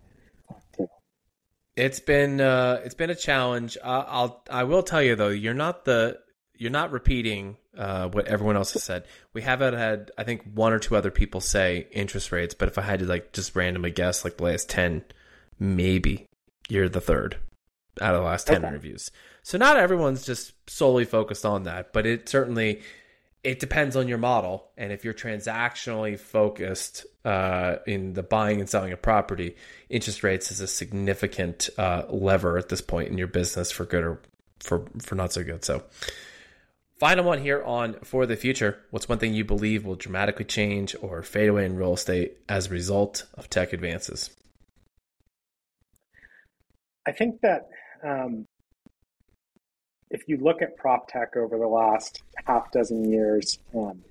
It's 1.75 1.99
been 1.99 2.39
uh, 2.39 2.79
it's 2.85 2.95
been 2.95 3.09
a 3.09 3.15
challenge. 3.15 3.77
Uh, 3.83 4.05
I'll 4.07 4.41
I 4.49 4.63
will 4.63 4.81
tell 4.81 5.03
you 5.03 5.17
though, 5.17 5.27
you're 5.27 5.53
not 5.53 5.83
the 5.83 6.17
you're 6.57 6.71
not 6.71 6.91
repeating 6.91 7.57
uh, 7.77 8.07
what 8.09 8.27
everyone 8.27 8.55
else 8.55 8.73
has 8.73 8.83
said. 8.83 9.05
We 9.33 9.41
have 9.41 9.59
had 9.59 10.11
I 10.17 10.23
think 10.23 10.43
one 10.53 10.73
or 10.73 10.79
two 10.79 10.95
other 10.95 11.11
people 11.11 11.41
say 11.41 11.87
interest 11.91 12.31
rates, 12.31 12.53
but 12.53 12.67
if 12.67 12.77
I 12.77 12.81
had 12.81 12.99
to 12.99 13.05
like 13.05 13.33
just 13.33 13.55
randomly 13.55 13.91
guess, 13.91 14.23
like 14.23 14.37
the 14.37 14.43
last 14.43 14.69
ten, 14.69 15.03
maybe 15.59 16.27
you're 16.69 16.89
the 16.89 17.01
third 17.01 17.37
out 18.01 18.15
of 18.15 18.21
the 18.21 18.27
last 18.27 18.47
ten 18.47 18.57
okay. 18.57 18.67
interviews. 18.67 19.11
So 19.43 19.57
not 19.57 19.77
everyone's 19.77 20.25
just 20.25 20.53
solely 20.69 21.05
focused 21.05 21.45
on 21.45 21.63
that, 21.63 21.93
but 21.93 22.05
it 22.05 22.27
certainly 22.27 22.81
it 23.45 23.59
depends 23.59 23.95
on 23.95 24.07
your 24.07 24.17
model. 24.17 24.71
And 24.75 24.91
if 24.91 25.05
you're 25.05 25.13
transactionally 25.13 26.19
focused 26.19 27.05
uh, 27.23 27.75
in 27.85 28.13
the 28.13 28.23
buying 28.23 28.59
and 28.59 28.67
selling 28.67 28.91
of 28.91 29.03
property, 29.03 29.55
interest 29.87 30.23
rates 30.23 30.51
is 30.51 30.61
a 30.61 30.67
significant 30.67 31.69
uh, 31.77 32.03
lever 32.09 32.57
at 32.57 32.69
this 32.69 32.81
point 32.81 33.09
in 33.09 33.19
your 33.19 33.27
business 33.27 33.71
for 33.71 33.85
good 33.85 34.03
or 34.03 34.21
for 34.59 34.85
for 34.99 35.13
not 35.13 35.31
so 35.31 35.43
good. 35.43 35.63
So, 35.63 35.83
final 36.99 37.25
one 37.25 37.41
here 37.41 37.63
on 37.63 37.95
for 38.03 38.25
the 38.25 38.35
future. 38.35 38.79
What's 38.91 39.09
one 39.09 39.17
thing 39.17 39.33
you 39.33 39.43
believe 39.43 39.85
will 39.85 39.95
dramatically 39.95 40.45
change 40.45 40.95
or 41.01 41.21
fade 41.23 41.49
away 41.49 41.65
in 41.65 41.75
real 41.75 41.93
estate 41.93 42.37
as 42.47 42.67
a 42.67 42.71
result 42.71 43.25
of 43.35 43.49
tech 43.49 43.73
advances? 43.73 44.29
I 47.07 47.11
think 47.11 47.41
that 47.41 47.67
um, 48.03 48.45
if 50.09 50.23
you 50.27 50.37
look 50.37 50.61
at 50.61 50.77
prop 50.77 51.07
tech 51.07 51.35
over 51.35 51.57
the 51.57 51.67
last 51.67 52.23
half 52.45 52.71
dozen 52.71 53.09
years, 53.11 53.59
um, 53.75 54.01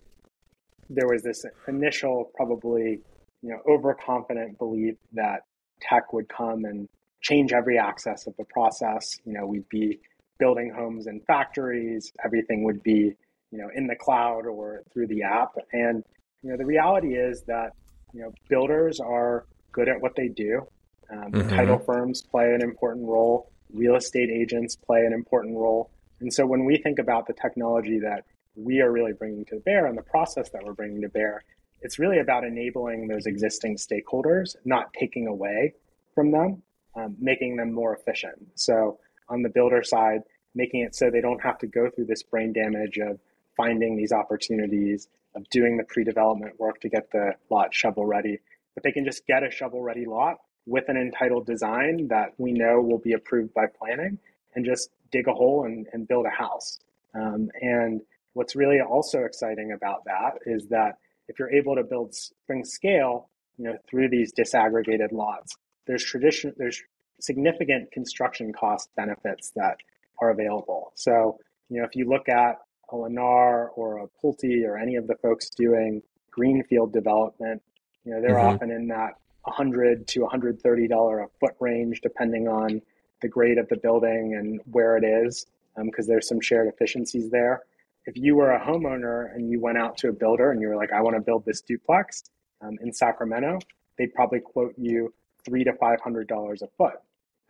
there 0.90 1.08
was 1.08 1.22
this 1.22 1.44
initial, 1.66 2.30
probably 2.36 3.00
you 3.42 3.50
know, 3.50 3.60
overconfident 3.68 4.58
belief 4.58 4.96
that 5.12 5.40
tech 5.80 6.12
would 6.12 6.28
come 6.28 6.64
and 6.64 6.88
change 7.20 7.52
every 7.52 7.78
access 7.78 8.26
of 8.26 8.34
the 8.36 8.44
process. 8.44 9.18
You 9.24 9.34
know, 9.34 9.46
we'd 9.46 9.68
be 9.68 10.00
building 10.38 10.72
homes 10.74 11.06
and 11.06 11.24
factories, 11.26 12.12
everything 12.24 12.64
would 12.64 12.82
be 12.82 13.14
you 13.50 13.58
know 13.58 13.68
in 13.74 13.86
the 13.86 13.96
cloud 13.96 14.46
or 14.46 14.82
through 14.92 15.06
the 15.08 15.22
app. 15.22 15.54
And 15.72 16.04
you 16.42 16.50
know, 16.50 16.56
the 16.56 16.66
reality 16.66 17.14
is 17.14 17.42
that 17.46 17.70
you 18.12 18.22
know 18.22 18.32
builders 18.48 19.00
are 19.00 19.46
good 19.72 19.88
at 19.88 20.00
what 20.00 20.16
they 20.16 20.28
do. 20.28 20.66
Um, 21.10 21.32
mm-hmm. 21.32 21.48
Title 21.50 21.78
firms 21.78 22.22
play 22.22 22.52
an 22.54 22.62
important 22.62 23.06
role 23.06 23.50
real 23.74 23.96
estate 23.96 24.30
agents 24.30 24.76
play 24.76 25.04
an 25.04 25.12
important 25.12 25.56
role. 25.56 25.90
And 26.20 26.32
so 26.32 26.46
when 26.46 26.64
we 26.64 26.78
think 26.78 26.98
about 26.98 27.26
the 27.26 27.34
technology 27.34 27.98
that 27.98 28.24
we 28.54 28.80
are 28.80 28.90
really 28.90 29.12
bringing 29.12 29.44
to 29.46 29.56
bear 29.56 29.86
and 29.86 29.98
the 29.98 30.02
process 30.02 30.48
that 30.50 30.62
we're 30.64 30.74
bringing 30.74 31.02
to 31.02 31.08
bear, 31.08 31.42
it's 31.82 31.98
really 31.98 32.18
about 32.18 32.44
enabling 32.44 33.08
those 33.08 33.26
existing 33.26 33.76
stakeholders, 33.76 34.56
not 34.64 34.92
taking 34.98 35.26
away 35.26 35.74
from 36.14 36.30
them, 36.30 36.62
um, 36.96 37.16
making 37.18 37.56
them 37.56 37.72
more 37.72 37.94
efficient. 37.94 38.36
So 38.54 38.98
on 39.28 39.42
the 39.42 39.48
builder 39.48 39.82
side, 39.82 40.22
making 40.54 40.82
it 40.82 40.94
so 40.94 41.10
they 41.10 41.20
don't 41.20 41.42
have 41.42 41.58
to 41.58 41.66
go 41.66 41.90
through 41.90 42.06
this 42.06 42.22
brain 42.22 42.52
damage 42.52 42.98
of 42.98 43.18
finding 43.56 43.96
these 43.96 44.12
opportunities, 44.12 45.08
of 45.34 45.48
doing 45.50 45.76
the 45.76 45.84
pre-development 45.84 46.58
work 46.58 46.80
to 46.80 46.88
get 46.88 47.10
the 47.10 47.32
lot 47.50 47.74
shovel 47.74 48.06
ready, 48.06 48.38
but 48.74 48.82
they 48.82 48.92
can 48.92 49.04
just 49.04 49.26
get 49.26 49.42
a 49.42 49.50
shovel 49.50 49.82
ready 49.82 50.06
lot 50.06 50.38
with 50.66 50.88
an 50.88 50.96
entitled 50.96 51.46
design 51.46 52.08
that 52.08 52.32
we 52.38 52.52
know 52.52 52.80
will 52.80 52.98
be 52.98 53.12
approved 53.12 53.52
by 53.54 53.66
planning 53.66 54.18
and 54.54 54.64
just 54.64 54.90
dig 55.10 55.28
a 55.28 55.32
hole 55.32 55.64
and, 55.64 55.86
and 55.92 56.08
build 56.08 56.26
a 56.26 56.30
house. 56.30 56.78
Um, 57.14 57.50
and 57.60 58.00
what's 58.32 58.56
really 58.56 58.80
also 58.80 59.20
exciting 59.20 59.72
about 59.72 60.04
that 60.06 60.38
is 60.46 60.66
that 60.68 60.98
if 61.28 61.38
you're 61.38 61.52
able 61.52 61.76
to 61.76 61.82
build 61.82 62.14
spring 62.14 62.64
scale, 62.64 63.28
you 63.58 63.64
know, 63.64 63.78
through 63.88 64.08
these 64.08 64.32
disaggregated 64.32 65.12
lots, 65.12 65.56
there's 65.86 66.04
tradition, 66.04 66.52
there's 66.56 66.82
significant 67.24 67.90
construction 67.90 68.52
cost 68.52 68.90
benefits 68.96 69.50
that 69.56 69.78
are 70.20 70.30
available. 70.30 70.92
So, 70.94 71.38
you 71.68 71.80
know, 71.80 71.86
if 71.86 71.96
you 71.96 72.08
look 72.08 72.28
at 72.28 72.58
a 72.90 72.94
Lennar 72.94 73.68
or 73.76 73.98
a 73.98 74.06
Pulte 74.22 74.64
or 74.64 74.76
any 74.76 74.96
of 74.96 75.06
the 75.06 75.14
folks 75.16 75.50
doing 75.50 76.02
greenfield 76.30 76.92
development, 76.92 77.62
you 78.04 78.12
know, 78.12 78.20
they're 78.20 78.36
mm-hmm. 78.36 78.54
often 78.56 78.70
in 78.70 78.88
that 78.88 79.14
100 79.44 80.06
to 80.08 80.20
130 80.20 80.88
dollar 80.88 81.20
a 81.20 81.28
foot 81.40 81.54
range, 81.60 82.00
depending 82.02 82.48
on 82.48 82.80
the 83.22 83.28
grade 83.28 83.58
of 83.58 83.68
the 83.68 83.76
building 83.76 84.34
and 84.38 84.60
where 84.70 84.96
it 84.96 85.04
is, 85.04 85.46
because 85.82 86.06
um, 86.06 86.12
there's 86.12 86.28
some 86.28 86.40
shared 86.40 86.68
efficiencies 86.68 87.30
there. 87.30 87.62
If 88.06 88.16
you 88.16 88.36
were 88.36 88.52
a 88.52 88.60
homeowner 88.60 89.34
and 89.34 89.50
you 89.50 89.60
went 89.60 89.78
out 89.78 89.96
to 89.98 90.08
a 90.08 90.12
builder 90.12 90.50
and 90.50 90.60
you 90.60 90.68
were 90.68 90.76
like, 90.76 90.92
I 90.92 91.00
want 91.00 91.16
to 91.16 91.22
build 91.22 91.46
this 91.46 91.62
duplex 91.62 92.24
um, 92.60 92.76
in 92.82 92.92
Sacramento, 92.92 93.60
they'd 93.96 94.12
probably 94.14 94.40
quote 94.40 94.74
you 94.76 95.12
three 95.44 95.64
to 95.64 95.72
five 95.74 96.00
hundred 96.00 96.28
dollars 96.28 96.62
a 96.62 96.68
foot. 96.78 96.94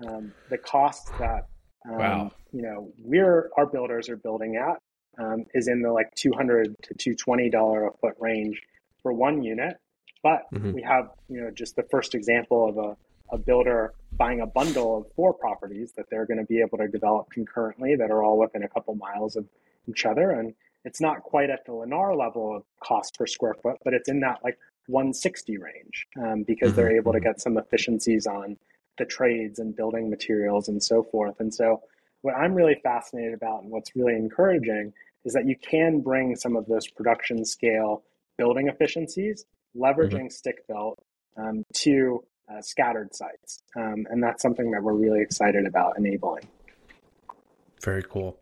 Um, 0.06 0.32
the 0.50 0.58
cost 0.58 1.08
that 1.18 1.46
um, 1.88 1.98
wow. 1.98 2.32
you 2.52 2.62
know 2.62 2.92
we're 2.98 3.50
our 3.56 3.66
builders 3.66 4.08
are 4.08 4.16
building 4.16 4.56
at 4.56 4.80
um, 5.22 5.44
is 5.54 5.68
in 5.68 5.82
the 5.82 5.92
like 5.92 6.12
two 6.16 6.32
hundred 6.32 6.74
to 6.82 6.94
two 6.94 7.14
twenty 7.14 7.48
dollar 7.50 7.86
a 7.86 7.92
foot 7.98 8.14
range 8.18 8.60
for 9.04 9.12
one 9.12 9.42
unit, 9.42 9.76
but 10.24 10.50
mm-hmm. 10.52 10.72
we 10.72 10.82
have, 10.82 11.10
you 11.28 11.40
know, 11.40 11.50
just 11.50 11.76
the 11.76 11.84
first 11.84 12.14
example 12.14 12.68
of 12.68 12.78
a, 12.78 13.34
a 13.34 13.38
builder 13.38 13.92
buying 14.12 14.40
a 14.40 14.46
bundle 14.46 14.96
of 14.96 15.06
four 15.14 15.34
properties 15.34 15.92
that 15.96 16.06
they're 16.10 16.24
going 16.24 16.38
to 16.38 16.46
be 16.46 16.60
able 16.60 16.78
to 16.78 16.88
develop 16.88 17.30
concurrently 17.30 17.94
that 17.94 18.10
are 18.10 18.24
all 18.24 18.38
within 18.38 18.62
a 18.62 18.68
couple 18.68 18.94
miles 18.94 19.36
of 19.36 19.46
each 19.86 20.06
other. 20.06 20.30
And 20.30 20.54
it's 20.84 21.00
not 21.00 21.22
quite 21.22 21.50
at 21.50 21.66
the 21.66 21.72
Lennar 21.72 22.18
level 22.18 22.56
of 22.56 22.62
cost 22.82 23.16
per 23.18 23.26
square 23.26 23.54
foot, 23.62 23.76
but 23.84 23.92
it's 23.92 24.08
in 24.08 24.20
that 24.20 24.38
like 24.42 24.58
160 24.86 25.58
range 25.58 26.06
um, 26.18 26.42
because 26.42 26.70
mm-hmm. 26.70 26.76
they're 26.76 26.96
able 26.96 27.12
to 27.12 27.18
mm-hmm. 27.18 27.28
get 27.28 27.40
some 27.40 27.58
efficiencies 27.58 28.26
on 28.26 28.56
the 28.98 29.04
trades 29.04 29.58
and 29.58 29.74
building 29.74 30.10
materials 30.10 30.68
and 30.68 30.82
so 30.82 31.02
forth. 31.02 31.40
And 31.40 31.52
so, 31.52 31.82
what 32.22 32.34
I'm 32.34 32.54
really 32.54 32.80
fascinated 32.82 33.34
about 33.34 33.62
and 33.62 33.70
what's 33.70 33.94
really 33.94 34.14
encouraging 34.14 34.92
is 35.24 35.34
that 35.34 35.46
you 35.46 35.56
can 35.56 36.00
bring 36.00 36.36
some 36.36 36.56
of 36.56 36.66
those 36.66 36.86
production 36.88 37.44
scale 37.44 38.02
building 38.36 38.68
efficiencies 38.68 39.44
leveraging 39.76 40.12
mm-hmm. 40.12 40.28
stick 40.28 40.66
built 40.66 40.98
um, 41.36 41.64
to 41.72 42.24
uh, 42.50 42.60
scattered 42.60 43.14
sites. 43.14 43.62
Um, 43.76 44.06
and 44.10 44.22
that's 44.22 44.42
something 44.42 44.70
that 44.72 44.82
we're 44.82 44.92
really 44.92 45.20
excited 45.20 45.66
about 45.66 45.98
enabling. 45.98 46.46
Very 47.82 48.02
cool. 48.02 48.38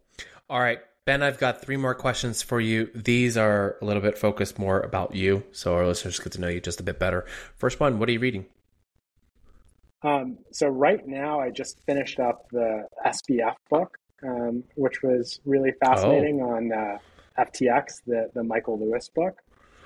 All 0.49 0.61
right. 0.61 0.81
Ben, 1.05 1.23
I've 1.23 1.39
got 1.39 1.63
three 1.63 1.77
more 1.77 1.95
questions 1.97 2.43
for 2.43 2.61
you. 2.61 2.89
These 2.95 3.37
are 3.37 3.77
a 3.83 3.85
little 3.85 4.03
bit 4.03 4.17
focused 4.17 4.57
more 4.57 4.81
about 4.81 5.17
you, 5.17 5.43
so 5.51 5.75
our 5.75 5.85
listeners 5.85 6.21
get 6.21 6.33
to 6.35 6.41
know 6.41 6.47
you 6.47 6.61
just 6.61 6.79
a 6.79 6.85
bit 6.85 7.01
better. 7.01 7.27
First 7.57 7.81
one, 7.81 7.99
what 7.99 8.09
are 8.09 8.13
you 8.13 8.21
reading? 8.21 8.47
Um, 10.05 10.39
so 10.51 10.69
right 10.69 11.07
now, 11.07 11.41
I 11.41 11.51
just 11.51 11.79
finished 11.87 12.19
up 12.19 12.47
the 12.51 12.87
SBF 13.07 13.55
book, 13.71 13.99
um, 14.23 14.65
which 14.75 15.03
was 15.03 15.41
really 15.45 15.73
fascinating 15.85 16.41
oh. 16.43 16.51
on 16.51 16.73
uh, 16.73 16.99
FTX, 17.39 18.03
the 18.07 18.31
the 18.35 18.43
Michael 18.43 18.79
Lewis 18.79 19.09
book. 19.09 19.41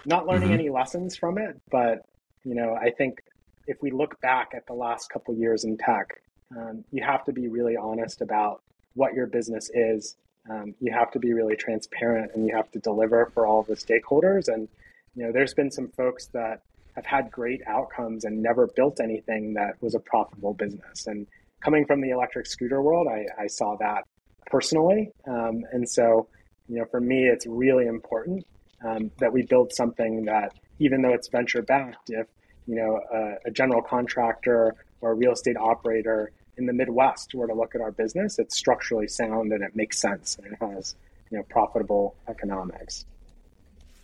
Not 0.05 0.27
learning 0.27 0.49
mm-hmm. 0.49 0.61
any 0.61 0.71
lessons 0.71 1.17
from 1.17 1.39
it, 1.39 1.61
but 1.71 2.07
you 2.45 2.55
know, 2.55 2.75
I 2.75 2.91
think 2.91 3.23
if 3.67 3.83
we 3.83 3.91
look 3.91 4.21
back 4.21 4.53
at 4.55 4.67
the 4.67 4.73
last 4.73 5.11
couple 5.11 5.35
years 5.35 5.65
in 5.65 5.77
tech, 5.77 6.21
um, 6.57 6.85
you 6.93 7.03
have 7.03 7.25
to 7.25 7.33
be 7.33 7.49
really 7.49 7.77
honest 7.77 8.21
about 8.21 8.63
what 8.95 9.15
your 9.15 9.27
business 9.27 9.71
is. 9.75 10.17
Um, 10.49 10.75
you 10.81 10.93
have 10.93 11.11
to 11.11 11.19
be 11.19 11.33
really 11.33 11.57
transparent, 11.57 12.31
and 12.35 12.47
you 12.47 12.55
have 12.55 12.71
to 12.71 12.79
deliver 12.79 13.31
for 13.35 13.47
all 13.47 13.65
the 13.65 13.75
stakeholders. 13.75 14.49
And 14.49 14.69
you 15.15 15.25
know, 15.25 15.33
there's 15.33 15.55
been 15.55 15.71
some 15.71 15.89
folks 15.89 16.27
that 16.29 16.63
have 16.97 17.07
had 17.07 17.31
great 17.31 17.61
outcomes 17.67 18.25
and 18.25 18.43
never 18.43 18.67
built 18.67 19.01
anything 19.01 19.55
that 19.55 19.81
was 19.81 19.95
a 19.95 20.01
profitable 20.01 20.55
business. 20.55 21.07
And 21.07 21.27
coming 21.61 21.87
from 21.87 22.01
the 22.01 22.11
electric 22.11 22.47
scooter 22.47 22.83
world, 22.83 23.07
I, 23.07 23.27
I 23.41 23.47
saw 23.47 23.77
that 23.77 24.05
personally. 24.47 25.13
Um, 25.29 25.63
and 25.73 25.89
so, 25.89 26.29
you 26.69 26.79
know, 26.79 26.87
for 26.91 27.01
me, 27.01 27.25
it's 27.25 27.47
really 27.47 27.87
important 27.87 28.47
um, 28.85 29.11
that 29.19 29.33
we 29.33 29.43
build 29.43 29.73
something 29.73 30.25
that, 30.25 30.53
even 30.79 31.03
though 31.03 31.13
it's 31.13 31.29
venture 31.29 31.63
backed, 31.63 32.11
if 32.11 32.27
you 32.67 32.75
know 32.75 33.01
a, 33.13 33.49
a, 33.49 33.51
general 33.51 33.81
contractor 33.81 34.75
or 35.01 35.13
a 35.13 35.15
real 35.15 35.33
estate 35.33 35.57
operator 35.57 36.33
in 36.59 36.67
the 36.67 36.73
Midwest 36.73 37.35
were 37.35 37.47
to 37.47 37.55
look 37.55 37.75
at 37.75 37.81
our 37.81 37.93
business, 37.93 38.39
it's 38.39 38.57
structurally 38.57 39.09
sound 39.09 39.53
and 39.53 39.63
it 39.63 39.77
makes 39.77 39.99
sense 39.99 40.37
and 40.37 40.53
it 40.53 40.59
has 40.61 40.95
you 41.31 41.39
know 41.39 41.45
profitable 41.45 42.17
economics. 42.29 43.07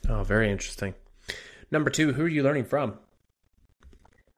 Oh, 0.08 0.22
very 0.22 0.50
interesting. 0.50 0.94
Number 1.72 1.88
two, 1.88 2.12
who 2.12 2.24
are 2.24 2.28
you 2.28 2.42
learning 2.42 2.66
from? 2.66 2.98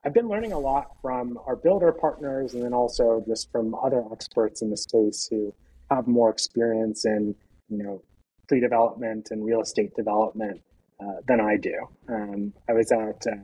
I've 0.05 0.14
been 0.14 0.28
learning 0.28 0.53
a 0.53 0.59
lot 0.59 0.93
from 1.03 1.37
our 1.47 1.57
builder 1.57 1.91
partners 1.91 2.55
and 2.55 2.62
then 2.62 2.72
also 2.72 3.24
just 3.26 3.51
from 3.51 3.74
other 3.74 4.05
experts 4.12 4.62
in 4.62 4.70
the 4.70 4.76
space 4.76 5.26
who 5.28 5.53
have 5.91 6.07
more 6.07 6.30
experience 6.30 7.05
in, 7.05 7.35
you 7.68 7.82
know, 7.82 8.03
pre-development 8.49 9.28
and 9.32 9.45
real 9.45 9.62
estate 9.62 9.97
development 9.97 10.62
uh, 11.01 11.14
than 11.26 11.41
I 11.41 11.57
do. 11.57 11.74
Um, 12.09 12.53
I 12.68 12.72
was 12.72 12.93
at 12.93 13.26
uh, 13.26 13.37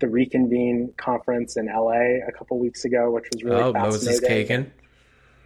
the 0.00 0.08
Reconvene 0.08 0.92
conference 0.96 1.56
in 1.56 1.66
LA 1.66 2.26
a 2.26 2.32
couple 2.36 2.58
weeks 2.58 2.84
ago, 2.84 3.12
which 3.12 3.26
was 3.32 3.44
really 3.44 3.62
oh, 3.62 3.72
fascinating. 3.72 4.22
Moses 4.22 4.28
Kagan. 4.28 4.70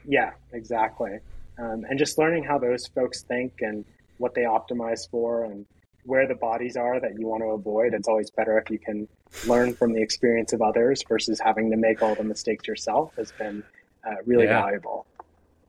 Yeah, 0.07 0.31
exactly. 0.53 1.19
Um, 1.59 1.85
and 1.89 1.99
just 1.99 2.17
learning 2.17 2.45
how 2.45 2.59
those 2.59 2.87
folks 2.87 3.23
think 3.23 3.55
and 3.61 3.85
what 4.17 4.35
they 4.35 4.43
optimize 4.43 5.11
for 5.11 5.45
and 5.45 5.67
where 6.05 6.27
the 6.27 6.35
bodies 6.35 6.77
are 6.77 7.01
that 7.01 7.19
you 7.19 7.27
want 7.27 7.43
to 7.43 7.49
avoid. 7.49 7.95
It's 7.95 8.09
always 8.09 8.31
better 8.31 8.59
if 8.59 8.71
you 8.71 8.79
can 8.79 9.09
learn 9.47 9.75
from 9.75 9.93
the 9.93 10.03
experience 10.03 10.53
of 10.53 10.63
others 10.63 11.03
versus 11.09 11.41
having 11.41 11.71
to 11.71 11.77
make 11.77 12.03
all 12.03 12.15
the 12.15 12.25
mistakes 12.25 12.67
yourself 12.67 13.15
has 13.17 13.33
been 13.33 13.63
uh, 14.05 14.15
really 14.25 14.45
yeah. 14.45 14.61
valuable. 14.61 15.07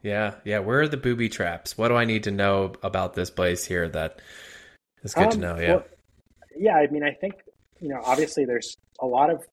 Yeah, 0.03 0.35
yeah. 0.43 0.59
Where 0.59 0.81
are 0.81 0.87
the 0.87 0.97
booby 0.97 1.29
traps? 1.29 1.77
What 1.77 1.89
do 1.89 1.95
I 1.95 2.05
need 2.05 2.23
to 2.23 2.31
know 2.31 2.73
about 2.81 3.13
this 3.13 3.29
place 3.29 3.65
here 3.65 3.87
that 3.89 4.19
is 5.03 5.13
good 5.13 5.25
um, 5.25 5.31
to 5.31 5.37
know? 5.37 5.57
Yeah. 5.57 5.69
Well, 5.69 5.85
yeah, 6.57 6.75
I 6.75 6.87
mean, 6.87 7.03
I 7.03 7.11
think, 7.11 7.35
you 7.79 7.89
know, 7.89 8.01
obviously 8.03 8.45
there's 8.45 8.77
a 8.99 9.05
lot 9.05 9.29
of 9.29 9.43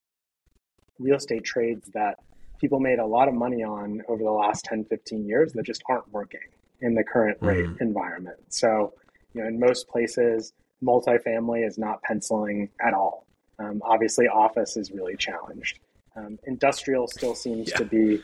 real 0.99 1.17
estate 1.17 1.45
trades 1.45 1.91
that 1.95 2.19
people 2.61 2.81
made 2.81 2.99
a 2.99 3.07
lot 3.07 3.29
of 3.29 3.35
money 3.35 3.63
on 3.63 4.03
over 4.09 4.23
the 4.23 4.31
last 4.31 4.65
10, 4.65 4.85
15 4.85 5.27
years 5.27 5.53
that 5.53 5.65
just 5.65 5.83
aren't 5.89 6.11
working 6.13 6.41
in 6.81 6.95
the 6.95 7.05
current 7.05 7.39
rate 7.41 7.67
mm. 7.67 7.81
environment. 7.81 8.39
So, 8.49 8.95
you 9.35 9.43
know, 9.43 9.49
in 9.49 9.59
most 9.59 9.89
places, 9.89 10.53
multifamily 10.83 11.67
is 11.67 11.79
not 11.79 12.03
penciling 12.03 12.69
at 12.85 12.95
all. 12.95 13.27
Um, 13.59 13.83
obviously, 13.85 14.29
office 14.29 14.77
is 14.77 14.91
really 14.93 15.17
challenged. 15.17 15.81
Um, 16.17 16.39
industrial 16.47 17.09
still 17.09 17.35
seems 17.35 17.71
yeah. 17.71 17.77
to 17.79 17.85
be 17.85 18.23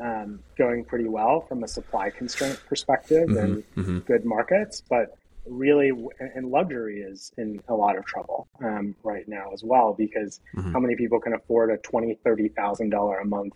um, 0.00 0.40
going 0.56 0.84
pretty 0.84 1.08
well 1.08 1.40
from 1.40 1.64
a 1.64 1.68
supply 1.68 2.10
constraint 2.10 2.60
perspective 2.68 3.28
mm-hmm, 3.28 3.38
and 3.38 3.74
mm-hmm. 3.76 3.98
good 4.00 4.24
markets, 4.24 4.82
but 4.88 5.16
really, 5.46 5.90
and 6.34 6.50
luxury 6.50 7.00
is 7.00 7.32
in 7.38 7.60
a 7.68 7.74
lot 7.74 7.96
of 7.96 8.04
trouble 8.04 8.48
um, 8.62 8.94
right 9.02 9.26
now 9.28 9.50
as 9.52 9.64
well 9.64 9.94
because 9.94 10.40
mm-hmm. 10.54 10.72
how 10.72 10.78
many 10.78 10.94
people 10.94 11.18
can 11.20 11.34
afford 11.34 11.70
a 11.70 11.76
twenty, 11.78 12.18
thirty 12.22 12.48
thousand 12.48 12.90
dollar 12.90 13.18
a 13.18 13.24
month 13.24 13.54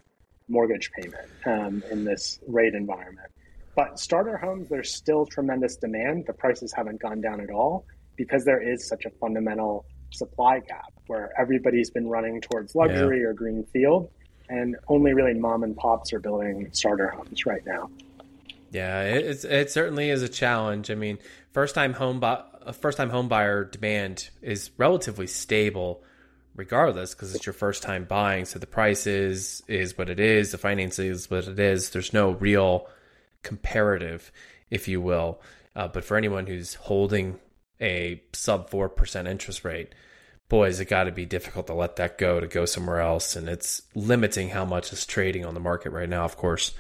mortgage 0.49 0.91
payment 0.93 1.29
um, 1.47 1.83
in 1.91 2.05
this 2.05 2.41
rate 2.49 2.75
environment? 2.75 3.31
But 3.75 3.99
starter 3.99 4.37
homes, 4.37 4.69
there's 4.69 4.95
still 4.95 5.25
tremendous 5.25 5.77
demand. 5.77 6.25
The 6.27 6.35
prices 6.35 6.73
haven't 6.73 7.01
gone 7.01 7.21
down 7.21 7.41
at 7.41 7.51
all 7.51 7.87
because 8.17 8.45
there 8.45 8.61
is 8.61 8.87
such 8.87 9.05
a 9.05 9.11
fundamental 9.11 9.85
supply 10.11 10.61
gap 10.61 10.93
where 11.07 11.33
everybody's 11.39 11.91
been 11.91 12.09
running 12.09 12.41
towards 12.41 12.75
luxury 12.75 13.21
yeah. 13.21 13.27
or 13.27 13.33
green 13.33 13.65
field 13.73 14.11
and 14.49 14.77
only 14.89 15.15
really 15.15 15.35
mom 15.35 15.63
and 15.63 15.77
pops 15.77 16.13
are 16.13 16.21
building 16.21 16.69
starter 16.73 17.09
homes 17.09 17.47
right 17.47 17.65
now. 17.65 17.91
Yeah, 18.71 19.03
it, 19.03 19.45
it 19.45 19.71
certainly 19.71 20.11
is 20.11 20.23
a 20.23 20.29
challenge. 20.29 20.91
I 20.91 20.95
mean, 20.95 21.19
first 21.53 21.75
time 21.75 21.93
home 21.93 22.21
bu- 22.21 22.73
first 22.73 22.97
time 22.97 23.11
home 23.11 23.29
buyer 23.29 23.65
demand 23.65 24.31
is 24.41 24.71
relatively 24.77 25.27
stable 25.27 26.03
regardless 26.55 27.15
because 27.15 27.35
it's 27.35 27.47
your 27.47 27.53
first 27.53 27.83
time 27.83 28.05
buying 28.05 28.45
so 28.45 28.59
the 28.59 28.67
price 28.67 29.07
is 29.07 29.63
is 29.69 29.97
what 29.97 30.11
it 30.11 30.21
is 30.21 30.53
the 30.53 30.59
financing 30.59 31.07
is 31.07 31.31
what 31.31 31.49
it 31.49 31.59
is 31.59 31.91
there's 31.91 32.13
no 32.13 32.33
real 32.33 32.87
comparative 33.43 34.31
if 34.71 34.87
you 34.87 35.01
will 35.01 35.41
uh, 35.75 35.89
but 35.89 36.05
for 36.05 36.17
anyone 36.17 36.47
who's 36.47 36.75
holding 36.75 37.39
a 37.81 38.23
sub 38.33 38.71
4% 38.71 39.29
interest 39.29 39.65
rate 39.65 39.95
boy, 40.53 40.69
is 40.69 40.81
it 40.81 40.85
got 40.85 41.05
to 41.05 41.11
be 41.11 41.25
difficult 41.25 41.67
to 41.67 41.73
let 41.73 41.97
that 41.97 42.19
go 42.19 42.39
to 42.39 42.47
go 42.47 42.67
somewhere 42.67 43.01
else. 43.01 43.37
And 43.37 43.49
it's 43.49 43.81
limiting 43.95 44.51
how 44.51 44.67
much 44.67 44.93
is 44.93 45.07
trading 45.07 45.47
on 45.47 45.55
the 45.55 45.61
market 45.61 45.93
right 45.93 46.09
now, 46.09 46.25
of 46.25 46.37
course. 46.37 46.73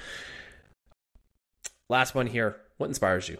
Last 1.88 2.14
one 2.14 2.26
here. 2.26 2.61
What 2.76 2.88
inspires 2.88 3.30
you? 3.30 3.38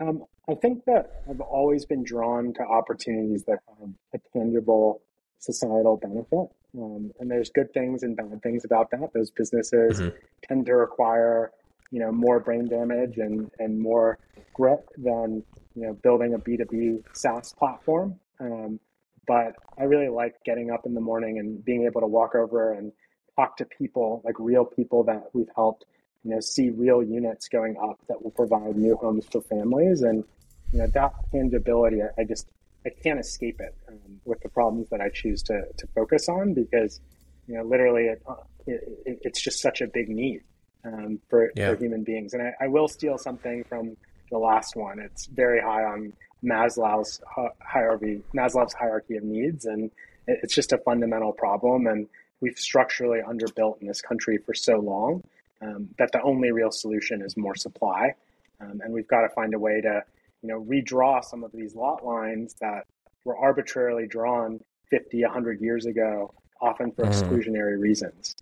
Um, 0.00 0.24
I 0.48 0.54
think 0.54 0.84
that 0.86 1.22
I've 1.30 1.40
always 1.40 1.86
been 1.86 2.02
drawn 2.02 2.52
to 2.54 2.62
opportunities 2.62 3.44
that 3.44 3.60
have 3.78 3.90
a 4.12 4.18
tangible 4.36 5.02
societal 5.38 5.96
benefit. 5.96 6.48
Um, 6.76 7.12
and 7.20 7.30
there's 7.30 7.50
good 7.50 7.72
things 7.72 8.02
and 8.02 8.16
bad 8.16 8.42
things 8.42 8.64
about 8.64 8.90
that. 8.90 9.12
Those 9.14 9.30
businesses 9.30 10.00
mm-hmm. 10.00 10.16
tend 10.42 10.66
to 10.66 10.74
require, 10.74 11.52
you 11.90 12.00
know, 12.00 12.12
more 12.12 12.40
brain 12.40 12.68
damage 12.68 13.18
and, 13.18 13.50
and 13.58 13.80
more 13.80 14.18
grit 14.54 14.84
than 14.96 15.42
you 15.74 15.82
know, 15.82 15.92
building 15.92 16.34
a 16.34 16.38
B2B 16.38 17.04
SaaS 17.12 17.52
platform. 17.52 18.18
Um, 18.40 18.80
but 19.26 19.54
I 19.78 19.84
really 19.84 20.08
like 20.08 20.36
getting 20.44 20.70
up 20.70 20.86
in 20.86 20.94
the 20.94 21.00
morning 21.00 21.38
and 21.38 21.64
being 21.64 21.84
able 21.84 22.00
to 22.00 22.06
walk 22.06 22.34
over 22.34 22.72
and 22.72 22.92
talk 23.36 23.56
to 23.58 23.64
people, 23.64 24.22
like 24.24 24.36
real 24.38 24.64
people 24.64 25.04
that 25.04 25.24
we've 25.32 25.50
helped, 25.54 25.84
you 26.24 26.30
know, 26.30 26.40
see 26.40 26.70
real 26.70 27.02
units 27.02 27.48
going 27.48 27.76
up 27.76 27.98
that 28.08 28.22
will 28.22 28.30
provide 28.30 28.76
new 28.76 28.96
homes 28.96 29.26
for 29.30 29.42
families. 29.42 30.02
And, 30.02 30.24
you 30.72 30.78
know, 30.78 30.86
that 30.86 31.12
tangibility, 31.32 32.00
I, 32.02 32.24
just, 32.24 32.48
I 32.86 32.90
can't 32.90 33.20
escape 33.20 33.60
it 33.60 33.74
um, 33.88 34.20
with 34.24 34.40
the 34.40 34.48
problems 34.48 34.88
that 34.90 35.00
I 35.00 35.10
choose 35.10 35.42
to, 35.44 35.62
to 35.76 35.86
focus 35.94 36.28
on 36.28 36.54
because, 36.54 37.00
you 37.46 37.56
know, 37.56 37.64
literally 37.64 38.04
it, 38.06 38.22
it 38.66 39.18
it's 39.22 39.40
just 39.40 39.60
such 39.60 39.80
a 39.80 39.86
big 39.86 40.08
need 40.08 40.42
um, 40.86 41.18
for, 41.28 41.52
yeah. 41.56 41.70
for 41.70 41.76
human 41.76 42.04
beings. 42.04 42.34
And 42.34 42.42
I, 42.42 42.52
I 42.64 42.68
will 42.68 42.88
steal 42.88 43.18
something 43.18 43.64
from 43.64 43.96
the 44.30 44.38
last 44.38 44.76
one. 44.76 44.98
It's 44.98 45.26
very 45.26 45.60
high 45.60 45.84
on 45.84 46.12
Maslow's 46.44 47.20
hierarchy, 47.60 48.22
Maslow's 48.34 48.72
hierarchy 48.72 49.16
of 49.16 49.24
needs, 49.24 49.66
and 49.66 49.90
it's 50.26 50.54
just 50.54 50.72
a 50.72 50.78
fundamental 50.78 51.32
problem. 51.32 51.86
And 51.86 52.08
we've 52.40 52.58
structurally 52.58 53.20
underbuilt 53.20 53.80
in 53.80 53.86
this 53.86 54.00
country 54.00 54.38
for 54.38 54.54
so 54.54 54.78
long 54.78 55.22
um, 55.62 55.88
that 55.98 56.12
the 56.12 56.22
only 56.22 56.52
real 56.52 56.70
solution 56.70 57.22
is 57.22 57.36
more 57.36 57.54
supply. 57.54 58.14
Um, 58.60 58.80
and 58.82 58.92
we've 58.92 59.08
got 59.08 59.22
to 59.22 59.28
find 59.30 59.54
a 59.54 59.58
way 59.58 59.80
to, 59.80 60.02
you 60.42 60.48
know, 60.48 60.62
redraw 60.62 61.24
some 61.24 61.44
of 61.44 61.52
these 61.52 61.74
lot 61.74 62.04
lines 62.04 62.54
that 62.60 62.86
were 63.24 63.36
arbitrarily 63.36 64.06
drawn 64.06 64.60
50, 64.90 65.22
100 65.22 65.60
years 65.60 65.86
ago, 65.86 66.32
often 66.60 66.92
for 66.92 67.04
mm. 67.04 67.08
exclusionary 67.08 67.78
reasons. 67.78 68.36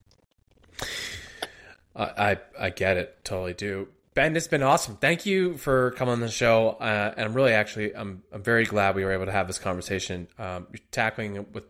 I, 1.97 2.39
I 2.59 2.71
get 2.71 2.97
it, 2.97 3.25
totally 3.25 3.55
do. 3.55 3.89
Ben, 4.15 4.37
it's 4.37 4.47
been 4.47 4.63
awesome. 4.63 4.97
Thank 4.97 5.27
you 5.27 5.57
for 5.57 5.91
coming 5.93 6.13
on 6.13 6.21
the 6.21 6.29
show. 6.29 6.71
Uh, 6.71 7.15
and 7.17 7.27
I'm 7.27 7.35
really 7.35 7.53
actually, 7.53 7.95
I'm, 7.95 8.23
I'm 8.33 8.43
very 8.43 8.65
glad 8.65 8.95
we 8.95 9.05
were 9.05 9.13
able 9.13 9.27
to 9.27 9.33
have 9.33 9.47
this 9.47 9.59
conversation. 9.59 10.29
Um, 10.39 10.69
tackling 10.93 11.47
with, 11.53 11.65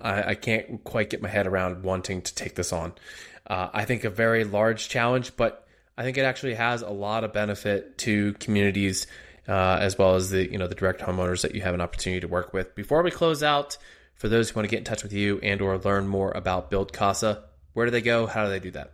I, 0.00 0.30
I, 0.30 0.34
can't 0.34 0.84
quite 0.84 1.08
get 1.10 1.22
my 1.22 1.28
head 1.28 1.46
around 1.46 1.82
wanting 1.82 2.20
to 2.22 2.34
take 2.34 2.54
this 2.54 2.72
on. 2.72 2.92
Uh, 3.46 3.68
I 3.72 3.86
think 3.86 4.04
a 4.04 4.10
very 4.10 4.44
large 4.44 4.90
challenge, 4.90 5.36
but 5.36 5.66
I 5.96 6.02
think 6.02 6.18
it 6.18 6.22
actually 6.22 6.54
has 6.54 6.82
a 6.82 6.90
lot 6.90 7.24
of 7.24 7.32
benefit 7.32 7.96
to 7.98 8.34
communities 8.34 9.06
uh, 9.48 9.78
as 9.80 9.96
well 9.96 10.14
as 10.14 10.30
the 10.30 10.50
you 10.50 10.58
know 10.58 10.66
the 10.66 10.74
direct 10.74 11.00
homeowners 11.00 11.42
that 11.42 11.54
you 11.54 11.62
have 11.62 11.74
an 11.74 11.80
opportunity 11.80 12.20
to 12.20 12.28
work 12.28 12.52
with. 12.52 12.74
Before 12.74 13.02
we 13.02 13.10
close 13.10 13.42
out, 13.42 13.78
for 14.14 14.28
those 14.28 14.50
who 14.50 14.56
want 14.56 14.68
to 14.68 14.70
get 14.70 14.78
in 14.78 14.84
touch 14.84 15.02
with 15.02 15.12
you 15.12 15.40
and 15.42 15.62
or 15.62 15.78
learn 15.78 16.06
more 16.06 16.30
about 16.32 16.70
BuildCasa, 16.70 17.42
where 17.72 17.86
do 17.86 17.90
they 17.90 18.02
go? 18.02 18.26
How 18.26 18.44
do 18.44 18.50
they 18.50 18.60
do 18.60 18.70
that? 18.72 18.92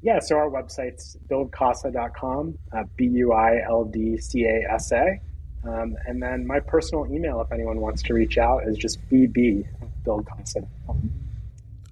Yeah, 0.00 0.20
so 0.20 0.36
our 0.36 0.48
website's 0.48 1.16
buildcasa.com, 1.28 2.58
uh, 2.72 2.84
B 2.96 3.06
U 3.06 3.32
I 3.32 3.62
L 3.68 3.84
D 3.84 4.18
C 4.18 4.44
A 4.44 4.72
S 4.72 4.92
A. 4.92 5.20
Um, 5.64 5.96
and 6.06 6.22
then 6.22 6.46
my 6.46 6.60
personal 6.60 7.06
email, 7.12 7.40
if 7.40 7.50
anyone 7.50 7.80
wants 7.80 8.02
to 8.04 8.14
reach 8.14 8.38
out, 8.38 8.66
is 8.66 8.76
just 8.76 9.00
bb 9.10 9.66
buildcasa.com. 10.04 11.10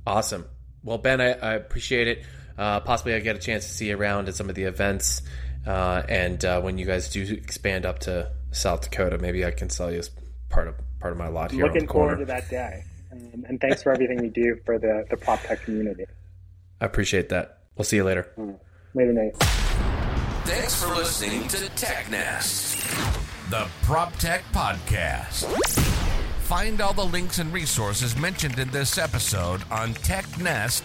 Awesome. 0.07 0.47
Well, 0.85 0.99
Ben, 0.99 1.21
I, 1.21 1.33
I 1.33 1.55
appreciate 1.55 2.07
it. 2.07 2.25
Uh, 2.57 2.81
possibly 2.81 3.15
I 3.15 3.21
get 3.21 3.35
a 3.37 3.41
chance 3.41 3.67
to 3.67 3.73
see 3.73 3.89
you 3.89 3.97
around 3.97 4.29
at 4.29 4.37
some 4.37 4.49
of 4.49 4.55
the 4.55 4.65
events. 4.65 5.23
Uh, 5.67 6.03
and 6.09 6.43
uh, 6.45 6.61
when 6.61 6.79
you 6.79 6.87
guys 6.87 7.11
do 7.11 7.23
expand 7.23 7.85
up 7.85 7.99
to 8.01 8.31
South 8.53 8.83
Dakota, 8.83 9.19
maybe 9.19 9.45
I 9.45 9.51
can 9.51 9.69
sell 9.69 9.91
you 9.91 9.99
as 9.99 10.11
part 10.49 10.69
of 10.69 10.77
part 11.01 11.13
of 11.13 11.19
my 11.19 11.29
lot 11.29 11.51
here. 11.51 11.67
Looking 11.67 11.89
forward 11.89 12.19
to 12.19 12.25
that 12.27 12.49
day. 12.49 12.85
Um, 13.13 13.45
and 13.49 13.61
thanks 13.61 13.83
for 13.83 13.93
everything 13.93 14.23
you 14.23 14.31
do 14.31 14.61
for 14.65 14.79
the, 14.79 15.05
the 15.11 15.17
prop 15.17 15.43
tech 15.43 15.63
community. 15.63 16.07
I 16.81 16.87
appreciate 16.87 17.31
that. 17.31 17.56
We'll 17.77 17.85
see 17.85 17.97
you 17.97 18.05
later. 18.05 18.29
Right. 18.37 18.57
Later, 18.95 19.13
Nate. 19.13 19.37
Thanks 20.47 20.83
for 20.83 20.95
listening 20.95 21.49
to 21.49 21.57
TechNest, 21.57 23.51
the 23.51 23.69
Prop 23.83 24.17
Tech 24.17 24.45
Podcast. 24.53 25.45
Find 26.43 26.81
all 26.81 26.93
the 26.93 27.05
links 27.05 27.41
and 27.41 27.53
resources 27.53 28.17
mentioned 28.17 28.59
in 28.61 28.71
this 28.71 28.97
episode 28.99 29.63
on 29.71 29.95
technest.io. 29.95 30.77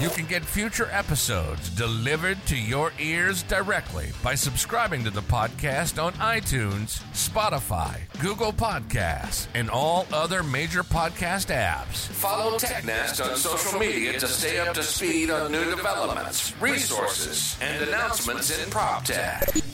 You 0.00 0.10
can 0.10 0.26
get 0.26 0.44
future 0.44 0.88
episodes 0.92 1.70
delivered 1.70 2.38
to 2.46 2.56
your 2.56 2.92
ears 3.00 3.42
directly 3.42 4.10
by 4.22 4.36
subscribing 4.36 5.02
to 5.04 5.10
the 5.10 5.22
podcast 5.22 6.00
on 6.02 6.12
iTunes, 6.14 7.02
Spotify, 7.12 8.00
Google 8.20 8.52
Podcasts, 8.52 9.48
and 9.54 9.68
all 9.68 10.06
other 10.12 10.44
major 10.44 10.84
podcast 10.84 11.52
apps. 11.52 12.06
Follow 12.08 12.58
TechNest 12.58 13.28
on 13.28 13.36
social 13.36 13.80
media 13.80 14.18
to 14.20 14.28
stay 14.28 14.60
up 14.60 14.72
to 14.74 14.84
speed 14.84 15.30
on 15.30 15.50
new 15.50 15.64
developments, 15.64 16.54
resources, 16.60 17.56
and 17.60 17.82
announcements 17.82 18.56
in 18.56 18.70
PropTech. 18.70 19.64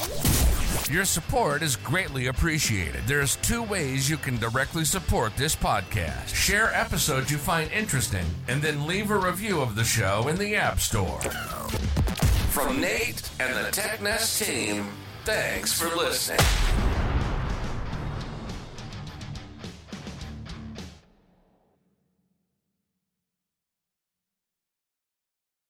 Your 0.90 1.06
support 1.06 1.62
is 1.62 1.76
greatly 1.76 2.26
appreciated. 2.26 3.02
There's 3.06 3.36
two 3.36 3.62
ways 3.62 4.08
you 4.08 4.18
can 4.18 4.36
directly 4.36 4.84
support 4.84 5.34
this 5.34 5.56
podcast. 5.56 6.28
Share 6.28 6.72
episodes 6.74 7.30
you 7.30 7.38
find 7.38 7.72
interesting, 7.72 8.26
and 8.48 8.60
then 8.60 8.86
leave 8.86 9.10
a 9.10 9.16
review 9.16 9.60
the 9.74 9.84
show 9.84 10.28
in 10.28 10.36
the 10.36 10.54
App 10.54 10.78
Store. 10.78 11.20
From 12.50 12.80
Nate 12.80 13.28
and 13.40 13.54
the 13.56 13.70
TechNest 13.72 14.46
team, 14.46 14.88
thanks 15.24 15.72
for 15.72 15.94
listening. 15.96 16.93